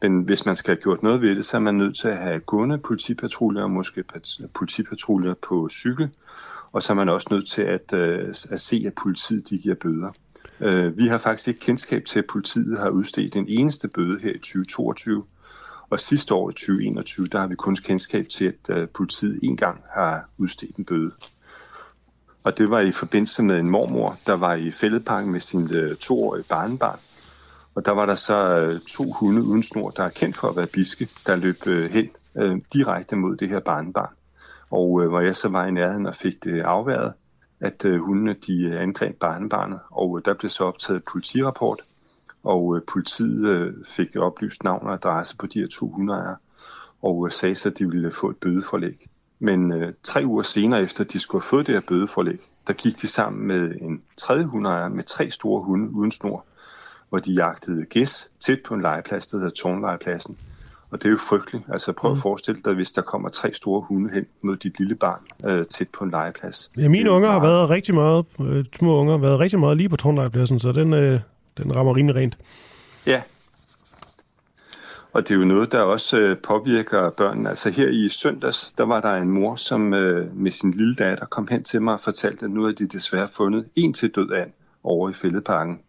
[0.01, 2.17] Men hvis man skal have gjort noget ved det, så er man nødt til at
[2.17, 4.03] have gående politipatruljer, og måske
[4.53, 6.09] politipatruljer på cykel,
[6.71, 9.75] og så er man også nødt til at, øh, at se, at politiet de giver
[9.75, 10.11] bøder.
[10.59, 14.31] Øh, vi har faktisk ikke kendskab til, at politiet har udstedt den eneste bøde her
[14.31, 15.23] i 2022,
[15.89, 19.57] og sidste år i 2021, der har vi kun kendskab til, at øh, politiet en
[19.57, 21.11] gang har udstedt en bøde.
[22.47, 25.95] Og det var i forbindelse med en mormor, der var i fældeparken med sin øh,
[25.95, 26.99] toårige barnebarn.
[27.75, 30.55] Og der var der så øh, to hunde uden snor, der er kendt for at
[30.55, 32.09] være biske, der løb øh, hen
[32.73, 34.13] direkte mod det her barnebarn.
[34.69, 37.13] Og hvor jeg så var i nærheden og fik det afværet,
[37.59, 39.79] at hundene de angreb barnebarnet.
[39.91, 41.81] Og der blev så optaget politirapport.
[42.43, 46.35] og politiet fik oplyst navn og adresse på de her to hundeejere,
[47.01, 49.07] og sagde så, at de ville få et bødeforlæg.
[49.39, 53.01] Men øh, tre uger senere efter, de skulle have fået det her bødeforlæg, der gik
[53.01, 56.45] de sammen med en tredje hundeejer med tre store hunde uden snor,
[57.09, 60.37] hvor de jagtede gæs tæt på en legeplads, der hedder Tårnlegepladsen.
[60.91, 61.63] Og det er jo frygteligt.
[61.73, 62.21] Altså prøv at mm.
[62.21, 65.87] forestille dig, hvis der kommer tre store hunde hen mod dit lille barn øh, tæt
[65.89, 66.71] på en legeplads.
[66.77, 69.89] Ja, mine unger har været rigtig meget, øh, små unger har været rigtig meget lige
[69.89, 71.19] på Tårnlegepladsen, så den, øh,
[71.57, 72.37] den rammer rimelig rent.
[73.05, 73.21] Ja.
[75.17, 77.49] Og det er jo noget, der også øh, påvirker børnene.
[77.49, 81.25] Altså her i søndags, der var der en mor, som øh, med sin lille datter
[81.25, 84.29] kom hen til mig og fortalte, at nu havde de desværre fundet en til død
[84.29, 84.53] af
[84.83, 85.79] over i fældeparken.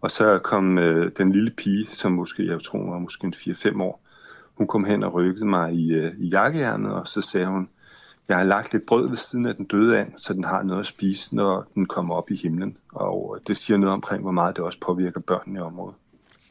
[0.00, 3.82] Og så kom øh, den lille pige, som måske, jeg tror, var måske en 4-5
[3.82, 4.00] år,
[4.58, 7.68] hun kom hen og rykkede mig i, øh, i jakkehjernet, og så sagde hun,
[8.28, 10.80] jeg har lagt lidt brød ved siden af den døde and, så den har noget
[10.80, 12.76] at spise, når den kommer op i himlen.
[12.92, 15.94] Og det siger noget omkring, hvor meget det også påvirker børnene i området.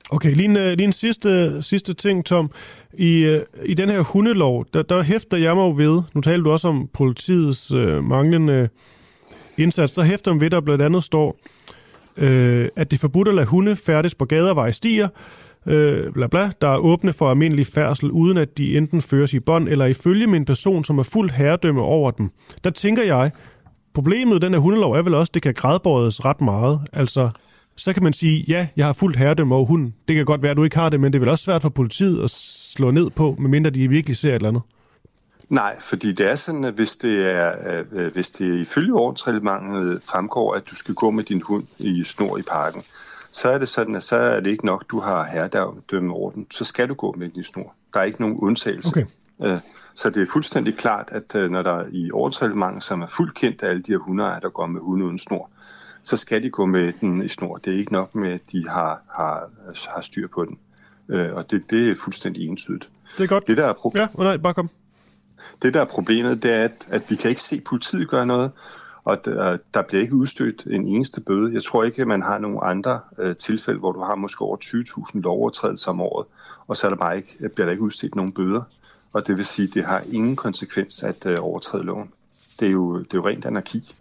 [0.10, 2.52] Okay, lige en, øh, lige en sidste, sidste ting, Tom.
[2.94, 6.52] I, øh, I den her hundelov, der, der hæfter jeg mig ved, nu taler du
[6.52, 8.70] også om politiets øh, manglende
[9.58, 11.38] indsats, så hæfter jeg ved, der blandt andet står,
[12.18, 15.08] øh, at det er forbudt at lade hunde færdes på gader, veje, stier,
[15.66, 19.40] øh, bla bla, der er åbne for almindelig færdsel, uden at de enten føres i
[19.40, 22.30] bånd eller ifølge med en person, som er fuld herredømme over dem.
[22.64, 23.32] Der tænker jeg,
[23.94, 26.80] problemet med den her hundelov er vel også, at det kan gradbøjes ret meget.
[26.94, 27.30] Altså,
[27.78, 29.96] så kan man sige, ja, jeg har fuldt herredømme over hunden.
[30.08, 31.62] Det kan godt være, at du ikke har det, men det er vel også svært
[31.62, 32.32] for politiet at
[32.76, 34.62] slå ned på, medmindre de virkelig ser et eller andet.
[35.50, 37.54] Nej, fordi det er sådan, at hvis det, er,
[37.92, 42.38] øh, hvis det ifølge ordensreglementet fremgår, at du skal gå med din hund i snor
[42.38, 42.84] i parken,
[43.32, 46.48] så er det sådan, at så er det ikke nok, du har herredømme over den.
[46.52, 47.74] Så skal du gå med din snor.
[47.94, 48.90] Der er ikke nogen undtagelse.
[48.90, 49.06] Okay.
[49.44, 49.60] Øh,
[49.96, 53.34] så det er fuldstændig klart, at øh, når der er i ordensreglementet, som er fuldt
[53.34, 55.50] kendt af alle de her hundeejere, der går med hunde uden snor,
[56.06, 57.58] så skal de gå med den i snor.
[57.58, 59.50] Det er ikke nok med, at de har, har,
[59.96, 60.58] har styr på den.
[61.34, 62.90] Og det, det er fuldstændig entydigt.
[63.18, 63.48] Det er godt.
[63.48, 64.70] Det, der er pro- ja, oh nej, bare kom.
[65.62, 68.52] Det, der er problemet, det er, at, at vi kan ikke se politiet gøre noget,
[69.04, 71.54] og der, der bliver ikke udstødt en eneste bøde.
[71.54, 74.58] Jeg tror ikke, at man har nogle andre øh, tilfælde, hvor du har måske over
[74.58, 76.28] 20.000 lovovertrædelser om året,
[76.68, 78.62] og så er der bare ikke, bliver der ikke udstedt nogen bøder.
[79.14, 82.12] Og det vil sige, at det har ingen konsekvens at øh, overtræde loven.
[82.60, 83.96] Det er, jo, det er jo rent anarki.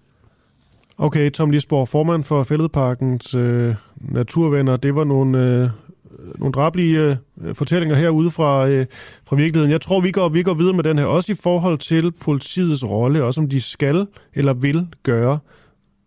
[1.04, 4.76] Okay, Tom Lisborg, formand for Fælledparkens øh, Naturvenner.
[4.76, 5.68] Det var nogle øh,
[6.38, 8.86] nogle drablige øh, fortællinger herude fra, øh,
[9.26, 9.70] fra virkeligheden.
[9.70, 12.84] Jeg tror, vi går, vi går videre med den her, også i forhold til politiets
[12.84, 15.38] rolle, også om de skal eller vil gøre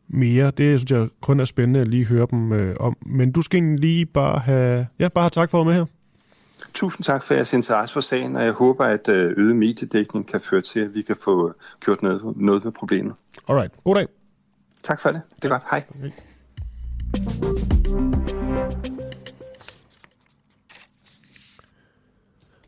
[0.07, 0.51] mere.
[0.57, 2.95] Det synes jeg kun er spændende at lige høre dem øh, om.
[3.05, 5.85] Men du skal lige bare have, ja, bare have tak for at med her.
[6.73, 10.41] Tusind tak for jeres interesse for sagen, og jeg håber, at øh, øget mediedækning kan
[10.41, 11.53] føre til, at vi kan få
[11.85, 13.15] gjort noget, noget ved problemet.
[13.47, 13.71] Alright.
[13.83, 14.07] God dag.
[14.83, 15.21] Tak for det.
[15.35, 15.53] Det er ja.
[15.53, 15.63] godt.
[15.71, 15.83] Hej.
[15.89, 16.11] Okay.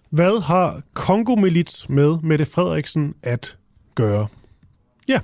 [0.09, 3.57] Hvad har Kongo-milits med Mette Frederiksen at
[3.95, 4.27] gøre?
[5.07, 5.19] Ja,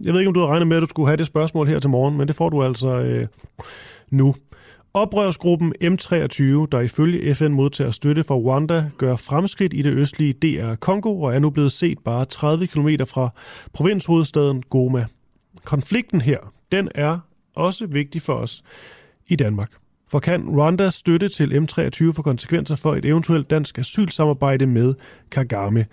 [0.00, 1.80] jeg ved ikke, om du har regnet med, at du skulle have det spørgsmål her
[1.80, 3.26] til morgen, men det får du altså øh,
[4.10, 4.34] nu.
[4.94, 6.42] Oprørsgruppen M23,
[6.72, 11.34] der ifølge FN modtager støtte fra Rwanda, gør fremskridt i det østlige DR Kongo og
[11.34, 13.30] er nu blevet set bare 30 km fra
[13.72, 15.06] provinshovedstaden Goma.
[15.64, 17.18] Konflikten her, den er
[17.54, 18.64] også vigtig for os
[19.26, 19.72] i Danmark.
[20.08, 24.94] For kan Rwandas støtte til M23 få konsekvenser for et eventuelt dansk asylsamarbejde med
[25.30, 25.86] Kagame?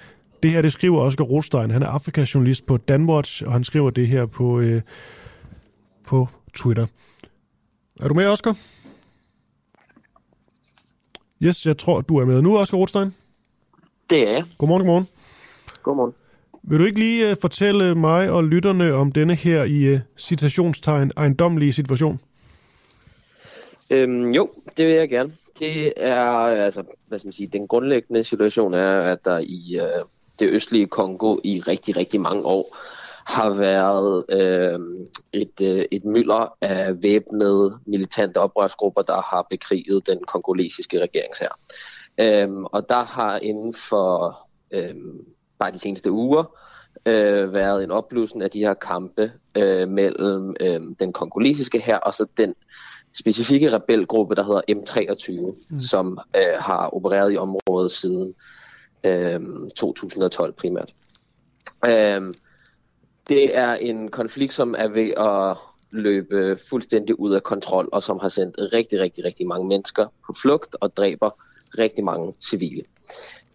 [0.44, 1.72] Det her, det skriver Oscar Rostein.
[1.72, 4.82] Han er Afrika-journalist på Danwatch, og han skriver det her på, øh,
[6.08, 6.88] på Twitter.
[8.00, 8.58] Er du med, Oscar?
[11.44, 13.16] Yes, jeg tror, du er med nu, Oscar Rothstein.
[14.10, 14.44] Det er jeg.
[14.58, 15.08] Godmorgen, godmorgen.
[15.84, 16.14] Godmorgen.
[16.64, 21.12] Vil du ikke lige øh, fortælle mig og lytterne om denne her i øh, citationstegn
[21.18, 22.20] ejendomlige situation?
[23.90, 25.32] Øhm, jo, det vil jeg gerne.
[25.60, 26.24] Det er,
[26.66, 30.06] altså, hvad skal man sige, den grundlæggende situation er, at der i øh,
[30.40, 32.78] det østlige Kongo i rigtig, rigtig mange år
[33.26, 34.80] har været øh,
[35.34, 41.60] et, øh, et mylder af væbnede militante oprørsgrupper, der har bekriget den kongolesiske regeringshær.
[42.18, 44.40] Øhm, og der har inden for
[44.72, 44.96] øh,
[45.60, 46.56] bare de seneste uger
[47.06, 52.14] øh, været en opblussen af de her kampe øh, mellem øh, den kongolesiske her og
[52.14, 52.56] så den
[53.14, 55.80] specifikke rebelgruppe, der hedder M23, mm.
[55.80, 58.34] som øh, har opereret i området siden
[59.04, 59.40] øh,
[59.76, 60.94] 2012 primært.
[61.86, 62.34] Øh,
[63.30, 65.58] det er en konflikt, som er ved at
[65.92, 70.34] løbe fuldstændig ud af kontrol, og som har sendt rigtig, rigtig, rigtig mange mennesker på
[70.42, 71.30] flugt og dræber
[71.78, 72.84] rigtig mange civile.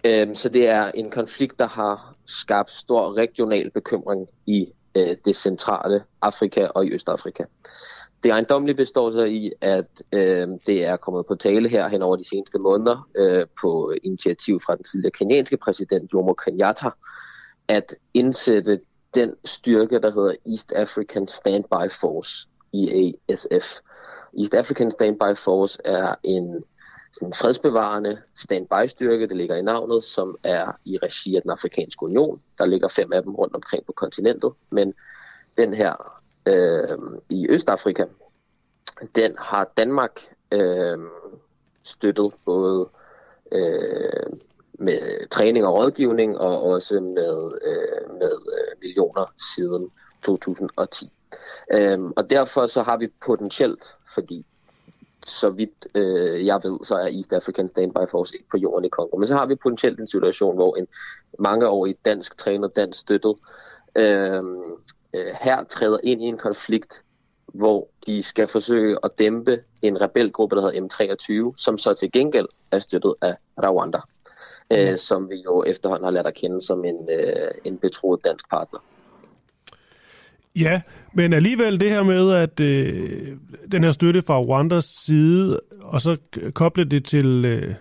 [0.07, 5.37] Øhm, så det er en konflikt, der har skabt stor regional bekymring i øh, det
[5.37, 7.45] centrale Afrika og i Østafrika.
[8.23, 12.17] Det ejendomlige består så i, at øh, det er kommet på tale her hen over
[12.17, 16.91] de seneste måneder øh, på initiativ fra den tidligere kenyanske præsident Jomo Kenyatta,
[17.69, 18.81] at indsætte
[19.15, 23.81] den styrke, der hedder East African Standby Force, EASF.
[24.39, 26.65] East African Standby Force er en
[27.15, 32.03] sådan en fredsbevarende standby-styrke, det ligger i navnet, som er i regi af den afrikanske
[32.03, 32.43] union.
[32.59, 34.95] Der ligger fem af dem rundt omkring på kontinentet, men
[35.57, 38.05] den her øh, i Østafrika,
[39.15, 40.21] den har Danmark
[40.53, 40.99] øh,
[41.83, 42.89] støttet både
[43.53, 44.27] øh,
[44.79, 49.91] med træning og rådgivning, og også med, øh, med øh, millioner siden
[50.23, 51.11] 2010.
[51.73, 54.47] Øhm, og derfor så har vi potentielt, fordi
[55.27, 58.89] så vidt øh, jeg ved, så er East African Standby Force ikke på jorden i
[58.89, 59.17] Kongo.
[59.17, 60.87] Men så har vi potentielt en situation, hvor en
[61.39, 63.35] mangeårig dansk trænet, dansk støttet
[63.97, 64.43] øh,
[65.15, 67.03] øh, her træder ind i en konflikt,
[67.47, 70.89] hvor de skal forsøge at dæmpe en rebelgruppe, der hedder
[71.51, 73.99] M23, som så til gengæld er støttet af Rwanda,
[74.71, 78.51] øh, som vi jo efterhånden har lært at kende som en, øh, en betroet dansk
[78.51, 78.81] partner.
[80.57, 80.83] Ja,
[81.13, 83.37] men alligevel det her med, at øh,
[83.73, 86.17] den her støtte fra Rwandas side, og så
[86.55, 87.75] koble det til øh,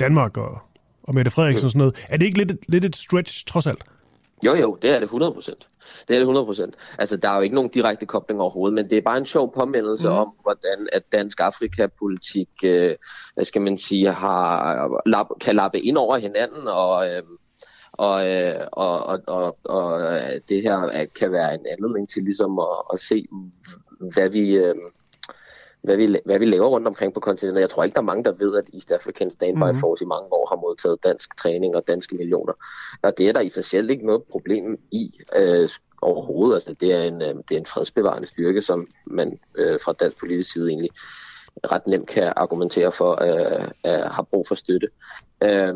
[0.00, 0.58] Danmark og,
[1.02, 3.84] og Mette Frederiksen og sådan noget, er det ikke lidt, lidt et stretch trods alt?
[4.44, 5.68] Jo, jo, det er det 100 procent.
[6.08, 6.74] Det er det 100 procent.
[6.98, 9.54] Altså, der er jo ikke nogen direkte kobling overhovedet, men det er bare en sjov
[9.54, 10.14] påmindelse mm.
[10.14, 12.96] om, hvordan at dansk Afrikapolitik, øh,
[13.34, 17.22] hvad skal man sige, har, lap, kan lappe ind over hinanden, og, øh,
[17.92, 22.58] og, øh, og, og, og, og øh, det her kan være en anledning til ligesom
[22.58, 23.26] at, at se,
[23.98, 24.74] hvad vi, øh,
[25.82, 27.60] hvad, vi, hvad vi laver rundt omkring på kontinentet.
[27.60, 29.80] Jeg tror ikke, der er mange, der ved, at East African Standby mm-hmm.
[29.80, 32.52] Force i mange år har modtaget dansk træning og danske millioner.
[33.02, 35.68] Og det er der i sig selv ikke noget problem i øh,
[36.02, 36.54] overhovedet.
[36.54, 40.18] Altså, det, er en, øh, det er en fredsbevarende styrke, som man øh, fra dansk
[40.18, 40.90] politisk side egentlig
[41.72, 44.88] ret nemt kan argumentere for, øh, øh, har brug for støtte.
[45.42, 45.74] Øh,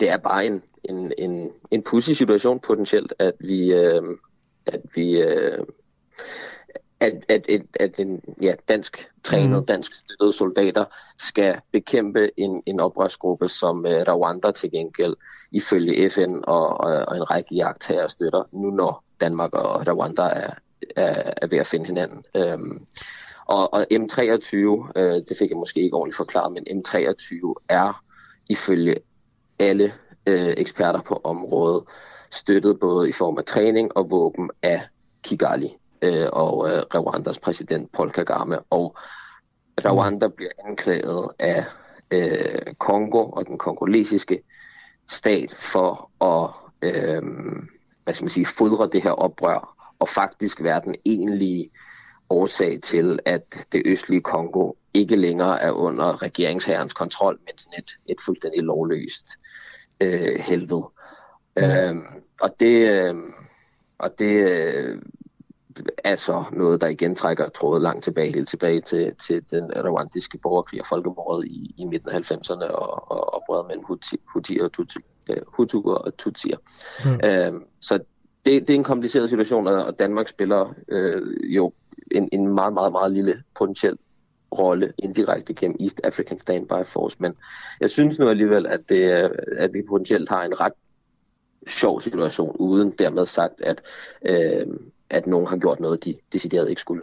[0.00, 4.02] det er bare en, en, en, en pussy situation potentielt, at vi, øh,
[4.66, 5.58] at vi øh,
[7.00, 9.66] at, at, at, at en ja, dansk trænet, mm.
[9.66, 10.84] dansk støttede soldater
[11.18, 15.16] skal bekæmpe en, en oprørsgruppe, som uh, Rwanda til gengæld
[15.50, 20.50] ifølge FN og, og, og en række jagttager støtter, nu når Danmark og Rwanda er,
[20.96, 22.24] er, er ved at finde hinanden.
[22.54, 22.86] Um,
[23.46, 24.56] og, og M23,
[24.96, 28.04] øh, det fik jeg måske ikke ordentligt forklaret, men M23 er
[28.48, 28.94] ifølge
[29.58, 29.94] alle
[30.26, 31.84] øh, eksperter på området,
[32.30, 34.82] støttet både i form af træning og våben af
[35.22, 38.60] Kigali øh, og øh, Rwandas præsident Paul Kagame.
[38.60, 38.96] Og
[39.84, 41.64] Rwanda bliver anklaget af
[42.10, 44.42] øh, Kongo og den kongolesiske
[45.08, 46.50] stat for at
[46.82, 47.22] øh,
[48.04, 51.70] hvad skal man sige, fodre det her oprør og faktisk være den egentlige
[52.30, 57.90] årsag til, at det østlige Kongo ikke længere er under regeringsherrens kontrol, men sådan et,
[58.06, 59.26] et fuldstændig lovløst
[60.00, 60.84] øh, helvede.
[61.56, 61.62] Mm.
[61.62, 62.02] Øhm,
[62.40, 63.14] og det, øh,
[63.98, 65.02] og det øh,
[66.04, 70.38] er så noget, der igen trækker trådet langt tilbage, helt tilbage til, til den rwandiske
[70.38, 73.84] borgerkrig og folkemordet i, i midten af 90'erne og, og oprøret mellem
[74.32, 74.98] Huti, og Tutsi,
[75.30, 76.56] øh, Hutuger og Tutsier.
[77.04, 77.20] Mm.
[77.28, 77.98] Øhm, så
[78.46, 81.72] det, det er en kompliceret situation, og Danmark spiller øh, jo
[82.10, 83.98] en, en meget, meget, meget lille potentiel
[84.58, 87.34] rolle indirekte gennem East African Standby Force, men
[87.80, 89.02] jeg synes nu alligevel, at, det,
[89.56, 90.72] at vi potentielt har en ret
[91.66, 93.82] sjov situation, uden dermed sagt, at,
[94.22, 94.66] øh,
[95.10, 97.02] at nogen har gjort noget, de decideret ikke skulle.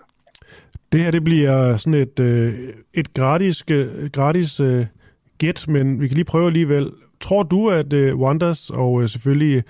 [0.91, 4.85] Det her det bliver sådan et, øh, et gratis, øh, gratis øh,
[5.37, 6.91] gæt, men vi kan lige prøve alligevel.
[7.21, 9.63] Tror du, at øh, Wanders og øh, selvfølgelig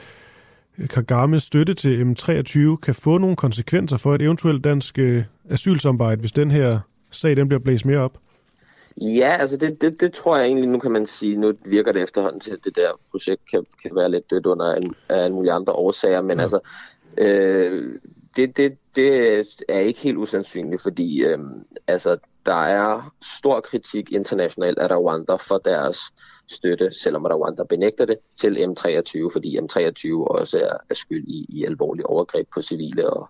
[0.78, 6.20] øh, Kagames støtte til M23 kan få nogle konsekvenser for et eventuelt dansk øh, asylsamarbejde,
[6.20, 6.80] hvis den her
[7.12, 8.18] sag den bliver blæst mere op?
[9.02, 12.02] Ja, altså det, det, det tror jeg egentlig, nu kan man sige, nu virker det
[12.02, 14.76] efterhånden til, at det der projekt kan, kan være lidt dødt under
[15.26, 16.44] en mulige andre årsager, men ja.
[16.44, 16.60] altså,
[17.18, 18.00] øh,
[18.38, 19.40] det, det, det
[19.70, 21.40] er ikke helt usandsynligt, fordi øh,
[21.88, 26.00] altså, der er stor kritik internationalt af Rwanda for deres
[26.48, 31.66] støtte, selvom Rwanda benægter det, til M23, fordi M23 også er, er skyld i, i
[31.66, 33.30] alvorlige overgreb på civile og,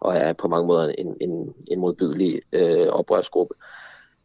[0.00, 3.54] og er på mange måder en, en, en modbydelig øh, oprørsgruppe.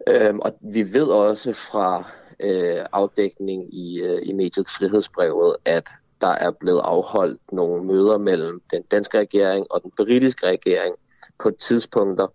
[0.07, 5.89] Øhm, og vi ved også fra øh, afdækning i, øh, i mediet Frihedsbrevet, at
[6.23, 10.95] der er blevet afholdt nogle møder mellem den danske regering og den britiske regering
[11.39, 12.27] på tidspunkter,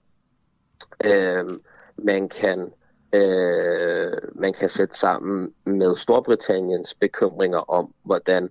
[1.04, 1.44] øh,
[1.98, 2.72] man kan
[3.12, 8.50] øh, man kan sætte sammen med Storbritanniens bekymringer om, hvordan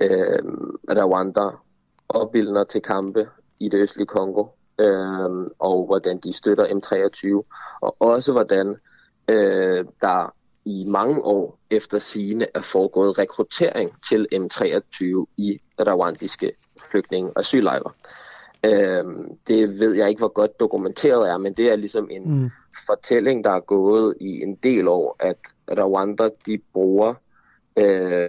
[0.00, 0.38] øh,
[0.88, 1.50] Rwanda
[2.08, 3.28] opildner til kampe
[3.60, 4.46] i det østlige Kongo,
[4.78, 8.76] øh, og hvordan de støtter M23, og også hvordan
[9.28, 10.34] øh, der
[10.64, 16.52] i mange år efter sine er foregået rekruttering til M23 i rwandiske
[16.90, 17.92] flygtninge- og asylejre.
[18.64, 19.04] Øh,
[19.48, 22.50] det ved jeg ikke, hvor godt dokumenteret er, men det er ligesom en mm.
[22.86, 25.36] fortælling, der er gået i en del år, at
[25.78, 27.14] Rwanda de bruger
[27.76, 28.28] øh,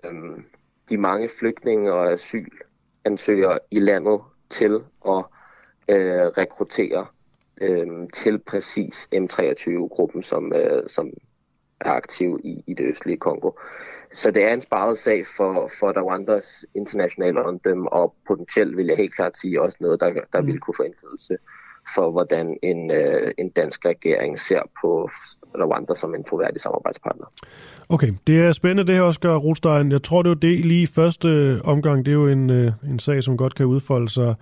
[0.90, 5.24] de mange flygtninge og asylansøgere i landet til at
[5.88, 7.06] øh, rekruttere
[7.62, 11.14] øh, til præcis M23-gruppen, som, øh, som
[11.82, 13.52] er aktiv i, i det østlige Kongo.
[14.14, 18.98] Så det er en sparet sag for, for Rwandas internationale omdømme, og potentielt vil jeg
[18.98, 20.48] helt klart sige også noget, der, der mm.
[20.48, 21.38] vil kunne få indflydelse
[21.96, 25.10] for, hvordan en, øh, en dansk regering ser på
[25.56, 27.26] Rwanda som en troværdig samarbejdspartner.
[27.90, 29.92] Okay, det er spændende det her, Oscar Rostein.
[29.92, 32.06] Jeg tror, det var det lige første omgang.
[32.06, 34.36] Det er jo en, øh, en sag, som godt kan udfolde sig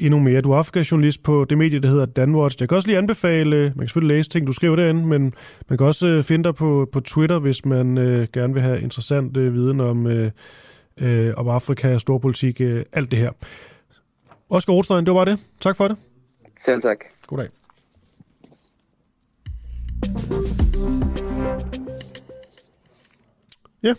[0.00, 0.40] endnu mere.
[0.40, 2.56] Du er Afrika-journalist på det medie, der hedder Danwatch.
[2.60, 5.34] Jeg kan også lige anbefale, man kan selvfølgelig læse ting, du skriver derinde, men
[5.68, 8.80] man kan også øh, finde dig på, på Twitter, hvis man øh, gerne vil have
[8.80, 10.30] interessant øh, viden om, øh,
[10.96, 13.30] øh, om Afrika, storpolitik, øh, alt det her.
[14.50, 15.40] Oscar Rothstein, det var bare det.
[15.60, 15.96] Tak for det.
[16.56, 16.98] Selv tak.
[17.26, 17.48] Goddag.
[23.82, 23.94] Ja,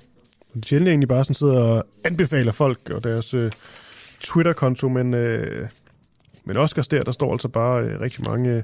[0.53, 3.51] det er sjældent, egentlig bare sådan sidder og anbefaler folk og deres øh,
[4.21, 5.67] Twitter-konto, men, øh,
[6.45, 8.63] men Oscars der, der står altså bare øh, rigtig mange øh,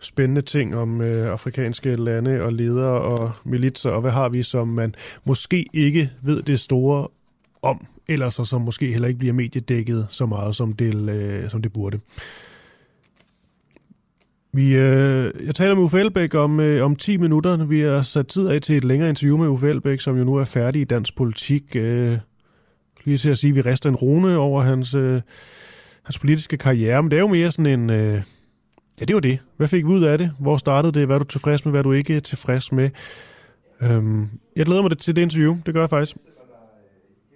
[0.00, 4.68] spændende ting om øh, afrikanske lande og ledere og militser, og hvad har vi, som
[4.68, 4.94] man
[5.24, 7.08] måske ikke ved det store
[7.62, 11.62] om, eller så som måske heller ikke bliver mediedækket så meget, som det, øh, som
[11.62, 12.00] det burde.
[14.54, 17.64] Vi, øh, jeg taler med Uffe Elbæk om, øh, om 10 minutter.
[17.64, 20.34] Vi har sat tid af til et længere interview med Uffe Elbæk, som jo nu
[20.34, 21.76] er færdig i dansk politik.
[21.76, 22.18] Øh,
[23.04, 25.20] lige til at sige, at vi rester en rune over hans, øh,
[26.02, 27.90] hans politiske karriere, men det er jo mere sådan en...
[27.90, 28.22] Øh,
[29.00, 29.38] ja, det var det.
[29.56, 30.32] Hvad fik vi ud af det?
[30.38, 31.06] Hvor startede det?
[31.06, 31.72] Hvad er du tilfreds med?
[31.72, 32.90] Hvad er du ikke tilfreds med?
[33.82, 35.58] Øhm, jeg glæder mig til det interview.
[35.66, 36.16] Det gør jeg faktisk.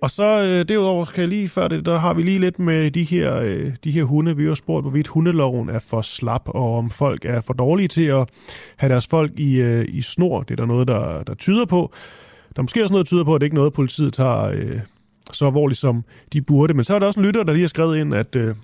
[0.01, 2.91] Og så øh, derudover kan jeg lige før det, der har vi lige lidt med
[2.91, 4.37] de her, øh, de her hunde.
[4.37, 7.89] Vi har jo spurgt, hvorvidt hundeloven er for slap, og om folk er for dårlige
[7.89, 8.29] til at
[8.77, 10.43] have deres folk i, øh, i snor.
[10.43, 11.93] Det er der noget, der, der tyder på.
[12.57, 14.43] Der er måske også noget, der tyder på, at det ikke er noget, politiet tager
[14.43, 14.81] øh,
[15.33, 16.75] så alvorligt, som de burde.
[16.75, 18.55] Men så er der også en lytter, der lige har skrevet ind, at øh,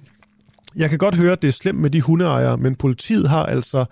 [0.76, 3.84] jeg kan godt høre, at det er slemt med de hundeejere, men politiet har altså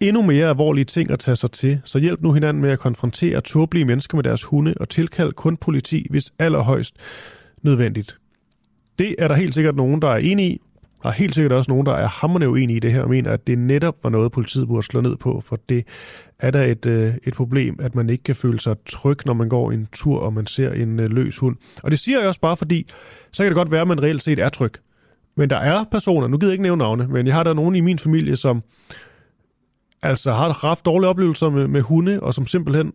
[0.00, 3.40] endnu mere alvorlige ting at tage sig til, så hjælp nu hinanden med at konfrontere
[3.40, 6.94] tåbelige mennesker med deres hunde og tilkald kun politi, hvis allerhøjst
[7.62, 8.18] nødvendigt.
[8.98, 10.60] Det er der helt sikkert nogen, der er enige i,
[11.08, 13.46] er helt sikkert også nogen, der er hammerne uenige i det her, og mener, at
[13.46, 15.86] det netop var noget, politiet burde slå ned på, for det
[16.38, 19.48] er der et, øh, et problem, at man ikke kan føle sig tryg, når man
[19.48, 21.56] går en tur, og man ser en øh, løs hund.
[21.82, 22.86] Og det siger jeg også bare, fordi
[23.32, 24.72] så kan det godt være, at man reelt set er tryg.
[25.36, 27.74] Men der er personer, nu gider jeg ikke nævne navne, men jeg har der nogen
[27.74, 28.62] i min familie, som
[30.02, 32.92] altså har haft dårlige oplevelser med, med hunde, og som simpelthen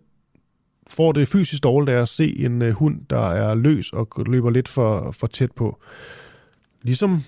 [0.88, 4.50] får det fysisk dårligt af at se en øh, hund, der er løs og løber
[4.50, 5.82] lidt for, for tæt på.
[6.82, 7.24] Ligesom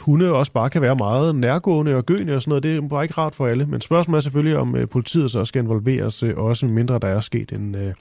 [0.00, 2.62] hunde også bare kan være meget nærgående og gøende og sådan noget.
[2.62, 3.66] Det er bare ikke rart for alle.
[3.66, 7.20] Men spørgsmålet er selvfølgelig, om øh, politiet så skal involveres, øh, også mindre der er
[7.20, 7.94] sket en, øh,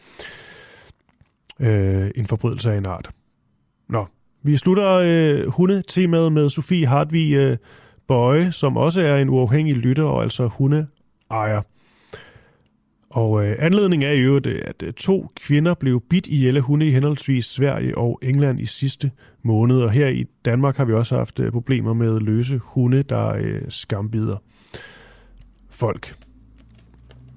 [1.59, 3.09] øh, en forbrydelse af en art.
[3.89, 4.05] Nå,
[4.43, 7.57] vi slutter øh, hundetemaet med Sofie Hartvig øh,
[8.07, 11.61] Bøje, som også er en uafhængig lytter og altså hundeejer.
[13.09, 16.91] Og øh, anledningen er jo, at øh, to kvinder blev bidt i hjælde hunde i
[16.91, 19.11] henholdsvis Sverige og England i sidste
[19.43, 19.81] måned.
[19.81, 23.61] Og her i Danmark har vi også haft øh, problemer med løse hunde, der øh,
[23.69, 24.37] skambider
[25.69, 26.15] folk.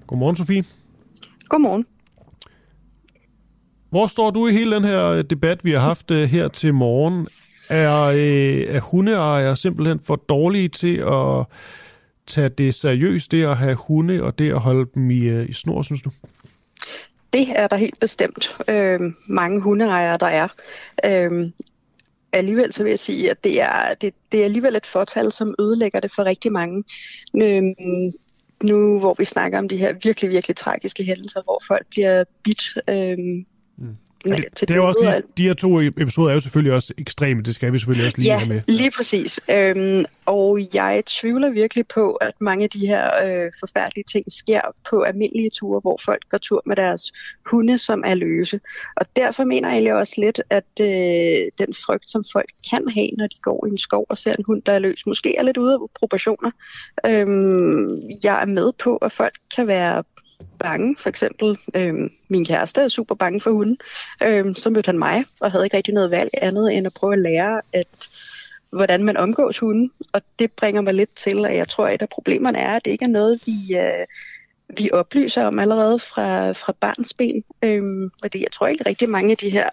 [0.07, 0.65] Godmorgen, Sofie.
[1.49, 1.85] Godmorgen.
[3.91, 6.75] Hvor står du i hele den her øh, debat, vi har haft øh, her til
[6.75, 7.29] morgen?
[7.69, 11.47] Er, øh, er hundeejere simpelthen for dårlige til at
[12.27, 15.53] tage det seriøst, det at have hunde og det at holde dem i, øh, i
[15.53, 16.11] snor, synes du?
[17.33, 20.49] Det er der helt bestemt øh, mange hundeejere, der er.
[21.05, 21.51] Øh,
[22.33, 25.55] alligevel så vil jeg sige, at det er, det, det er alligevel et fortal, som
[25.59, 26.85] ødelægger det for rigtig mange.
[27.37, 27.63] Øh,
[28.63, 32.79] nu hvor vi snakker om de her virkelig, virkelig tragiske hændelser, hvor folk bliver bidt
[32.89, 33.45] øh,
[33.77, 33.97] mm.
[34.27, 37.43] Ja, det, det er også lige, de her to episoder er jo selvfølgelig også ekstreme,
[37.43, 38.61] det skal vi selvfølgelig også lige ja, have med.
[38.67, 39.41] lige præcis.
[39.51, 44.61] Øhm, og jeg tvivler virkelig på, at mange af de her øh, forfærdelige ting sker
[44.91, 47.13] på almindelige ture, hvor folk går tur med deres
[47.47, 48.61] hunde, som er løse.
[48.97, 53.11] Og derfor mener jeg egentlig også lidt, at øh, den frygt, som folk kan have,
[53.19, 55.43] når de går i en skov og ser en hund, der er løs, måske er
[55.43, 56.51] lidt ude af proportioner.
[57.07, 60.05] Øhm, jeg er med på, at folk kan være
[60.59, 60.97] bange.
[60.99, 63.79] For eksempel, øh, min kæreste er super bange for hunden.
[64.23, 67.13] Øh, så mødte han mig, og havde ikke rigtig noget valg andet end at prøve
[67.13, 67.89] at lære, at
[68.71, 69.93] hvordan man omgås hunden.
[70.13, 72.85] Og det bringer mig lidt til, at jeg tror, at et af problemerne er, at
[72.85, 74.07] det ikke er noget, vi, øh,
[74.77, 77.45] vi oplyser om allerede fra, fra barns ben.
[77.63, 79.71] Øhm, og det, jeg tror ikke rigtig mange af de her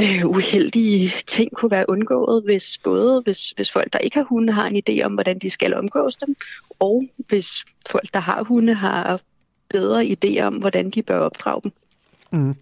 [0.00, 4.52] øh, uheldige ting kunne være undgået, hvis både hvis, hvis folk, der ikke har hunde,
[4.52, 6.36] har en idé om, hvordan de skal omgås dem,
[6.80, 9.20] og hvis folk, der har hunde, har
[9.70, 11.72] bedre idé om, hvordan de bør opdrage dem.
[12.30, 12.54] Mm.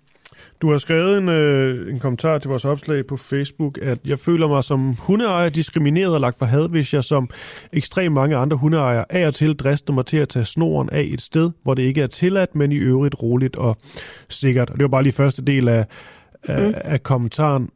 [0.63, 4.49] Du har skrevet en, øh, en kommentar til vores opslag på Facebook, at jeg føler
[4.49, 7.31] mig som hundeejer diskrimineret og lagt for had, hvis jeg som
[7.73, 11.21] ekstremt mange andre hundeejere af og til drister mig til at tage snoren af et
[11.21, 13.77] sted, hvor det ikke er tilladt, men i øvrigt roligt og
[14.29, 14.71] sikkert.
[14.71, 15.87] Og det var bare lige første del af,
[16.49, 16.75] af, mm.
[16.77, 17.71] af kommentaren.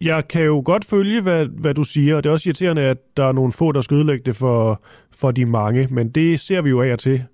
[0.00, 3.16] Jeg kan jo godt følge, hvad, hvad du siger, og det er også irriterende, at
[3.16, 4.82] der er nogle få, der skal ødelægge det for,
[5.12, 7.24] for de mange, men det ser vi jo af og til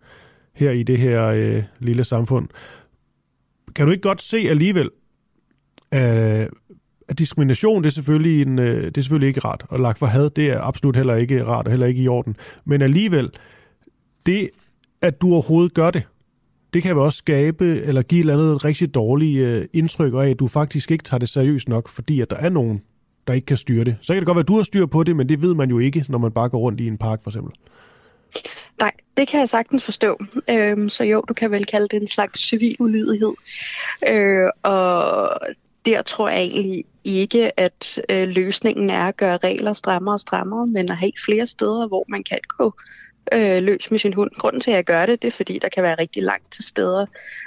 [0.54, 2.48] her i det her øh, lille samfund.
[3.74, 4.90] Kan du ikke godt se alligevel,
[5.94, 6.46] øh,
[7.08, 10.06] at diskrimination det er, selvfølgelig en, øh, det er selvfølgelig ikke rart, og lagt for
[10.06, 12.36] had, det er absolut heller ikke rart og heller ikke i orden.
[12.64, 13.30] Men alligevel,
[14.26, 14.50] det
[15.02, 16.02] at du overhovedet gør det,
[16.72, 20.30] det kan jo også skabe eller give et eller andet rigtig dårligt øh, indtryk af,
[20.30, 22.82] at du faktisk ikke tager det seriøst nok, fordi at der er nogen,
[23.26, 23.96] der ikke kan styre det.
[24.00, 25.70] Så kan det godt være, at du har styr på det, men det ved man
[25.70, 27.52] jo ikke, når man bare går rundt i en park for eksempel.
[28.78, 30.18] Nej, det kan jeg sagtens forstå.
[30.50, 33.32] Øhm, så jo, du kan vel kalde det en slags civil ulydighed.
[34.08, 35.30] Øh, og
[35.86, 40.66] der tror jeg egentlig ikke, at øh, løsningen er at gøre regler strammere og strammere,
[40.66, 42.74] men at have flere steder, hvor man kan gå
[43.32, 44.30] øh, løs med sin hund.
[44.38, 46.64] Grunden til, at jeg gør det, det er, fordi der kan være rigtig langt til
[46.64, 47.06] steder,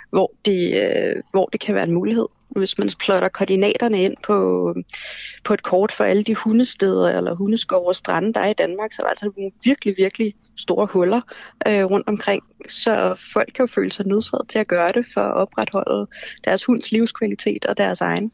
[0.10, 2.26] hvor det, øh, hvor det kan være en mulighed.
[2.50, 4.76] Hvis man plotter koordinaterne ind på,
[5.44, 8.92] på et kort for alle de hundesteder eller hundeskov og strande, der er i Danmark,
[8.92, 11.22] så er der altså nogle virkelig, virkelig store huller
[11.68, 12.44] øh, rundt omkring.
[12.70, 16.08] Så folk kan jo føle sig nødsaget til at gøre det for at opretholde
[16.46, 18.32] deres hunds livskvalitet og deres egen.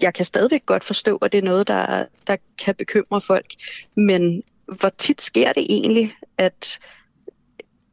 [0.00, 3.46] Jeg kan stadigvæk godt forstå, at det er noget, der, der kan bekymre folk,
[3.94, 4.42] men
[4.72, 6.78] hvor tit sker det egentlig, at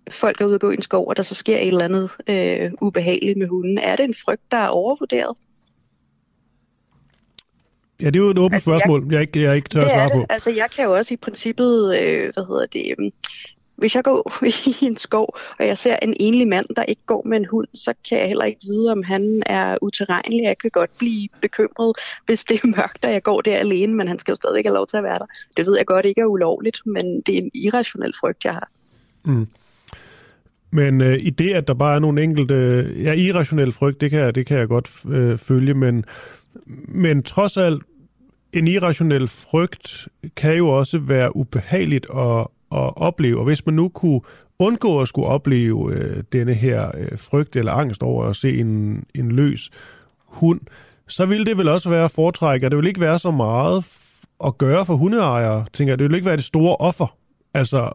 [0.09, 2.11] folk er ude og gå i en skov, og der så sker et eller andet
[2.27, 3.77] øh, ubehageligt med hunden?
[3.77, 5.35] Er det en frygt, der er overvurderet?
[8.01, 9.91] Ja, det er jo et åbent altså, spørgsmål, jeg, jeg, ikke, jeg ikke tør at
[9.91, 10.25] svare på.
[10.29, 13.11] Altså, jeg kan jo også i princippet, øh, hvad hedder det, øh,
[13.79, 14.43] hvis jeg går
[14.81, 17.67] i en skov, og jeg ser en enlig mand, der ikke går med en hund,
[17.73, 20.43] så kan jeg heller ikke vide, om han er uterrenelig.
[20.43, 21.95] Jeg kan godt blive bekymret,
[22.25, 24.67] hvis det er mørkt, og jeg går der alene, men han skal jo stadig ikke
[24.67, 25.25] have lov til at være der.
[25.57, 28.69] Det ved jeg godt ikke er ulovligt, men det er en irrationel frygt, jeg har.
[29.23, 29.47] Mm.
[30.71, 32.55] Men øh, i det, at der bare er nogle enkelte...
[33.03, 36.05] Ja, irrationel frygt, det kan, det kan jeg godt øh, følge, men,
[36.87, 37.83] men trods alt,
[38.53, 43.37] en irrationel frygt kan jo også være ubehageligt at, at opleve.
[43.37, 44.21] Og hvis man nu kunne
[44.59, 49.03] undgå at skulle opleve øh, denne her øh, frygt eller angst over at se en,
[49.15, 49.69] en løs
[50.25, 50.61] hund,
[51.07, 53.85] så ville det vel også være foretræk, at det ville ikke være så meget
[54.45, 55.99] at gøre for hundeejere, tænker jeg.
[55.99, 57.15] Det ville ikke være det store offer.
[57.53, 57.89] Altså,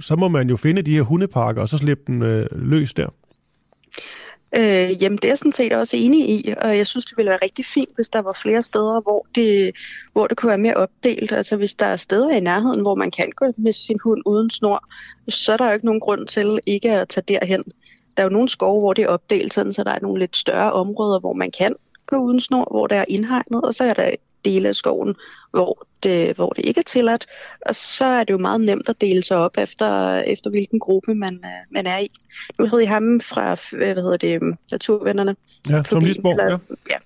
[0.00, 3.08] så må man jo finde de her hundeparker, og så slippe den øh, løs der.
[4.56, 7.30] Øh, jamen det er jeg sådan set også enig i, og jeg synes, det ville
[7.30, 9.76] være rigtig fint, hvis der var flere steder, hvor det,
[10.12, 11.32] hvor det kunne være mere opdelt.
[11.32, 14.50] Altså hvis der er steder i nærheden, hvor man kan gå med sin hund uden
[14.50, 14.84] snor,
[15.28, 17.64] så er der jo ikke nogen grund til ikke at tage derhen.
[18.16, 20.36] Der er jo nogle skove, hvor det er opdelt, sådan, så der er nogle lidt
[20.36, 21.74] større områder, hvor man kan
[22.06, 24.10] gå uden snor, hvor der er indhegnet, og så er der
[24.44, 25.14] dele af skoven,
[25.50, 27.26] hvor det, hvor det ikke er tilladt.
[27.66, 31.14] Og så er det jo meget nemt at dele sig op efter, efter hvilken gruppe
[31.14, 32.10] man, øh, man er i.
[32.58, 35.36] Nu hedder jeg ham fra hvad hedder det, Naturvennerne.
[35.70, 36.56] Ja, Tom Lisborg, ja.
[36.90, 36.98] ja.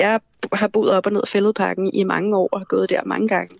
[0.00, 0.20] Jeg
[0.52, 3.28] har boet op og ned af Fælledparken i mange år og har gået der mange
[3.28, 3.56] gange.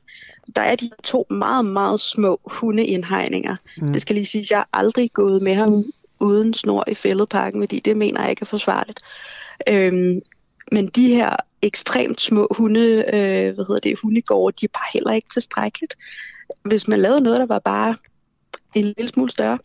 [0.57, 3.57] Der er de to meget, meget små hundeindhegninger.
[3.77, 3.93] Mm.
[3.93, 5.85] Det skal lige sige, at jeg har aldrig gået med ham
[6.21, 9.01] uden snor i Fælledparken, fordi det mener jeg ikke er forsvarligt.
[9.69, 10.21] Øhm,
[10.73, 15.13] men de her ekstremt små hunde, øh, hvad hedder det, hundegårde, de er bare heller
[15.13, 15.97] ikke tilstrækkeligt.
[16.63, 17.97] Hvis man lavede noget, der var bare
[18.75, 19.59] en lille smule større,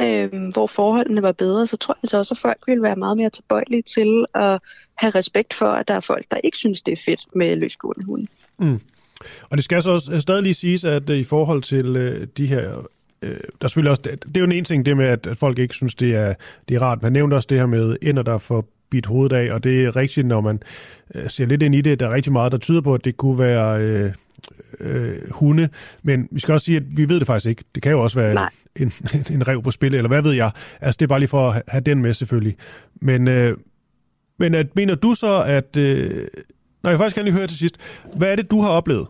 [0.00, 3.16] øh, hvor forholdene var bedre, så tror jeg altså også, at folk ville være meget
[3.16, 4.60] mere tilbøjelige til at
[4.94, 8.06] have respekt for, at der er folk, der ikke synes, det er fedt med løsgående
[8.06, 8.26] hunde.
[8.58, 8.80] Mm.
[9.50, 12.26] Og det skal så også øh, stadig lige siges, at øh, i forhold til øh,
[12.36, 12.86] de her
[13.22, 15.38] øh, der er selvfølgelig også, det, det er jo en ting, det med, at, at
[15.38, 16.34] folk ikke synes, det er,
[16.68, 17.02] det er rart.
[17.02, 19.96] Man nævnte også det her med ender, der får bidt hovedet af, og det er
[19.96, 20.62] rigtigt, når man
[21.14, 23.16] øh, ser lidt ind i det, der er rigtig meget, der tyder på, at det
[23.16, 24.12] kunne være øh,
[24.80, 25.68] øh, hunde,
[26.02, 27.64] men vi skal også sige, at vi ved det faktisk ikke.
[27.74, 28.92] Det kan jo også være en, en,
[29.36, 30.50] en rev på spil, eller hvad ved jeg.
[30.80, 32.56] Altså, det er bare lige for at have den med, selvfølgelig.
[33.00, 33.56] Men, øh,
[34.38, 35.76] men at, mener du så, at...
[35.76, 36.26] Øh,
[36.82, 37.76] nej, jeg faktisk gerne lige høre til sidst.
[38.16, 39.06] Hvad er det, du har oplevet?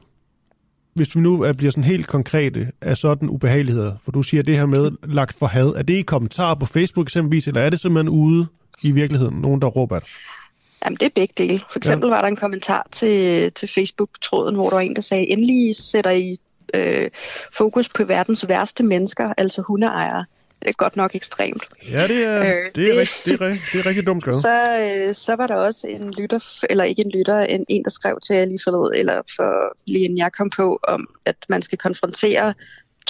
[0.94, 4.66] Hvis vi nu bliver sådan helt konkrete af sådan ubehageligheder, for du siger det her
[4.66, 8.08] med lagt for had, er det i kommentarer på Facebook eksempelvis, eller er det simpelthen
[8.08, 8.46] ude
[8.82, 9.40] i virkeligheden?
[9.40, 10.08] Nogen, der råber det?
[10.84, 11.58] Jamen, det er begge dele.
[11.72, 12.14] For eksempel ja.
[12.14, 16.10] var der en kommentar til, til Facebook-tråden, hvor der var en, der sagde, endelig sætter
[16.10, 16.38] I
[16.74, 17.10] øh,
[17.52, 20.24] fokus på verdens værste mennesker, altså hundeejere.
[20.62, 21.62] Det er godt nok ekstremt.
[21.90, 24.42] Ja, det er, øh, det er, det, rigt, det er, det er rigtig dumt skrevet.
[24.42, 27.90] Så, øh, så var der også en lytter, eller ikke en lytter, en, en der
[27.90, 31.62] skrev til jer lige forlod, eller for lige en jeg kom på, om at man
[31.62, 32.54] skal konfrontere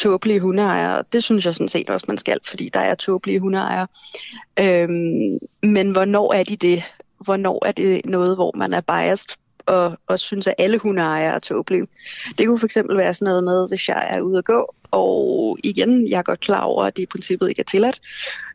[0.01, 1.05] tåbelige hundeejere.
[1.12, 3.86] Det synes jeg sådan set også, man skal, fordi der er tåbelige hundeejere.
[4.59, 6.82] Øhm, men hvornår er de det?
[7.18, 9.28] Hvornår er det noget, hvor man er biased
[9.66, 11.86] og, og synes, at alle hundeejere er tåbelige?
[12.39, 16.09] Det kunne fx være sådan noget med, hvis jeg er ude at gå, og igen,
[16.09, 18.01] jeg er godt klar over, at det i princippet ikke er tilladt.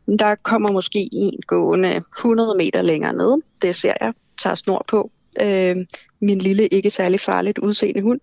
[0.06, 3.42] Men der kommer måske en gående 100 meter længere ned.
[3.62, 4.14] Det ser jeg.
[4.42, 5.10] Tager snor på.
[5.40, 5.76] Øh,
[6.20, 8.20] min lille, ikke særlig farligt udseende hund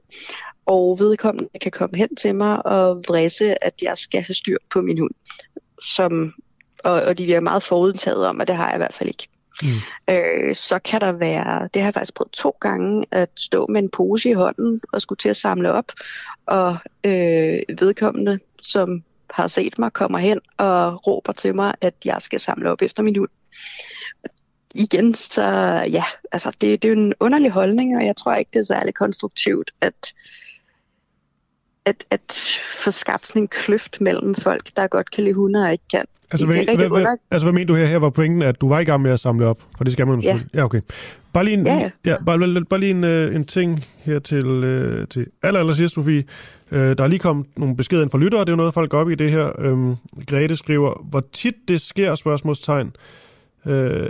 [0.65, 4.81] og vedkommende kan komme hen til mig og vrisse, at jeg skal have styr på
[4.81, 5.13] min hund.
[5.95, 6.33] Som,
[6.83, 9.27] og, og de virker meget forudtaget om, at det har jeg i hvert fald ikke.
[9.61, 10.13] Mm.
[10.13, 13.83] Øh, så kan der være, det har jeg faktisk prøvet to gange, at stå med
[13.83, 15.91] en pose i hånden og skulle til at samle op,
[16.45, 22.17] og øh, vedkommende, som har set mig, kommer hen og råber til mig, at jeg
[22.21, 23.29] skal samle op efter min hund.
[24.75, 25.43] Igen, så
[25.91, 28.63] ja, altså det, det er jo en underlig holdning, og jeg tror ikke, det er
[28.63, 30.13] særlig konstruktivt, at
[31.85, 35.71] at, at få skabt sådan en kløft mellem folk, der godt kan lide hunde og
[35.71, 36.05] ikke kan.
[36.31, 37.85] Altså, hvad, hvad, hvad, altså, hvad mener du her?
[37.85, 40.07] Her var pointen, at du var i gang med at samle op, for det skal
[40.07, 40.39] man ja.
[40.53, 40.81] ja, okay.
[41.33, 41.89] Bare lige en, ja, ja.
[42.05, 45.95] Ja, bare, bare lige en, uh, en ting her til, uh, til aller, aller sidst,
[45.95, 46.23] Sofie.
[46.71, 48.89] Uh, der er lige kommet nogle beskeder ind fra lyttere, det er jo noget, folk
[48.89, 49.71] går op i det her.
[49.71, 49.97] Um,
[50.27, 52.93] Grete skriver, hvor tit det sker, spørgsmålstegn, øh,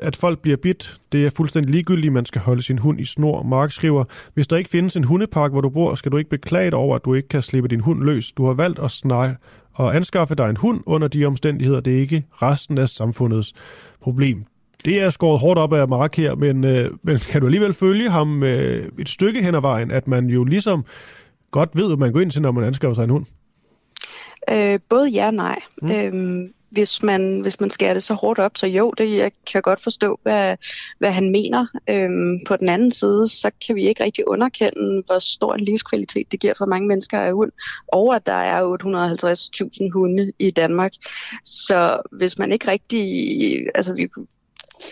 [0.01, 0.97] at folk bliver bit.
[1.11, 3.43] Det er fuldstændig ligegyldigt, man skal holde sin hund i snor.
[3.43, 4.03] Mark skriver,
[4.33, 6.95] hvis der ikke findes en hundepark, hvor du bor, skal du ikke beklage dig over,
[6.95, 8.31] at du ikke kan slippe din hund løs.
[8.31, 9.35] Du har valgt at snakke
[9.73, 11.79] og anskaffe dig en hund under de omstændigheder.
[11.79, 13.53] Det er ikke resten af samfundets
[14.01, 14.45] problem.
[14.85, 18.09] Det er skåret hårdt op af Mark her, men, øh, men kan du alligevel følge
[18.09, 20.85] ham øh, et stykke hen ad vejen, at man jo ligesom
[21.51, 23.25] godt ved, hvad man går ind til, når man anskaffer sig en hund?
[24.49, 25.59] Øh, både ja og nej.
[25.81, 25.91] Mm.
[25.91, 29.61] Øhm, hvis man, hvis man skærer det så hårdt op, så jo, det, jeg kan
[29.61, 30.57] godt forstå, hvad,
[30.97, 31.67] hvad han mener.
[31.89, 36.31] Øhm, på den anden side, så kan vi ikke rigtig underkende, hvor stor en livskvalitet
[36.31, 37.51] det giver for mange mennesker af hund,
[37.87, 38.61] og at der er
[39.81, 40.91] 850.000 hunde i Danmark.
[41.45, 43.05] Så hvis man ikke rigtig,
[43.75, 44.07] altså vi,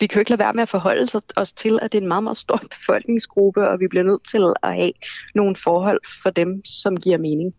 [0.00, 2.08] vi kan jo ikke lade være med at forholde os til, at det er en
[2.08, 4.92] meget, meget stor befolkningsgruppe, og vi bliver nødt til at have
[5.34, 7.54] nogle forhold for dem, som giver mening.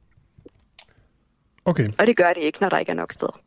[1.66, 1.90] Okay.
[2.00, 3.40] Og det gør det ikke, når der ikke er nok steder.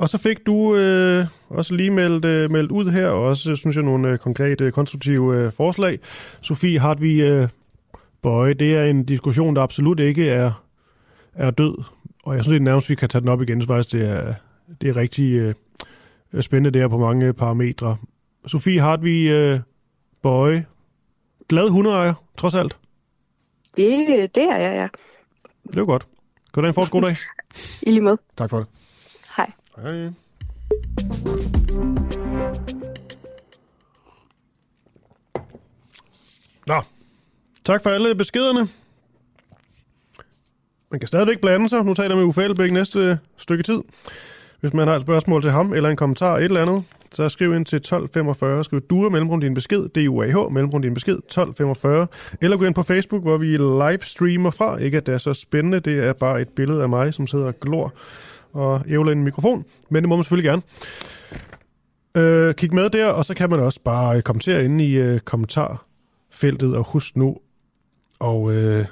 [0.00, 3.76] Og så fik du øh, også lige meldt, øh, meldt ud her, og også, synes
[3.76, 5.98] jeg, nogle øh, konkrete, konstruktive øh, forslag.
[6.40, 7.48] Sofie Hartvig øh,
[8.22, 10.64] Bøje, det er en diskussion, der absolut ikke er,
[11.34, 11.74] er død.
[12.24, 14.08] Og jeg synes, det er nærmest, vi kan tage den op igen, så faktisk det
[14.08, 14.34] er,
[14.80, 15.54] det er rigtig øh,
[16.42, 17.96] spændende der på mange parametre.
[18.46, 19.60] Sofie Hartvig øh,
[20.22, 20.66] Bøje,
[21.48, 22.76] glad hundeejer, trods alt?
[23.76, 24.88] Det, det er jeg, ja.
[25.72, 26.06] Det er godt.
[26.54, 27.16] Kan du have en fortsat god dag?
[27.86, 28.18] I lige måde.
[28.36, 28.66] Tak for det.
[29.76, 30.10] Hej.
[36.66, 36.82] Nå,
[37.64, 38.68] tak for alle beskederne.
[40.90, 41.84] Man kan stadigvæk blande sig.
[41.84, 43.80] Nu taler jeg med Uffe Elbæk næste stykke tid.
[44.60, 47.54] Hvis man har et spørgsmål til ham, eller en kommentar, et eller andet, så skriv
[47.54, 48.64] ind til 1245.
[48.64, 52.06] Skriv DUA mellemrum din besked, D-U-A-H, mellemrum din besked, 1245.
[52.40, 54.78] Eller gå ind på Facebook, hvor vi livestreamer fra.
[54.78, 57.46] Ikke at det er så spændende, det er bare et billede af mig, som sidder
[57.46, 57.94] og glor
[58.52, 60.62] og ævle en mikrofon, men det må man selvfølgelig gerne.
[62.14, 65.20] Øh, kig med der, og så kan man også bare øh, kommentere inde i øh,
[65.20, 67.36] kommentarfeltet, og husk nu
[68.18, 68.84] og øh,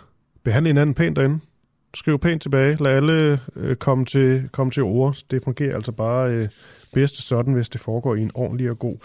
[0.44, 1.38] behandle hinanden pænt derinde.
[1.94, 2.76] Skriv pænt tilbage.
[2.80, 5.16] Lad alle øh, komme, til, komme til ord.
[5.30, 6.48] Det fungerer altså bare øh,
[6.92, 8.96] bedst sådan, hvis det foregår i en ordentlig og god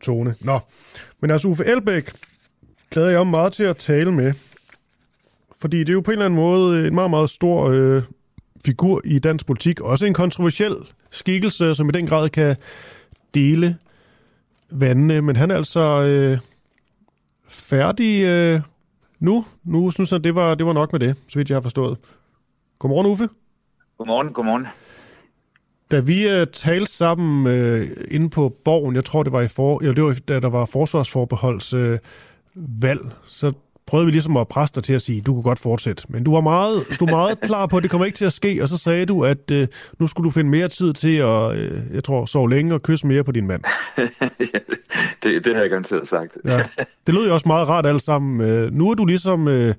[0.00, 0.34] tone.
[0.40, 0.60] Nå,
[1.20, 2.12] men altså Uffe Elbæk
[2.90, 4.32] glæder jeg mig meget til at tale med.
[5.60, 8.02] Fordi det er jo på en eller anden måde øh, en meget, meget stor øh,
[8.66, 9.80] figur i dansk politik.
[9.80, 10.76] Også en kontroversiel
[11.10, 12.56] skikkelse, som i den grad kan
[13.34, 13.76] dele
[14.70, 15.22] vandene.
[15.22, 16.38] Men han er altså øh,
[17.48, 18.60] færdig øh,
[19.18, 19.44] nu.
[19.64, 21.98] Nu synes jeg, det var, det var nok med det, så vidt jeg har forstået.
[22.78, 23.28] Godmorgen, Uffe.
[23.98, 24.66] Godmorgen, godmorgen.
[25.90, 29.78] Da vi uh, talte sammen uh, inde på borgen, jeg tror det var i for,
[29.78, 31.98] eller det var da der var forsvarsforbeholds uh,
[32.54, 33.52] valg, så
[33.86, 36.02] prøvede vi ligesom at presse dig til at sige, du kunne godt fortsætte.
[36.08, 38.32] Men du var meget, du var meget klar på, at det kommer ikke til at
[38.32, 39.66] ske, og så sagde du, at uh,
[39.98, 43.06] nu skulle du finde mere tid til at, uh, jeg tror, sove længe og kysse
[43.06, 43.62] mere på din mand.
[45.22, 46.38] det, det har jeg garanteret sagt.
[46.44, 46.62] ja.
[47.06, 48.40] Det lød jo også meget rart alt sammen.
[48.40, 49.46] Uh, nu er du ligesom...
[49.46, 49.72] Uh,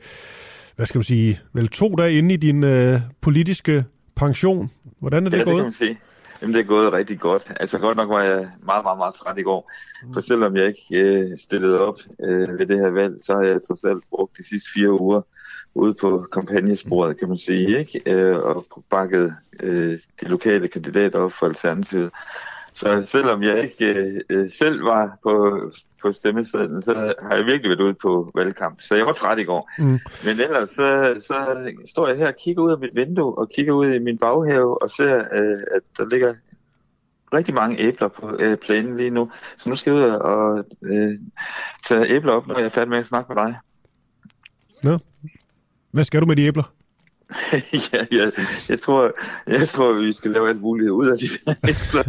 [0.78, 3.86] hvad skal man sige, vel to dage inde i din øh, politiske
[4.16, 4.72] pension.
[5.00, 5.54] Hvordan er det ja, gået?
[5.54, 5.98] det kan man sige.
[6.42, 7.52] Jamen, det er gået rigtig godt.
[7.60, 9.72] Altså godt nok var jeg meget, meget, meget træt i går.
[10.04, 10.14] Mm.
[10.14, 13.64] For selvom jeg ikke øh, stillede op øh, ved det her valg, så har jeg
[13.68, 15.22] trods alt brugt de sidste fire uger
[15.74, 18.02] ude på kampagnesporet, kan man sige, ikke?
[18.06, 22.12] Øh, og bakket øh, de lokale kandidater op for Alternativet.
[22.78, 25.62] Så selvom jeg ikke øh, øh, selv var på,
[26.02, 28.82] på stemmesedlen, så har jeg virkelig været ude på valgkamp.
[28.82, 29.70] Så jeg var træt i går.
[29.80, 30.00] Mm.
[30.26, 33.74] Men ellers så, så står jeg her og kigger ud af mit vindue og kigger
[33.74, 36.34] ud i min baghave og ser, øh, at der ligger
[37.34, 39.32] rigtig mange æbler på øh, plænen lige nu.
[39.58, 41.16] Så nu skal jeg ud og øh,
[41.88, 43.56] tage æbler op, når jeg er færdig med at snakke med dig.
[44.84, 45.00] Nå.
[45.92, 46.77] Hvad skal du med de æbler?
[47.94, 48.30] ja, ja,
[48.70, 49.12] jeg tror,
[49.48, 52.04] jeg tror, vi skal lave alt muligt ud af de der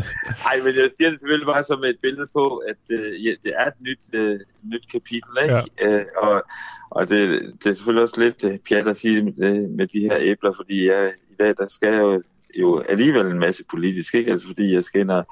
[0.45, 3.53] Nej, men jeg siger det selvfølgelig bare som et billede på, at uh, ja, det
[3.57, 4.39] er et nyt, uh,
[4.73, 5.62] nyt kapitel, ikke?
[5.81, 6.01] Ja.
[6.01, 6.43] Uh, og,
[6.90, 10.16] og det, det er selvfølgelig også lidt uh, pjat at sige med, med de her
[10.20, 12.23] æbler, fordi jeg, i dag, der skal jeg jo,
[12.55, 14.32] jo alligevel en masse politisk, ikke?
[14.32, 15.27] Altså fordi jeg skal ind og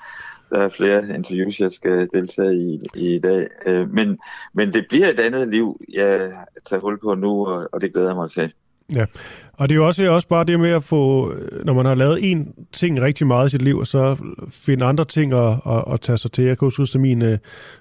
[0.50, 3.48] der er flere interviews, jeg skal deltage i, i dag.
[3.66, 4.18] Uh, men,
[4.54, 6.32] men det bliver et andet liv, jeg
[6.64, 8.52] tager hul på nu, og, og det glæder jeg mig til.
[8.94, 9.04] Ja,
[9.52, 11.34] og det er jo også, også bare det med at få,
[11.64, 14.16] når man har lavet en ting rigtig meget i sit liv, så
[14.50, 16.44] finde andre ting at, at, at tage sig til.
[16.44, 17.38] Jeg kan også huske, at min, øh,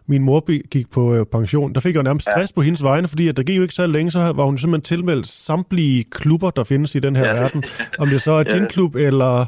[0.07, 1.73] min mor gik på øh, pension.
[1.73, 2.56] Der fik jeg nærmest stress ja.
[2.56, 4.98] på hendes vegne, fordi at der gik jo ikke så længe, så var hun simpelthen
[4.98, 7.41] tilmeldt samtlige klubber, der findes i den her ja.
[7.41, 7.64] verden.
[7.99, 8.65] Om det så er ja.
[8.65, 9.45] klub eller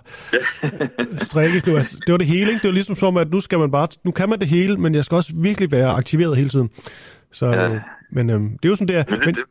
[1.30, 1.78] strikkeklub.
[1.78, 2.62] Altså, det var det hele, ikke?
[2.62, 4.96] Det var ligesom som, at nu skal man bare, nu kan man det hele, men
[4.96, 6.70] jeg skal også virkelig være aktiveret hele tiden.
[7.32, 7.74] Så, ja.
[7.74, 7.80] Øh,
[8.12, 9.04] men øhm, det er jo sådan, det er.
[9.10, 9.44] Men det, men, det,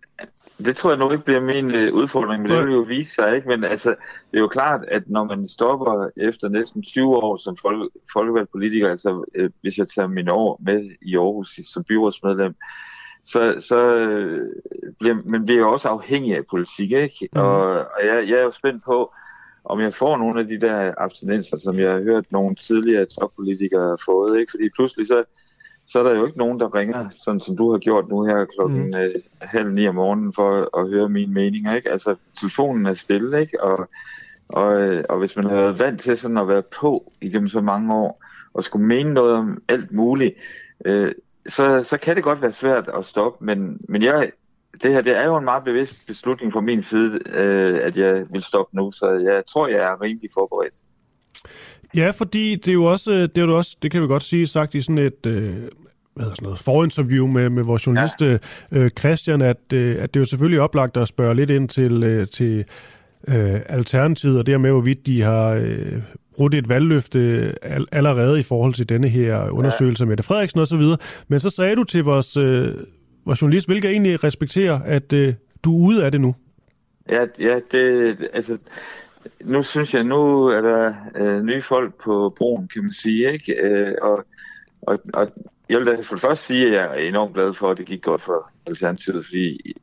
[0.58, 3.36] det tror jeg nok ikke bliver min øh, udfordring, men det vil jo vise sig,
[3.36, 3.48] ikke?
[3.48, 3.90] Men altså,
[4.30, 8.50] det er jo klart, at når man stopper efter næsten 20 år som folk, folkevalgt
[8.50, 12.54] politiker, altså øh, hvis jeg tager mine år med i Aarhus som byrådsmedlem,
[13.24, 14.52] så, så øh,
[14.98, 17.28] bliver man bliver jo også afhængig af politik, ikke?
[17.32, 17.40] Mm.
[17.40, 19.14] Og, og jeg, jeg er jo spændt på,
[19.64, 23.88] om jeg får nogle af de der abstinenser, som jeg har hørt nogle tidligere toppolitikere
[23.88, 24.50] har fået, ikke?
[24.50, 25.24] Fordi pludselig så
[25.96, 28.44] så er der jo ikke nogen, der ringer, sådan som du har gjort nu her
[28.44, 28.94] klokken mm.
[28.94, 31.74] øh, halv ni om morgenen, for at høre mine meninger.
[31.74, 31.90] Ikke?
[31.90, 33.64] Altså, telefonen er stille, ikke?
[33.64, 33.88] Og,
[34.48, 37.60] og, øh, og hvis man har været vant til sådan at være på igennem så
[37.60, 38.24] mange år,
[38.54, 40.34] og skulle mene noget om alt muligt,
[40.84, 41.12] øh,
[41.48, 44.30] så, så kan det godt være svært at stoppe, men, men jeg,
[44.82, 48.24] det her det er jo en meget bevidst beslutning fra min side, øh, at jeg
[48.30, 50.74] vil stoppe nu, så jeg tror, jeg er rimelig forberedt.
[51.94, 54.46] Ja, fordi det er jo også, det, er jo også, det kan vi godt sige,
[54.46, 55.68] sagt i sådan et øh,
[56.16, 58.38] hvad sådan noget, forinterview med, med vores journalist ja.
[58.72, 62.02] øh, Christian, at, øh, at det er jo selvfølgelig oplagt at spørge lidt ind til,
[62.04, 62.64] øh, til
[63.28, 66.02] øh, Alternativet, og dermed hvorvidt de har øh,
[66.36, 70.08] brudt et valgløfte all, allerede i forhold til denne her undersøgelse ja.
[70.08, 70.82] med det Frederiksen osv.
[71.28, 72.74] Men så sagde du til vores, øh,
[73.24, 75.34] vores journalist, hvilket egentlig respekterer, at øh,
[75.64, 76.34] du er ude af det nu.
[77.08, 78.58] Ja, ja det, altså,
[79.44, 83.54] nu synes jeg, nu er der øh, nye folk på broen, kan man sige, ikke?
[83.62, 84.24] Øh, og,
[84.82, 85.32] og, og
[85.68, 87.86] jeg vil da for det første sige, at jeg er enormt glad for, at det
[87.86, 89.74] gik godt for Alternativet, fordi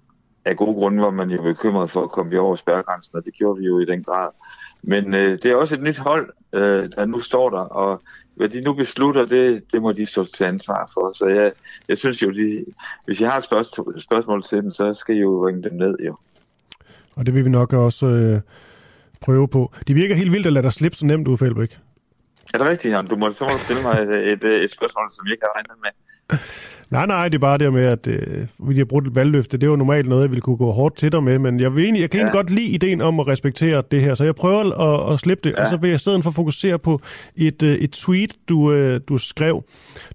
[0.45, 3.59] af gode grunde var man jo bekymret for at komme over spærregrænsen, og det gjorde
[3.59, 4.29] vi jo i den grad.
[4.83, 8.01] Men øh, det er også et nyt hold, øh, der nu står der, og
[8.35, 11.11] hvad de nu beslutter, det, det må de stå til ansvar for.
[11.17, 11.51] Så jeg,
[11.89, 12.65] jeg synes jo, de,
[13.05, 15.95] hvis I har et spørgsmål, spørgsmål til dem, så skal I jo ringe dem ned,
[16.05, 16.15] jo.
[17.15, 18.41] Og det vil vi nok også øh,
[19.21, 19.71] prøve på.
[19.87, 21.79] Det virker helt vildt at lade dig slippe så nemt Uffe Elbæk.
[22.53, 23.07] Er det rigtigt, Jan?
[23.07, 25.91] Du må, så stille mig et, et, et spørgsmål, som jeg ikke har regnet med.
[26.89, 29.57] Nej, nej, det er bare det med, at øh, vi har brugt et valgløfte.
[29.57, 31.75] Det er jo normalt noget, jeg ville kunne gå hårdt til dig med, men jeg,
[31.75, 32.31] vil egentlig, jeg kan ja.
[32.31, 35.55] godt lide ideen om at respektere det her, så jeg prøver at, at slippe det,
[35.57, 35.63] ja.
[35.63, 37.01] og så vil jeg i stedet for fokusere på
[37.35, 39.63] et, øh, et tweet, du, øh, du skrev.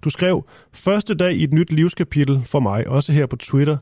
[0.03, 3.77] Du skrev, første dag i et nyt livskapitel for mig, også her på Twitter,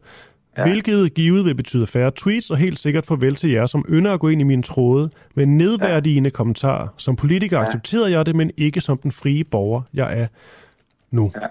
[0.58, 0.64] Ja.
[0.64, 4.20] Hvilket givet vil betyde færre tweets og helt sikkert farvel til jer, som ynder at
[4.20, 6.32] gå ind i mine tråde med nedværdigende ja.
[6.32, 6.88] kommentarer.
[6.98, 7.64] Som politiker ja.
[7.64, 10.28] accepterede jeg det, men ikke som den frie borger, jeg er
[11.12, 11.32] nu.
[11.36, 11.48] Ja.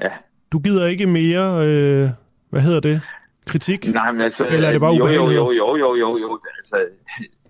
[0.00, 0.10] ja.
[0.52, 2.10] Du gider ikke mere, øh,
[2.50, 3.00] hvad hedder det,
[3.46, 3.88] kritik?
[3.94, 4.46] Nej, men altså...
[4.46, 6.40] Eller er det bare jo, jo, jo, jo, jo, jo, jo.
[6.56, 6.76] Altså,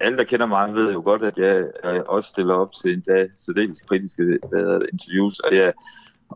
[0.01, 3.01] alle, der kender mig, ved jo godt, at jeg, jeg også stiller op til en
[3.01, 4.39] dag særdeles kritiske
[4.93, 5.73] interviews, og jeg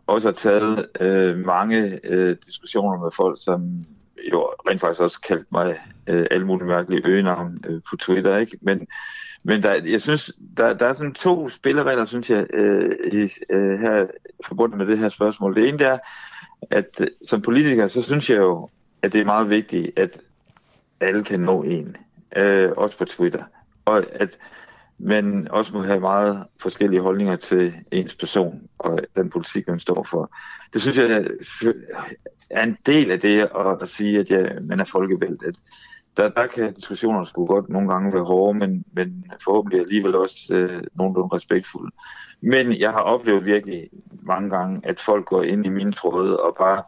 [0.07, 3.85] også har taget øh, mange øh, diskussioner med folk, som
[4.31, 8.57] jo rent faktisk også kaldt mig øh, alle mulige mærkelige øgenavn øh, på Twitter, ikke?
[8.61, 8.87] Men,
[9.43, 13.79] men der, jeg synes, der, der er sådan to spilleregler, synes jeg, øh, i, øh,
[13.79, 14.07] her
[14.45, 15.55] forbundet med det her spørgsmål.
[15.55, 15.97] Det ene er,
[16.69, 18.69] at øh, som politiker, så synes jeg jo,
[19.01, 20.21] at det er meget vigtigt, at
[20.99, 21.97] alle kan nå en,
[22.35, 23.43] øh, også på Twitter.
[23.85, 24.39] Og at
[24.97, 30.03] men også må have meget forskellige holdninger til ens person og den politik, man står
[30.03, 30.31] for.
[30.73, 31.27] Det synes jeg
[32.49, 35.43] er en del af det at, at sige, at ja, man er folkevalgt.
[35.43, 35.55] At
[36.17, 40.55] der, der kan diskussionerne sgu godt nogle gange være hårde, men, men forhåbentlig alligevel også
[40.55, 41.91] øh, nogenlunde respektfulde.
[42.41, 43.89] Men jeg har oplevet virkelig
[44.21, 46.83] mange gange, at folk går ind i mine tråde og bare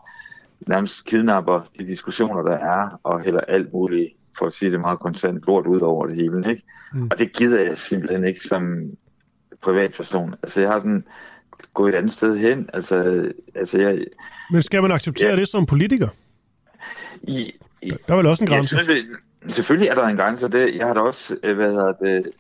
[0.68, 5.00] nærmest kidnapper de diskussioner, der er, og hælder alt muligt, for at sige det meget
[5.00, 6.50] konstant, lort ud over det hele.
[6.50, 6.64] Ikke?
[6.94, 7.08] Mm.
[7.12, 8.92] Og det gider jeg simpelthen ikke som
[9.62, 10.36] privatperson.
[10.44, 11.04] Altså jeg har sådan
[11.74, 12.70] gået et andet sted hen.
[12.74, 14.06] Altså, altså jeg,
[14.52, 16.08] Men skal man acceptere ja, det som politiker?
[17.22, 18.76] I, i, der er vel også en grænse?
[18.76, 19.16] Ja, selvfølgelig,
[19.48, 22.32] selvfølgelig er der en grænse, og det, jeg har da også, øh, hvad hedder det,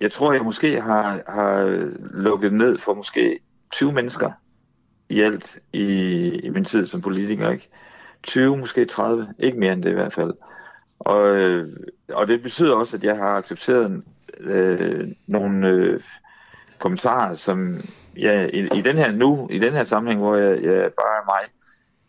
[0.00, 3.38] jeg tror, jeg måske har, har lukket ned for måske
[3.72, 4.30] 20 mennesker
[5.08, 5.84] i alt i,
[6.28, 7.68] i min tid som politiker, ikke?
[8.22, 10.32] 20, måske 30, ikke mere end det i hvert fald.
[10.98, 11.68] Og, øh,
[12.08, 14.02] og det betyder også, at jeg har accepteret
[14.40, 16.00] øh, nogle øh,
[16.78, 17.80] kommentarer, som
[18.16, 21.24] ja, i, i, den her nu, i den her sammenhæng, hvor jeg, jeg bare er
[21.26, 21.50] mig,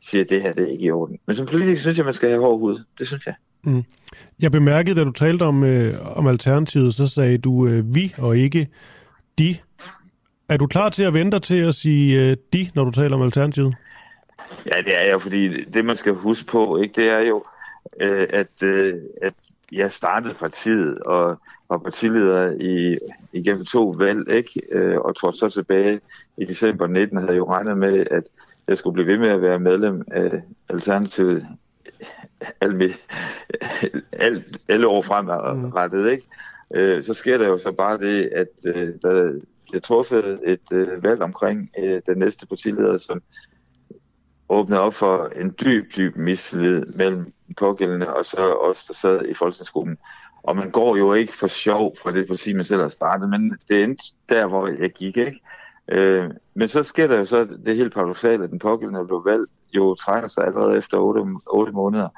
[0.02, 1.20] siger, at det her det er ikke i orden.
[1.26, 2.84] Men som politiker synes jeg, man skal have hård hud.
[3.00, 3.36] Det synes jeg.
[3.64, 3.84] Mm.
[4.40, 8.38] Jeg bemærkede, da du talte om, øh, om Alternativet, så sagde du øh, vi og
[8.38, 8.68] ikke
[9.38, 9.58] de.
[10.50, 13.22] Er du klar til at vente til at sige øh, de, når du taler om
[13.22, 13.76] Alternativet?
[14.66, 17.44] Ja, det er jeg, fordi det man skal huske på, ikke, det er jo,
[18.02, 19.34] øh, at, øh, at
[19.72, 21.38] jeg startede partiet og
[21.70, 22.98] var partileder i,
[23.34, 24.62] igennem to valg, ikke?
[24.72, 26.02] Øh, og tror så tilbage
[26.38, 28.24] i december 19 havde jeg jo regnet med, at
[28.68, 31.48] jeg skulle blive ved med at være medlem af Alternativet
[32.62, 32.94] alle,
[34.12, 36.28] alle, alle år fremadrettet, ikke?
[36.74, 39.40] Øh, så sker der jo så bare det, at øh, der
[39.70, 43.22] bliver truffet et øh, valg omkring øh, den næste partileder, som
[44.50, 49.34] åbnede op for en dyb, dyb mistillid mellem pågældende og så os, der sad i
[49.34, 49.98] folketingsgruppen.
[50.44, 53.58] Og man går jo ikke for sjov fra det parti, man selv har startet, men
[53.70, 55.42] det endte der, hvor jeg gik, ikke?
[55.88, 59.52] Øh, men så sker der jo så det helt paradoxale, at den pågældende blev valgt,
[59.74, 62.10] jo trækker sig allerede efter 8, 8 måneder.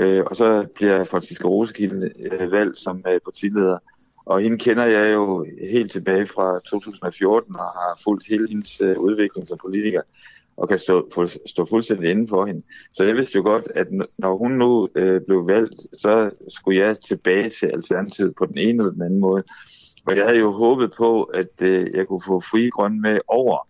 [0.00, 3.78] Øh, og så bliver Franziska Rosekilde øh, valgt som øh, partileder.
[4.24, 8.98] Og hende kender jeg jo helt tilbage fra 2014 og har fulgt hele hendes øh,
[8.98, 10.02] udvikling som politiker
[10.60, 12.62] og kan stå, for, stå fuldstændig inden for hende.
[12.92, 13.86] Så jeg vidste jo godt, at
[14.18, 18.82] når hun nu øh, blev valgt, så skulle jeg tilbage til Alternativet på den ene
[18.82, 19.42] eller den anden måde.
[20.06, 23.68] Og jeg havde jo håbet på, at øh, jeg kunne få fri grøn med over,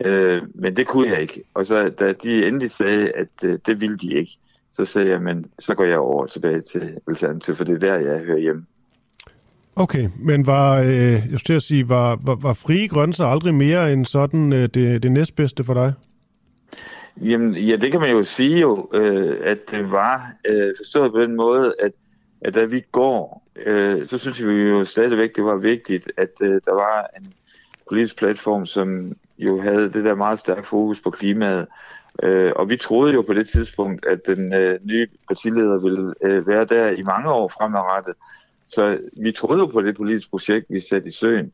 [0.00, 1.42] øh, men det kunne jeg ikke.
[1.54, 4.32] Og så da de endelig sagde, at øh, det ville de ikke,
[4.72, 8.12] så sagde jeg, men så går jeg over tilbage til Alternativet, for det er der,
[8.12, 8.66] jeg hører hjemme.
[9.76, 10.90] Okay, men var, øh,
[11.30, 15.02] jeg skulle sige, var, var, var frie grønne så aldrig mere end sådan øh, det,
[15.02, 15.92] det næstbedste for dig?
[17.22, 21.20] Jamen, ja, det kan man jo sige jo, øh, at det var øh, forstået på
[21.20, 21.92] den måde, at,
[22.40, 26.60] at da vi går, øh, så synes vi jo stadigvæk, det var vigtigt, at øh,
[26.64, 27.34] der var en
[27.88, 31.66] politisk platform, som jo havde det der meget stærke fokus på klimaet.
[32.22, 36.46] Øh, og vi troede jo på det tidspunkt, at den øh, nye partileder ville øh,
[36.46, 38.14] være der i mange år fremadrettet.
[38.68, 41.52] Så vi troede jo på det politiske projekt, vi satte i søen.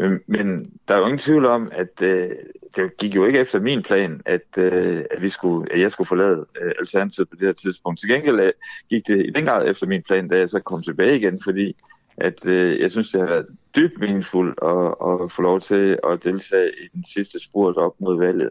[0.00, 2.30] Øh, men der er jo ingen tvivl om, at øh,
[2.76, 6.08] det gik jo ikke efter min plan, at, øh, at, vi skulle, at jeg skulle
[6.08, 8.00] forlade øh, Alternativet på det her tidspunkt.
[8.00, 8.52] Til gengæld øh,
[8.90, 11.76] gik det i den grad efter min plan, da jeg så kom tilbage igen, fordi
[12.16, 13.46] at øh, jeg synes, det har været
[13.76, 18.18] dybt meningsfuldt at, at få lov til at deltage i den sidste spurt op mod
[18.18, 18.50] valget.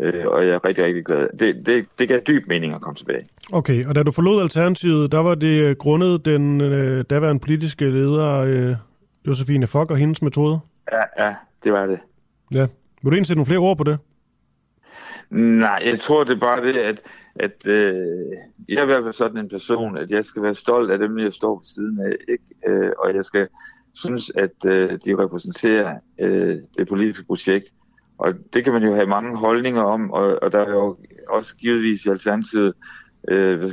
[0.00, 1.28] Øh, og jeg er rigtig, rigtig glad.
[1.38, 3.28] Det, det, det gav dyb mening at komme tilbage.
[3.52, 8.38] Okay, og da du forlod Alternativet, der var det grundet den øh, daværende politiske leder,
[8.38, 8.76] øh,
[9.26, 10.60] Josefine Fock og hendes metode?
[10.92, 11.34] Ja, ja,
[11.64, 11.98] det var det.
[12.54, 12.66] Ja.
[13.02, 13.98] Vil du indsætte nogle flere ord på det?
[15.30, 17.00] Nej, jeg tror det er bare det, at,
[17.34, 17.94] at øh,
[18.68, 21.18] jeg er i hvert fald sådan en person, at jeg skal være stolt af dem,
[21.18, 22.44] jeg står ved siden af, ikke?
[22.66, 23.48] Øh, og jeg skal
[23.94, 27.66] synes, at øh, de repræsenterer øh, det politiske projekt.
[28.18, 30.96] Og det kan man jo have mange holdninger om, og, og der er jo
[31.28, 32.74] også givetvis i Alternativet
[33.28, 33.72] øh,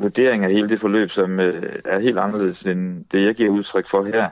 [0.00, 3.88] vurdering af hele det forløb, som øh, er helt anderledes end det, jeg giver udtryk
[3.88, 4.30] for her.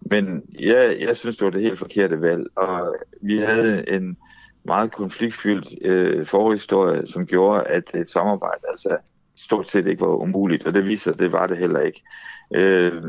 [0.00, 4.16] Men jeg, jeg synes, det var det helt forkerte valg, og vi havde en
[4.64, 8.96] meget konfliktfyldt øh, forhistorie, som gjorde, at et samarbejde altså
[9.36, 12.02] stort set ikke var umuligt, og det viser, at det var det heller ikke.
[12.54, 13.02] Øh,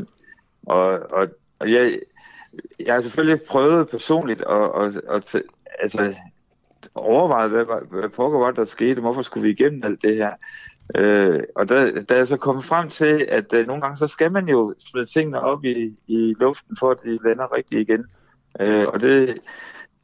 [0.66, 1.26] og, og,
[1.58, 1.98] og jeg,
[2.86, 5.42] jeg har selvfølgelig prøvet personligt at, at, at, at
[5.78, 6.14] altså,
[6.94, 10.32] overveje, hvad, hvad pokker var der skete, hvorfor skulle vi igennem alt det her.
[10.94, 14.32] Øh, og der, der er så kommet frem til, at øh, nogle gange så skal
[14.32, 18.04] man jo smide tingene op i, i luften, for at de lander rigtigt igen.
[18.60, 19.38] Øh, og det,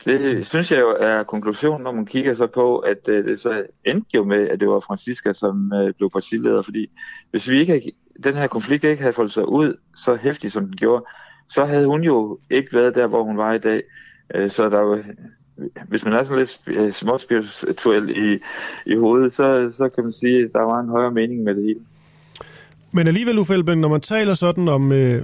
[0.05, 3.67] det synes jeg jo er konklusionen, når man kigger så på, at øh, det så
[3.85, 6.63] endte jo med, at det var Francisca, som øh, blev partileder.
[6.63, 6.87] Fordi
[7.31, 7.93] hvis vi ikke
[8.25, 11.05] den her konflikt ikke havde foldet sig ud så hæftigt, som den gjorde,
[11.49, 13.83] så havde hun jo ikke været der, hvor hun var i dag.
[14.35, 15.05] Øh, så der var,
[15.89, 18.39] hvis man er sådan lidt øh, småspirituel i,
[18.87, 21.63] i hovedet, så, så kan man sige, at der var en højere mening med det
[21.63, 21.81] hele.
[22.93, 25.23] Men alligevel, Uffe Elbæk, når man taler sådan om, øh,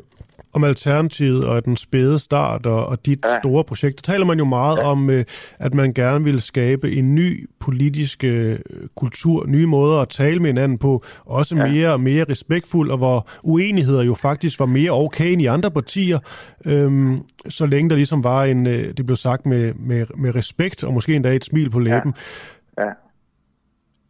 [0.53, 3.39] om Alternativet og den spæde start og, og dit ja.
[3.39, 4.87] store projekt, så taler man jo meget ja.
[4.87, 5.25] om, øh,
[5.59, 8.59] at man gerne vil skabe en ny politisk øh,
[8.97, 11.67] kultur, nye måder at tale med hinanden på, også ja.
[11.67, 15.71] mere og mere respektfuld, og hvor uenigheder jo faktisk var mere okay end i andre
[15.71, 16.19] partier,
[16.67, 17.13] øh,
[17.49, 20.93] så længe der ligesom var en, øh, det blev sagt med, med, med respekt, og
[20.93, 22.15] måske endda et smil på læben.
[22.79, 22.85] Ja.
[22.85, 22.91] Ja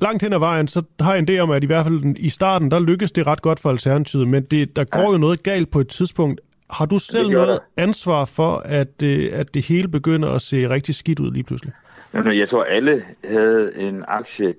[0.02, 2.28] langt hen ad vejen, så har jeg en idé om, at i hvert fald i
[2.28, 5.12] starten, der lykkes det ret godt for Alternativet, men det, der går ja.
[5.12, 6.40] jo noget galt på et tidspunkt.
[6.70, 10.94] Har du selv noget ansvar for, at, øh, at det hele begynder at se rigtig
[10.94, 11.72] skidt ud lige pludselig?
[12.14, 14.54] Jeg tror, alle havde en aktie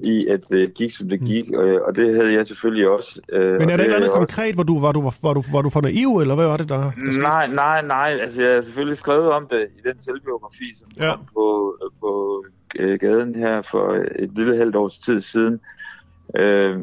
[0.00, 1.26] i, at det gik, som det mm.
[1.26, 1.58] gik, mm.
[1.86, 3.20] og, det havde jeg selvfølgelig også.
[3.32, 5.70] Øh, Men er det et andet konkret, hvor du var, du, var, du, var du
[5.70, 8.18] for naiv, eller hvad var det, der, der Nej, nej, nej.
[8.20, 11.10] Altså, jeg har selvfølgelig skrevet om det i den selvbiografi, som ja.
[11.10, 12.44] kom på, på
[12.78, 15.60] øh, gaden her for et lille halvt års tid siden.
[16.36, 16.82] Øh,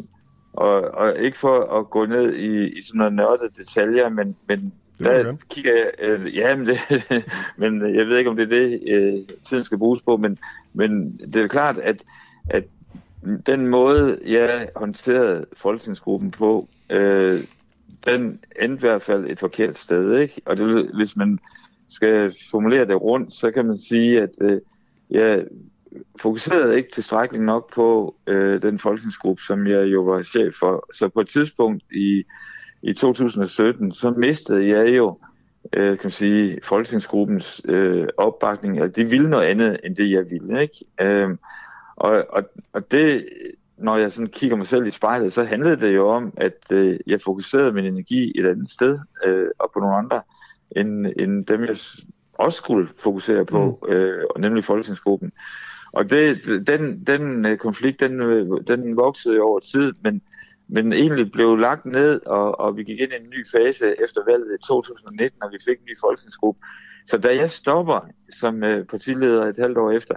[0.54, 4.74] og, og ikke for at gå ned i, i sådan noget nørdet detaljer, men, men
[5.00, 6.78] der kigger jeg, øh, ja, men, det,
[7.58, 10.40] men jeg ved ikke, om det er det, øh, tiden skal bruges på, men,
[10.74, 12.04] men det er klart, at,
[12.50, 12.64] at
[13.46, 17.40] den måde, jeg håndterede folketingsgruppen på, øh,
[18.06, 20.42] den endte i hvert fald et forkert sted, ikke?
[20.46, 21.40] Og det, hvis man
[21.90, 24.62] skal formulere det rundt, så kan man sige, at øh,
[25.10, 25.46] jeg
[26.22, 30.88] fokuserede ikke tilstrækkeligt nok på øh, den folketingsgruppe, som jeg jo var chef for.
[30.94, 32.24] Så på et tidspunkt i,
[32.82, 35.18] i 2017, så mistede jeg jo
[35.74, 38.80] øh, kan man sige, folketingsgruppens øh, opbakning.
[38.80, 40.62] Altså, de ville noget andet, end det jeg ville.
[40.62, 40.86] Ikke?
[41.02, 41.30] Øh,
[41.96, 42.44] og, og,
[42.74, 43.26] og det,
[43.78, 47.00] når jeg sådan kigger mig selv i spejlet, så handlede det jo om, at øh,
[47.08, 50.22] jeg fokuserede min energi et andet sted, øh, og på nogle andre,
[50.72, 51.78] end, end dem jeg
[52.34, 53.94] også skulle fokusere på, mm.
[53.94, 55.32] øh, nemlig folketingsgruppen.
[55.94, 60.22] Og det, den, den øh, konflikt, den, øh, den voksede over tid, men,
[60.68, 64.22] men egentlig blev lagt ned, og, og vi gik ind i en ny fase efter
[64.26, 66.60] valget i 2019, og vi fik en ny folketingsgruppe.
[67.08, 68.00] Så da jeg stopper
[68.40, 70.16] som øh, partileder et halvt år efter,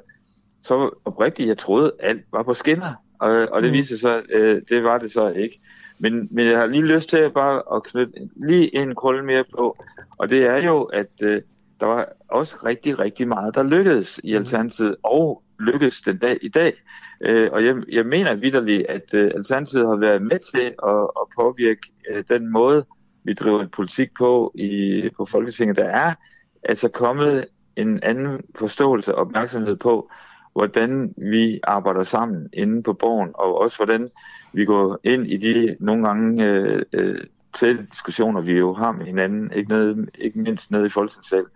[0.63, 2.95] så oprigtigt, jeg troede, alt var på skinner.
[3.19, 3.77] Og, og det mm.
[3.77, 5.61] viser sig, øh, det var det så ikke.
[5.99, 9.45] Men, men jeg har lige lyst til at bare at knytte lige en krølle mere
[9.57, 9.77] på,
[10.19, 11.43] og det er jo, at øh,
[11.81, 14.37] der var også rigtig, rigtig meget, der lykkedes i mm.
[14.37, 16.73] Alternativet, og lykkes den dag i dag.
[17.21, 21.27] Øh, og jeg, jeg mener vidderligt, at øh, Alternativet har været med til at, at
[21.37, 22.85] påvirke øh, den måde,
[23.25, 25.77] vi driver en politik på i, på Folketinget.
[25.77, 26.15] Der er
[26.63, 27.47] altså kommet
[27.77, 30.11] en anden forståelse og opmærksomhed på,
[30.53, 34.09] hvordan vi arbejder sammen inde på borgen, og også hvordan
[34.53, 37.25] vi går ind i de nogle gange øh, øh,
[37.55, 41.49] tætte diskussioner, vi jo har med hinanden, ikke, nede, ikke mindst nede i Folketingssalen.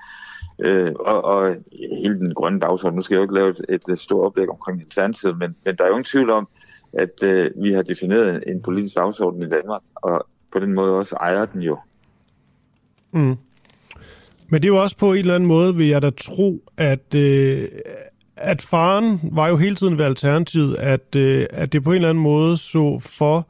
[0.61, 1.57] Øh, og, og
[2.03, 4.81] hele den grønne dagsorden, nu skal jeg jo ikke lave et, et stort oplæg omkring
[4.81, 6.49] Alternativet, men, men der er jo ingen tvivl om,
[6.93, 11.16] at øh, vi har defineret en politisk dagsorden i Danmark, og på den måde også
[11.16, 11.78] ejer den jo.
[13.12, 13.37] Mm.
[14.49, 17.15] Men det er jo også på en eller anden måde, vil jeg da tro, at,
[17.15, 17.69] øh,
[18.37, 22.09] at faren var jo hele tiden ved alternativet, at, øh, at det på en eller
[22.09, 23.47] anden måde så for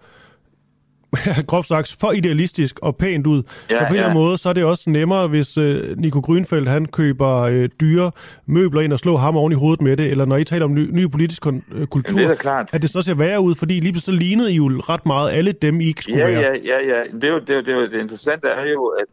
[1.48, 3.42] groft sagt, for idealistisk og pænt ud.
[3.70, 3.94] Ja, så på en ja.
[3.94, 7.68] eller anden måde, så er det også nemmere, hvis øh, Nico Grønfeldt, han køber øh,
[7.80, 8.10] dyre
[8.46, 10.74] møbler ind og slår ham oven i hovedet med det, eller når I taler om
[10.74, 12.68] ny, ny politisk øh, kultur, det er klart.
[12.72, 15.52] at det så ser værre ud, fordi lige så lignede I jo ret meget alle
[15.52, 16.40] dem, I ikke skulle ja, være.
[16.40, 17.02] Ja, ja, ja.
[17.12, 19.06] Det, er jo, det, er jo, det, er jo, det interessante er jo, at,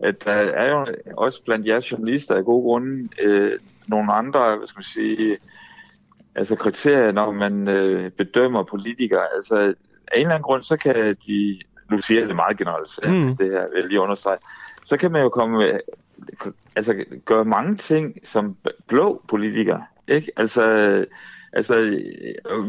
[0.00, 3.52] at der er jo også blandt jeres journalister af gode grunde øh,
[3.86, 5.36] nogle andre, hvad skal man sige,
[6.34, 9.22] altså kriterier, når man øh, bedømmer politikere.
[9.36, 9.74] Altså
[10.12, 11.60] af en eller anden grund, så kan de,
[11.90, 13.36] nu siger jeg det meget generelt, mm.
[13.36, 14.38] det her vil lige understrege,
[14.84, 15.80] så kan man jo komme med,
[16.76, 18.56] altså gøre mange ting som
[18.86, 20.32] blå politikere, ikke?
[20.36, 20.64] Altså,
[21.52, 21.98] altså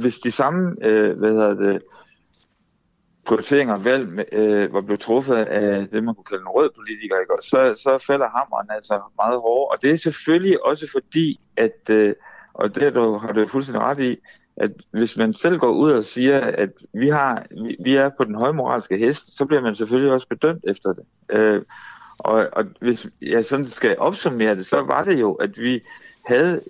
[0.02, 1.82] hvis de samme, øh, hvad hedder det,
[3.26, 7.20] prioriteringer og valg øh, var blevet truffet af det, man kunne kalde en rød politiker,
[7.20, 7.34] ikke?
[7.42, 9.76] Så, så falder hammeren altså meget hårdt.
[9.76, 12.14] Og det er selvfølgelig også fordi, at, øh,
[12.54, 14.18] og det du, har du fuldstændig ret i,
[14.58, 18.24] at hvis man selv går ud og siger, at vi, har, vi, vi er på
[18.24, 21.04] den høje moralske hest, så bliver man selvfølgelig også bedømt efter det.
[21.30, 21.62] Øh,
[22.18, 25.82] og, og hvis jeg sådan skal opsummere det, så var det jo, at vi
[26.28, 26.62] havde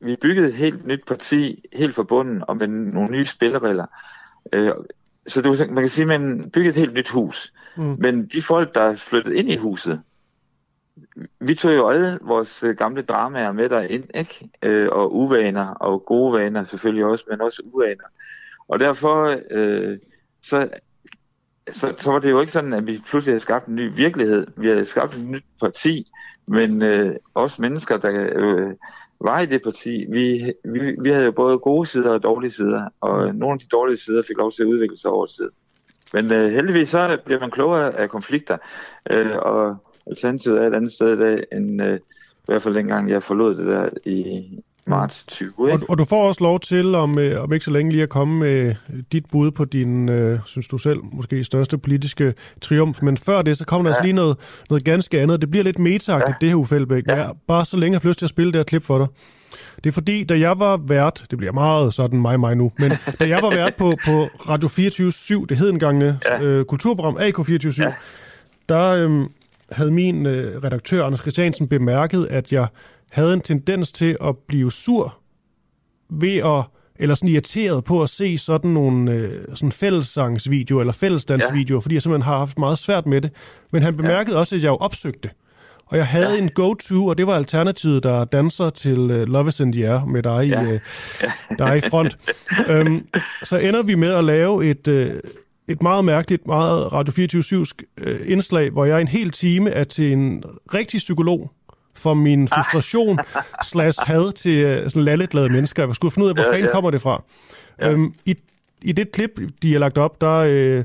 [0.00, 3.86] vi byggede et helt nyt parti, helt forbundet, og med nogle nye spilleregler.
[4.52, 4.72] Øh,
[5.26, 7.52] så det man kan sige, at man byggede et helt nyt hus.
[7.76, 7.96] Mm.
[7.98, 10.00] Men de folk, der flyttede ind i huset,
[11.40, 14.50] vi tog jo alle vores øh, gamle dramaer med derind, ikke?
[14.62, 18.04] Øh, og uvaner, og gode vaner selvfølgelig også, men også uvaner.
[18.68, 19.98] Og derfor, øh,
[20.42, 20.68] så,
[21.70, 24.46] så, så var det jo ikke sådan, at vi pludselig havde skabt en ny virkelighed.
[24.56, 26.06] Vi havde skabt et nyt parti,
[26.46, 28.74] men øh, også mennesker, der øh,
[29.20, 32.88] var i det parti, vi, vi, vi havde jo både gode sider og dårlige sider,
[33.00, 35.50] og nogle af de dårlige sider fik lov til at udvikle sig over tid.
[36.14, 38.56] Men øh, heldigvis så bliver man klogere af konflikter,
[39.10, 39.76] øh, og
[40.06, 43.54] Alternativet er et andet sted i dag, end øh, i hvert fald dengang jeg forlod
[43.54, 44.42] det der i
[44.86, 45.48] marts 20.
[45.48, 45.72] Ikke?
[45.72, 48.08] Og, og du får også lov til, om, øh, om ikke så længe lige at
[48.08, 48.74] komme med
[49.12, 53.02] dit bud på din, øh, synes du selv, måske største politiske triumf.
[53.02, 53.94] Men før det, så kommer der ja.
[53.94, 54.36] altså lige noget,
[54.70, 55.40] noget ganske andet.
[55.40, 56.22] Det bliver lidt meta ja.
[56.40, 57.28] det her, Uffe Ja.
[57.46, 59.06] Bare så længe jeg har lyst til at spille det her klip for dig.
[59.84, 62.92] Det er fordi, da jeg var vært, det bliver meget sådan mig mig nu, men
[63.20, 66.40] da jeg var vært på, på Radio 24 det hed engang ja.
[66.40, 67.92] øh, kulturprogram AK24 ja.
[68.68, 69.26] der øh,
[69.72, 72.66] havde min øh, redaktør, Anders Christiansen, bemærket, at jeg
[73.10, 75.18] havde en tendens til at blive sur
[76.10, 76.64] ved at
[76.98, 81.82] eller sådan irriteret på at se sådan nogle øh, sådan fællessangsvideoer eller fællesdansvideoer, ja.
[81.82, 83.30] fordi jeg simpelthen har haft meget svært med det.
[83.72, 84.40] Men han bemærkede ja.
[84.40, 85.30] også, at jeg jo opsøgte.
[85.86, 86.38] Og jeg havde ja.
[86.38, 90.04] en go-to, og det var alternativet, der danser til uh, Love is in the Air
[90.04, 90.62] med dig, ja.
[90.62, 90.80] i, uh,
[91.58, 92.18] dig i front.
[92.70, 93.06] um,
[93.42, 95.06] så ender vi med at lave et, uh,
[95.68, 97.64] et meget mærkeligt, meget Radio 24-7
[98.06, 100.42] uh, indslag, hvor jeg en hel time er til en
[100.74, 101.50] rigtig psykolog,
[101.94, 103.18] for min frustration
[103.70, 105.86] slash had til uh, sådan lalleglade mennesker.
[105.86, 106.72] Jeg skulle finde ud af, hvor ja, fanden ja.
[106.72, 107.22] kommer det fra.
[107.80, 107.92] Ja.
[107.92, 108.36] Um, i,
[108.82, 109.30] I det klip,
[109.62, 110.40] de har lagt op, der,
[110.78, 110.84] uh,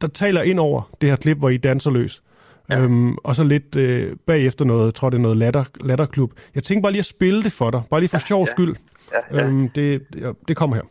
[0.00, 2.22] der taler ind over det her klip, hvor I danser løs.
[2.70, 2.78] Ja.
[2.80, 6.32] Øhm, og så lidt øh, bagefter noget, tror det er noget latter, latterklub.
[6.54, 8.46] Jeg tænker bare lige at spille det for dig, bare lige for ja, sjov ja.
[8.46, 8.76] skyld.
[9.12, 9.44] Ja, ja.
[9.44, 10.02] Øhm, det,
[10.48, 10.82] det kommer her.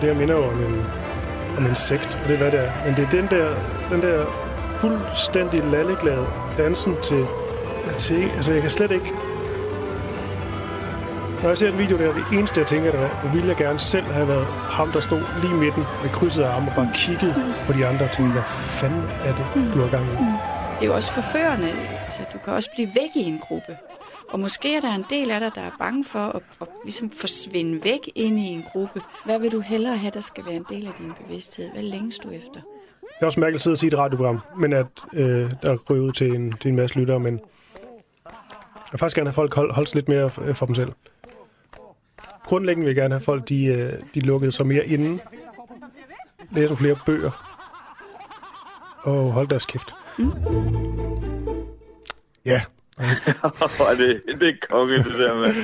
[0.00, 0.86] Det jeg minder jo om en,
[1.58, 2.70] om en sekt, og det er hvad det er.
[2.86, 3.54] Men det er den der,
[3.90, 4.24] den der
[4.80, 6.26] fuldstændig lalleglade
[6.58, 7.26] dansen til,
[7.98, 9.12] til, altså jeg kan slet ikke
[11.42, 13.78] når jeg ser en video der, det eneste, jeg tænker, er, hvor ville jeg gerne
[13.78, 17.34] selv have været ham, der stod lige midten med krydset af arme og bare kiggede
[17.66, 20.08] på de andre og tænkte, hvad fanden er det, du har gang i?
[20.08, 20.24] Mm.
[20.24, 20.32] Mm.
[20.76, 21.72] Det er jo også forførende.
[22.04, 23.76] Altså, du kan også blive væk i en gruppe.
[24.28, 27.10] Og måske er der en del af dig, der er bange for at, at ligesom
[27.10, 29.00] forsvinde væk ind i en gruppe.
[29.24, 31.70] Hvad vil du hellere have, der skal være en del af din bevidsthed?
[31.72, 32.60] Hvad længes du efter?
[33.00, 35.92] Det er også mærkeligt at sidde og sige et radioprogram, men at øh, der er
[35.92, 39.72] ud til en, til en masse lyttere, men jeg vil faktisk gerne have folk hold,
[39.72, 40.92] holdt lidt mere for, for dem selv
[42.46, 45.20] grundlæggende vil jeg gerne have folk, de, øh, de lukkede sig mere inden.
[46.50, 47.30] Læser flere bøger.
[49.02, 49.94] Og hold deres kæft.
[50.18, 50.32] Mm.
[52.44, 52.62] Ja.
[53.98, 55.54] Det, det er konge, det der, med.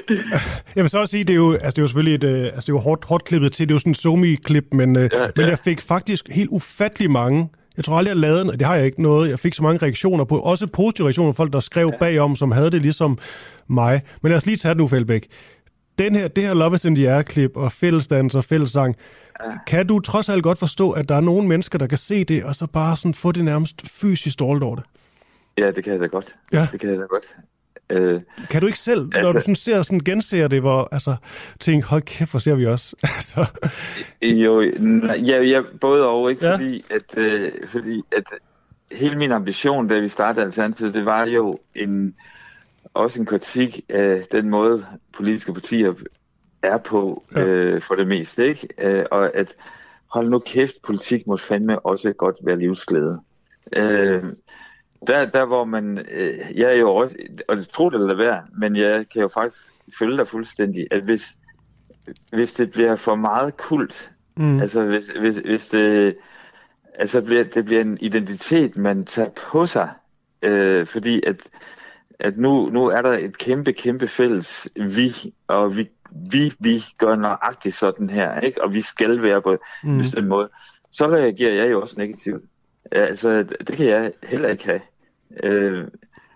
[0.76, 2.44] jeg vil så også sige, det er jo, altså, det er jo selvfølgelig et, øh,
[2.44, 3.68] altså, det er jo hårdt, hårdt klippet til.
[3.68, 5.28] Det er jo sådan en somi-klip, men, øh, ja, ja.
[5.36, 8.76] men jeg fik faktisk helt ufattelig mange jeg tror aldrig, jeg lavede og det har
[8.76, 9.30] jeg ikke noget.
[9.30, 11.98] Jeg fik så mange reaktioner på, også positive reaktioner, folk, der skrev ja.
[11.98, 13.18] bagom, som havde det ligesom
[13.68, 14.02] mig.
[14.22, 15.26] Men lad os lige tage det nu, Fældbæk.
[15.98, 18.96] Den her, det her Love is in the Air-klip og fællesdans og fællessang,
[19.44, 19.50] ja.
[19.66, 22.44] kan du trods alt godt forstå, at der er nogle mennesker, der kan se det,
[22.44, 24.84] og så bare sådan få det nærmest fysisk dårligt over det?
[25.58, 26.34] Ja, det kan jeg da godt.
[26.52, 26.68] Ja.
[26.72, 27.24] Det kan jeg da godt.
[27.90, 28.20] Øh,
[28.50, 31.16] kan du ikke selv, altså, når du sådan ser, sådan genser det, hvor altså,
[31.60, 32.96] tænker, hold kæft, hvor ser vi også?
[33.16, 33.46] altså.
[34.22, 34.60] Jo,
[35.26, 36.46] ja, ja, både og, ikke?
[36.46, 36.54] Ja.
[36.54, 38.24] Fordi, at, øh, fordi at
[38.92, 42.14] hele min ambition, da vi startede Alternativet, det var jo en,
[42.94, 45.94] også en kritik af den måde, politiske partier
[46.62, 47.44] er på ja.
[47.44, 48.68] øh, for det meste, ikke?
[48.78, 49.54] Øh, og at
[50.12, 53.20] hold nu kæft, politik må fandme også godt være livsglæde.
[53.76, 54.22] Øh,
[55.06, 57.16] der, der hvor man, øh, jeg er jo også,
[57.48, 61.02] og det tror det eller være, men jeg kan jo faktisk følge dig fuldstændig, at
[61.02, 61.36] hvis,
[62.32, 64.60] hvis det bliver for meget kult, mm.
[64.60, 66.16] altså hvis, hvis, hvis det,
[66.94, 69.90] altså bliver, det bliver en identitet, man tager på sig,
[70.42, 71.36] øh, fordi at,
[72.18, 75.88] at nu, nu er der et kæmpe, kæmpe fælles vi, og vi,
[76.30, 78.62] vi, vi gør nøjagtigt sådan her, ikke?
[78.62, 79.90] og vi skal være på mm.
[79.90, 80.48] en bestemt måde,
[80.90, 82.44] så reagerer jeg jo også negativt.
[82.92, 84.80] Altså, det kan jeg heller ikke have.
[85.42, 85.84] Øh,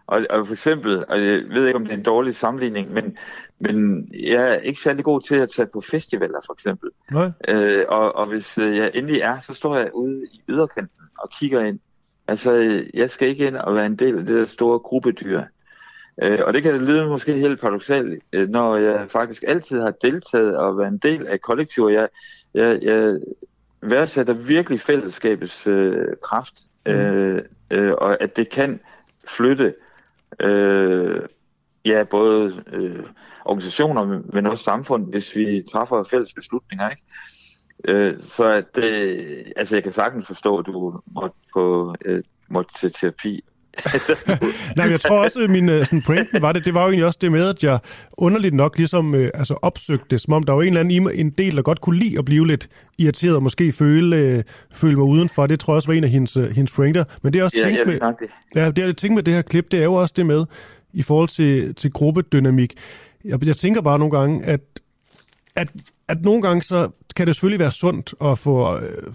[0.06, 3.16] og, og for eksempel, og jeg ved ikke, om det er en dårlig sammenligning, men,
[3.58, 6.90] men jeg er ikke særlig god til at tage på festivaler, for eksempel.
[7.10, 7.30] Nej.
[7.48, 11.30] Øh, og, og hvis øh, jeg endelig er, så står jeg ude i yderkanten og
[11.30, 11.78] kigger ind.
[12.28, 15.42] Altså, jeg skal ikke ind og være en del af det der store gruppedyr.
[16.22, 20.56] Øh, og det kan lyde måske helt paradoxalt, øh, når jeg faktisk altid har deltaget
[20.56, 21.88] og været en del af kollektiver.
[21.88, 22.08] Jeg,
[22.54, 23.18] jeg, jeg
[23.82, 26.54] værdsætter virkelig fællesskabets øh, kraft.
[26.86, 26.92] Mm.
[26.92, 28.80] Øh, øh, og at det kan
[29.28, 29.74] flytte
[30.40, 31.22] øh,
[31.84, 33.06] ja, både øh,
[33.44, 36.90] organisationer, men også samfund, hvis vi træffer fælles beslutninger.
[36.90, 37.02] Ikke?
[37.84, 42.74] Øh, så det, øh, altså jeg kan sagtens forstå, at du måtte, på, øh, måtte
[42.78, 43.44] til terapi
[44.76, 46.88] Nej, men jeg tror også, at min øh, sådan, pointen var det, det var jo
[46.88, 47.78] egentlig også det med, at jeg
[48.12, 51.30] underligt nok ligesom øh, altså opsøgte det, som om der var en eller anden en
[51.30, 54.42] del, der godt kunne lide at blive lidt irriteret og måske føle, øh,
[54.74, 55.46] føle mig udenfor.
[55.46, 57.04] Det tror jeg også var en af hendes, øh, hendes pointer.
[57.22, 58.00] Men det er også ja, tænkt med,
[58.54, 60.44] ja, det er tænkt med det her klip, det er jo også det med,
[60.92, 62.74] i forhold til, til gruppedynamik.
[63.24, 64.60] Jeg, jeg tænker bare nogle gange, at,
[65.56, 65.68] at
[66.08, 69.12] at nogle gange så kan det selvfølgelig være sundt at få, øh,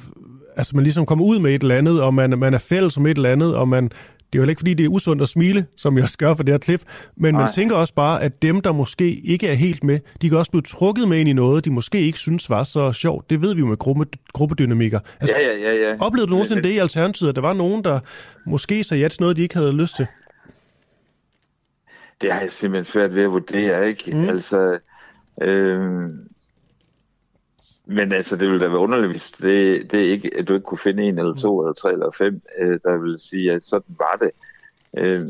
[0.57, 3.05] altså man ligesom kommer ud med et eller andet, og man, man er fælles om
[3.05, 3.91] et eller andet, og man,
[4.33, 6.43] det er jo ikke, fordi det er usundt at smile, som jeg også gør for
[6.43, 6.81] det her klip,
[7.17, 7.41] men Nej.
[7.41, 10.51] man tænker også bare, at dem, der måske ikke er helt med, de kan også
[10.51, 13.29] blive trukket med ind i noget, de måske ikke synes var så sjovt.
[13.29, 14.99] Det ved vi jo med gruppe, gruppedynamikker.
[15.19, 15.95] Altså, ja, ja, ja, ja.
[15.99, 17.99] Oplevede du nogensinde det i Alternativet, at der var nogen, der
[18.45, 20.07] måske sagde ja til noget, de ikke havde lyst til?
[22.21, 24.15] Det har jeg simpelthen svært ved at vurdere, ikke?
[24.15, 24.29] Mm.
[24.29, 24.79] Altså,
[25.41, 26.09] øh,
[27.91, 30.77] men altså, det ville da være underligt, hvis det, det ikke, at du ikke kunne
[30.77, 34.19] finde en eller to eller tre eller fem, øh, der vil sige, at sådan var
[34.21, 34.31] det.
[34.97, 35.27] Øh,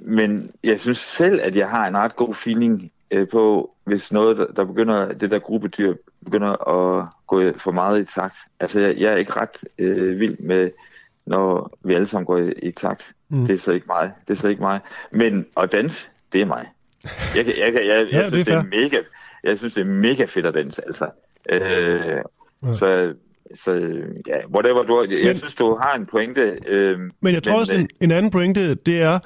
[0.00, 4.36] men jeg synes selv, at jeg har en ret god feeling øh, på, hvis noget,
[4.36, 8.36] der, der begynder, det der gruppedyr begynder at gå for meget i takt.
[8.60, 10.70] Altså, jeg, jeg er ikke ret øh, vild med,
[11.26, 13.12] når vi alle sammen går i, i takt.
[13.28, 13.46] Mm.
[13.46, 14.12] Det er så ikke mig.
[14.28, 14.80] Det er så ikke mig.
[15.10, 16.68] Men at danse, det er mig.
[17.36, 18.98] Jeg, jeg, jeg, jeg, jeg, ja, synes, det er, det er mega,
[19.44, 21.10] jeg synes, det er mega fedt at danse, altså.
[21.50, 21.60] Øh,
[22.66, 22.74] ja.
[22.74, 23.14] Så,
[23.54, 23.72] så
[24.26, 26.58] ja, whatever du Jeg men, synes, du har en pointe.
[26.66, 29.18] Øh, men jeg tror men, også, en, en anden pointe, det er,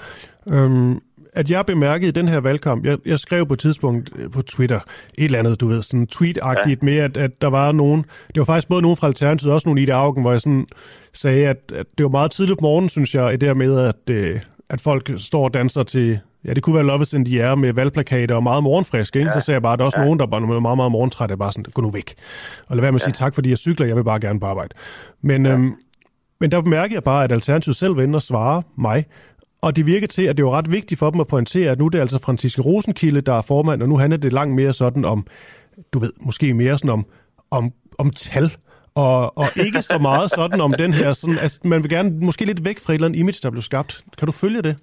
[0.53, 1.01] øhm,
[1.33, 4.43] at jeg bemærkede i den her valgkamp, jeg, jeg skrev på et tidspunkt øh, på
[4.43, 4.81] Twitter
[5.15, 6.85] et eller andet, du ved, sådan tweet-agtigt ja.
[6.87, 9.83] med, at, at der var nogen, det var faktisk både nogen fra Alternativet, også nogle
[9.83, 10.67] i det Augen, hvor jeg sådan
[11.13, 14.11] sagde, at, at det var meget tidligt på morgenen, synes jeg, i det med, at,
[14.11, 14.41] øh,
[14.71, 17.73] at folk står og danser til Ja, det kunne være Love in the Air med
[17.73, 19.29] valgplakater og meget morgenfrisk, ikke?
[19.29, 19.41] Ja.
[19.41, 20.05] Så sagde jeg bare, at der er også ja.
[20.05, 22.15] nogen, der bare er meget, meget morgentræt, er bare sådan, gå nu væk.
[22.67, 23.11] Og lad være med at ja.
[23.11, 24.75] sige tak, fordi jeg cykler, jeg vil bare gerne på arbejde.
[25.23, 25.53] Men, ja.
[25.53, 25.75] øhm,
[26.41, 29.05] men der bemærker jeg bare, at Alternativet selv vil og svare mig,
[29.63, 31.79] og det virker til, at det er jo ret vigtigt for dem at pointere, at
[31.79, 34.73] nu er det altså Franciske Rosenkilde, der er formand, og nu handler det langt mere
[34.73, 35.27] sådan om,
[35.93, 37.07] du ved, måske mere sådan om,
[37.51, 38.53] om, om tal,
[38.95, 42.45] og, og ikke så meget sådan om den her, sådan, altså, man vil gerne måske
[42.45, 44.05] lidt væk fra et eller andet image, der blev skabt.
[44.19, 44.77] Kan du følge det?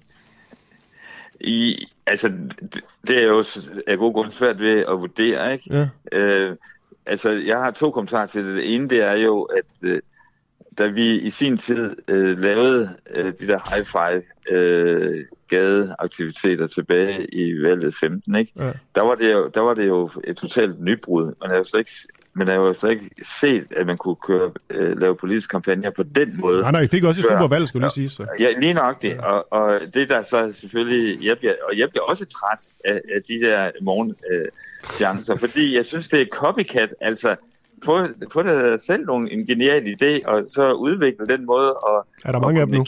[1.40, 2.28] I, altså,
[2.72, 3.44] det, det er jo
[3.86, 5.88] af god grund svært ved at vurdere, ikke?
[6.12, 6.18] Ja.
[6.18, 6.56] Øh,
[7.06, 8.56] altså, jeg har to kommentarer til det.
[8.56, 10.00] Det ene, det er jo, at øh,
[10.78, 17.62] da vi i sin tid øh, lavede øh, de der high-five øh, gadeaktiviteter tilbage i
[17.62, 18.52] valget 15, ikke?
[18.56, 18.72] Ja.
[18.94, 21.34] Der, var det jo, der var det jo et totalt nybrud.
[21.40, 24.16] Man har jo slet ikke men jeg har jo slet ikke set, at man kunne
[24.16, 26.60] køre, øh, lave politiske kampagner på den måde.
[26.60, 28.26] Nej, nej, I fik også et super valg, skulle lige sige.
[28.40, 29.18] Ja, lige nok det.
[29.18, 33.22] Og, og det der så selvfølgelig, jeg bliver, og jeg bliver også træt af, af
[33.28, 37.36] de der morgenseancer, øh, fordi jeg synes, det er copycat, altså
[37.84, 42.32] få, få det selv nogle, en genial idé, og så udvikle den måde at, er
[42.32, 42.62] der mange at.
[42.62, 42.84] Af dem nu?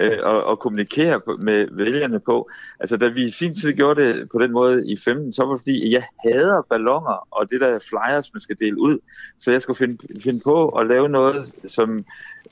[0.00, 2.50] Øh, og, og kommunikere med vælgerne på.
[2.80, 5.54] Altså, da vi i sin tid gjorde det på den måde i 15, så var
[5.54, 8.98] det fordi, jeg hader ballonger og det der flyers, man skal dele ud.
[9.38, 12.04] Så jeg skulle finde, finde på at lave noget, som,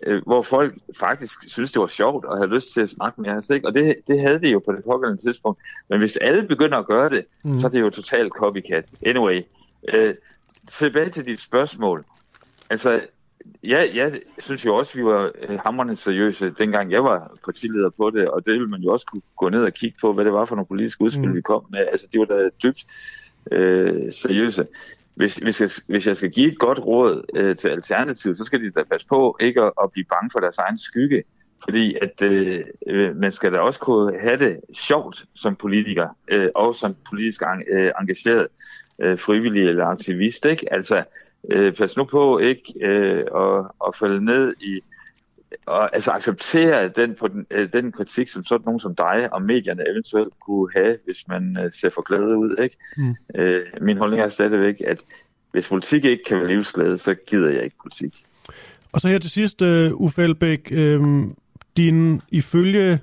[0.02, 3.31] øh, hvor folk faktisk synes, det var sjovt og havde lyst til at snakke med
[3.31, 3.51] os.
[3.51, 3.66] Ikke?
[3.66, 5.60] Og det, det havde de jo på det pågældende tidspunkt.
[5.89, 7.59] Men hvis alle begynder at gøre det, mm.
[7.59, 8.86] så er det jo totalt copycat.
[9.06, 9.43] Anyway,
[9.94, 10.14] øh,
[10.70, 12.05] tilbage til dit spørgsmål.
[12.70, 13.01] Altså,
[13.62, 17.90] ja, jeg synes jo også, at vi var øh, hammerende seriøse, dengang jeg var partileder
[17.90, 20.24] på det, og det ville man jo også kunne gå ned og kigge på, hvad
[20.24, 21.35] det var for nogle politiske udspil, mm.
[21.35, 21.86] vi kom med.
[21.90, 22.86] Altså, de var da dybt
[23.52, 24.66] øh, seriøse.
[25.14, 28.60] Hvis, hvis, jeg, hvis jeg skal give et godt råd øh, til Alternativet, så skal
[28.60, 31.23] de da passe på ikke at, at blive bange for deres egen skygge.
[31.64, 36.48] Fordi at øh, øh man skal da også kunne have det sjovt som politiker, øh,
[36.55, 37.43] og som politisk
[37.73, 38.47] øh, engageret
[38.98, 40.44] øh, frivillig eller aktivist.
[40.44, 40.73] Ikke?
[40.73, 41.05] Altså,
[41.51, 44.81] øh, pas nu på ikke øh, at, at falde ned i
[45.66, 49.43] og altså acceptere den, på den, øh, den kritik, som sådan nogen som dig og
[49.43, 52.56] medierne eventuelt kunne have, hvis man øh, ser for glade ud.
[52.62, 52.77] Ikke?
[52.97, 53.14] Mm.
[53.35, 55.05] Øh, min holdning er stadigvæk, at
[55.52, 58.27] hvis politik ikke kan være livsglæde, så gider jeg ikke politik.
[58.93, 61.02] Og så her til sidst, uh, Uffe Elbæk, øh,
[61.77, 62.98] din ifølge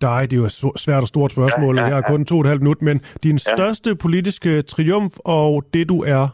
[0.00, 1.94] dig, det er jo et svært og stort spørgsmål, ja, ja, ja.
[1.94, 3.56] jeg har kun to og et halvt minut, men din ja.
[3.56, 6.28] største politiske triumf og det, du er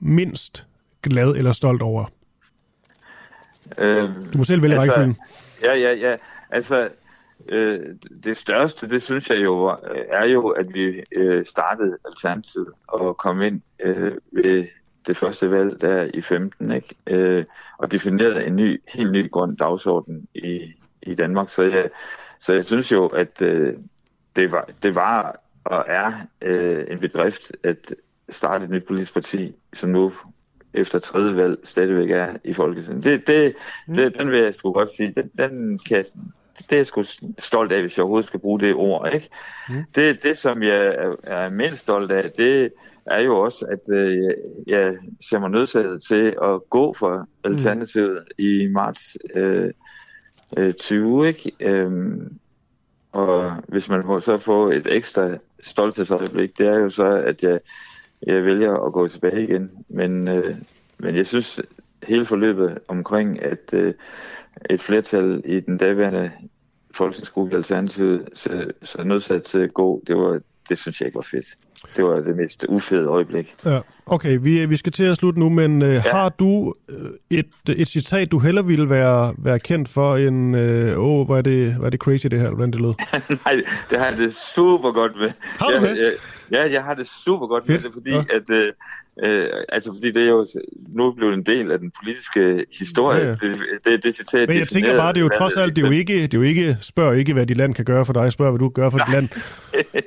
[0.00, 0.66] mindst
[1.02, 2.04] glad eller stolt over?
[3.78, 5.16] Øhm, du må selv vælge altså, rækkefølgen.
[5.62, 6.16] Ja, ja, ja.
[6.50, 6.88] Altså,
[7.48, 7.80] øh,
[8.24, 9.76] det største, det synes jeg jo,
[10.08, 14.66] er jo, at vi øh, startede Alternativet og kom ind øh, ved
[15.06, 16.94] det første valg der i 15, ikke?
[17.06, 17.44] Øh,
[17.78, 20.72] og definerede en ny, helt ny grøn dagsorden i,
[21.02, 21.50] i Danmark.
[21.50, 21.90] Så jeg,
[22.40, 23.74] så jeg synes jo, at øh,
[24.36, 27.94] det, var, det var og er øh, en bedrift at
[28.28, 30.12] starte et nyt politisk parti, som nu
[30.74, 33.04] efter tredje valg stadigvæk er i Folketinget.
[33.04, 33.54] Det, det,
[33.88, 33.94] mm.
[33.94, 35.12] det, den vil jeg sgu godt sige.
[35.16, 36.04] Den, den kan,
[36.58, 37.04] det er jeg sgu
[37.38, 39.14] stolt af, hvis jeg overhovedet skal bruge det ord.
[39.14, 39.28] Ikke?
[39.68, 39.74] Mm.
[39.94, 42.72] Det, det, som jeg er, er mindst stolt af, det
[43.06, 44.34] er jo også, at øh,
[44.66, 48.44] jeg ser mig nødsaget til at gå for Alternativet mm.
[48.44, 49.70] i marts øh,
[50.56, 51.28] øh, 20.
[51.28, 51.52] Ikke?
[51.60, 52.38] Øhm,
[53.12, 55.30] og hvis man må så få et ekstra
[55.62, 57.60] stolthedsøjeblik, det er jo så, at jeg
[58.26, 59.70] jeg vælger at gå tilbage igen.
[59.88, 60.56] Men, øh,
[60.98, 61.60] men jeg synes,
[62.02, 63.94] hele forløbet omkring, at øh,
[64.70, 66.30] et flertal i den daværende
[66.94, 71.16] folketingsgruppe i Alternativet så, så nødsat til at gå, det, var, det synes jeg ikke
[71.16, 71.46] var fedt.
[71.96, 73.54] Det var det mest ufede øjeblik.
[73.64, 73.80] Ja.
[74.06, 76.00] Okay, vi, vi skal til at slutte nu, men øh, ja.
[76.00, 80.98] har du øh, et, et citat, du heller ville være, være kendt for, en, øh,
[80.98, 82.94] åh, hvor er, det, hvor er det crazy det her, hvordan det lød?
[83.44, 85.30] Nej, det har jeg det super godt med.
[85.58, 85.98] Har du jeg, det?
[85.98, 86.12] Jeg,
[86.50, 87.82] ja, jeg har det super godt Fedt.
[87.82, 88.22] med det, fordi Ja.
[88.36, 88.72] at, øh,
[89.24, 90.46] øh, altså fordi det er jo
[90.88, 93.20] nu blevet en del af den politiske historie.
[93.20, 93.32] Ja, ja.
[93.32, 95.86] Det, det, det citat Men jeg tænker bare, det er jo trods alt, det er
[95.86, 98.32] jo ikke, det er jo ikke, spørg ikke, hvad dit land kan gøre for dig,
[98.32, 99.28] spørg, hvad du gøre for dit land.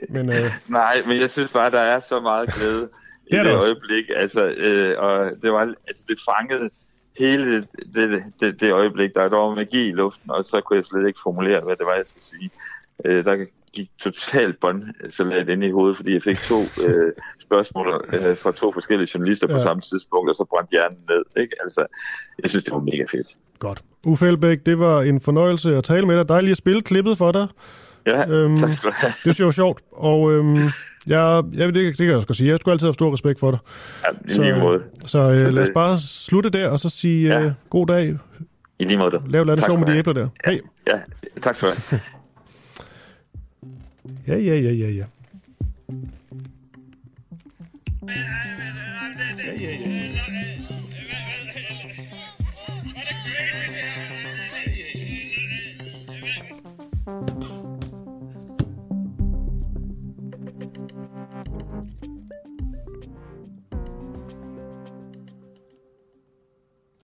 [0.09, 2.89] Men, øh, Nej, men jeg synes bare, der er så meget glæde
[3.31, 3.67] Det det, også.
[3.67, 4.05] øjeblik.
[4.15, 6.69] Altså, øh, og det var, altså, det fangede
[7.19, 9.13] hele det, det, det, det øjeblik.
[9.15, 11.85] Der, der var magi i luften, og så kunne jeg slet ikke formulere, hvad det
[11.85, 12.49] var, jeg skulle sige.
[13.05, 17.11] Øh, der gik totalt båndsalat ind i hovedet, fordi jeg fik to øh,
[17.41, 19.59] spørgsmål øh, fra to forskellige journalister på Ja.
[19.59, 21.23] samme tidspunkt, og så brændte hjernen ned.
[21.43, 21.55] Ikke?
[21.63, 21.85] Altså,
[22.43, 23.27] jeg synes, det var mega fedt.
[23.59, 23.83] Godt.
[24.07, 26.29] Uffe Elbæk, det var en fornøjelse at tale med dig.
[26.29, 27.47] Dejligt at spille klippet for dig.
[28.05, 29.13] Ja, øhm, tak skal du have.
[29.23, 30.59] Det er jo sjovt, og øhm,
[31.07, 32.49] jeg, jeg, det, det kan jeg også sige.
[32.49, 33.59] Jeg skulle altid have stor respekt for dig.
[34.03, 34.83] Ja, i så, lige øh, måde.
[35.05, 37.41] Så, øh, så lad os bare slutte der, og så sige ja.
[37.41, 38.17] øh, god dag.
[38.79, 39.21] I lige måde.
[39.27, 40.27] Lav lad det sjov med de æbler der.
[40.45, 40.59] Ja, hey.
[40.87, 40.99] ja
[41.41, 42.01] tak skal du have.
[44.27, 45.05] ja, ja, ja, ja, ja.
[48.07, 49.94] Ja, ja, ja.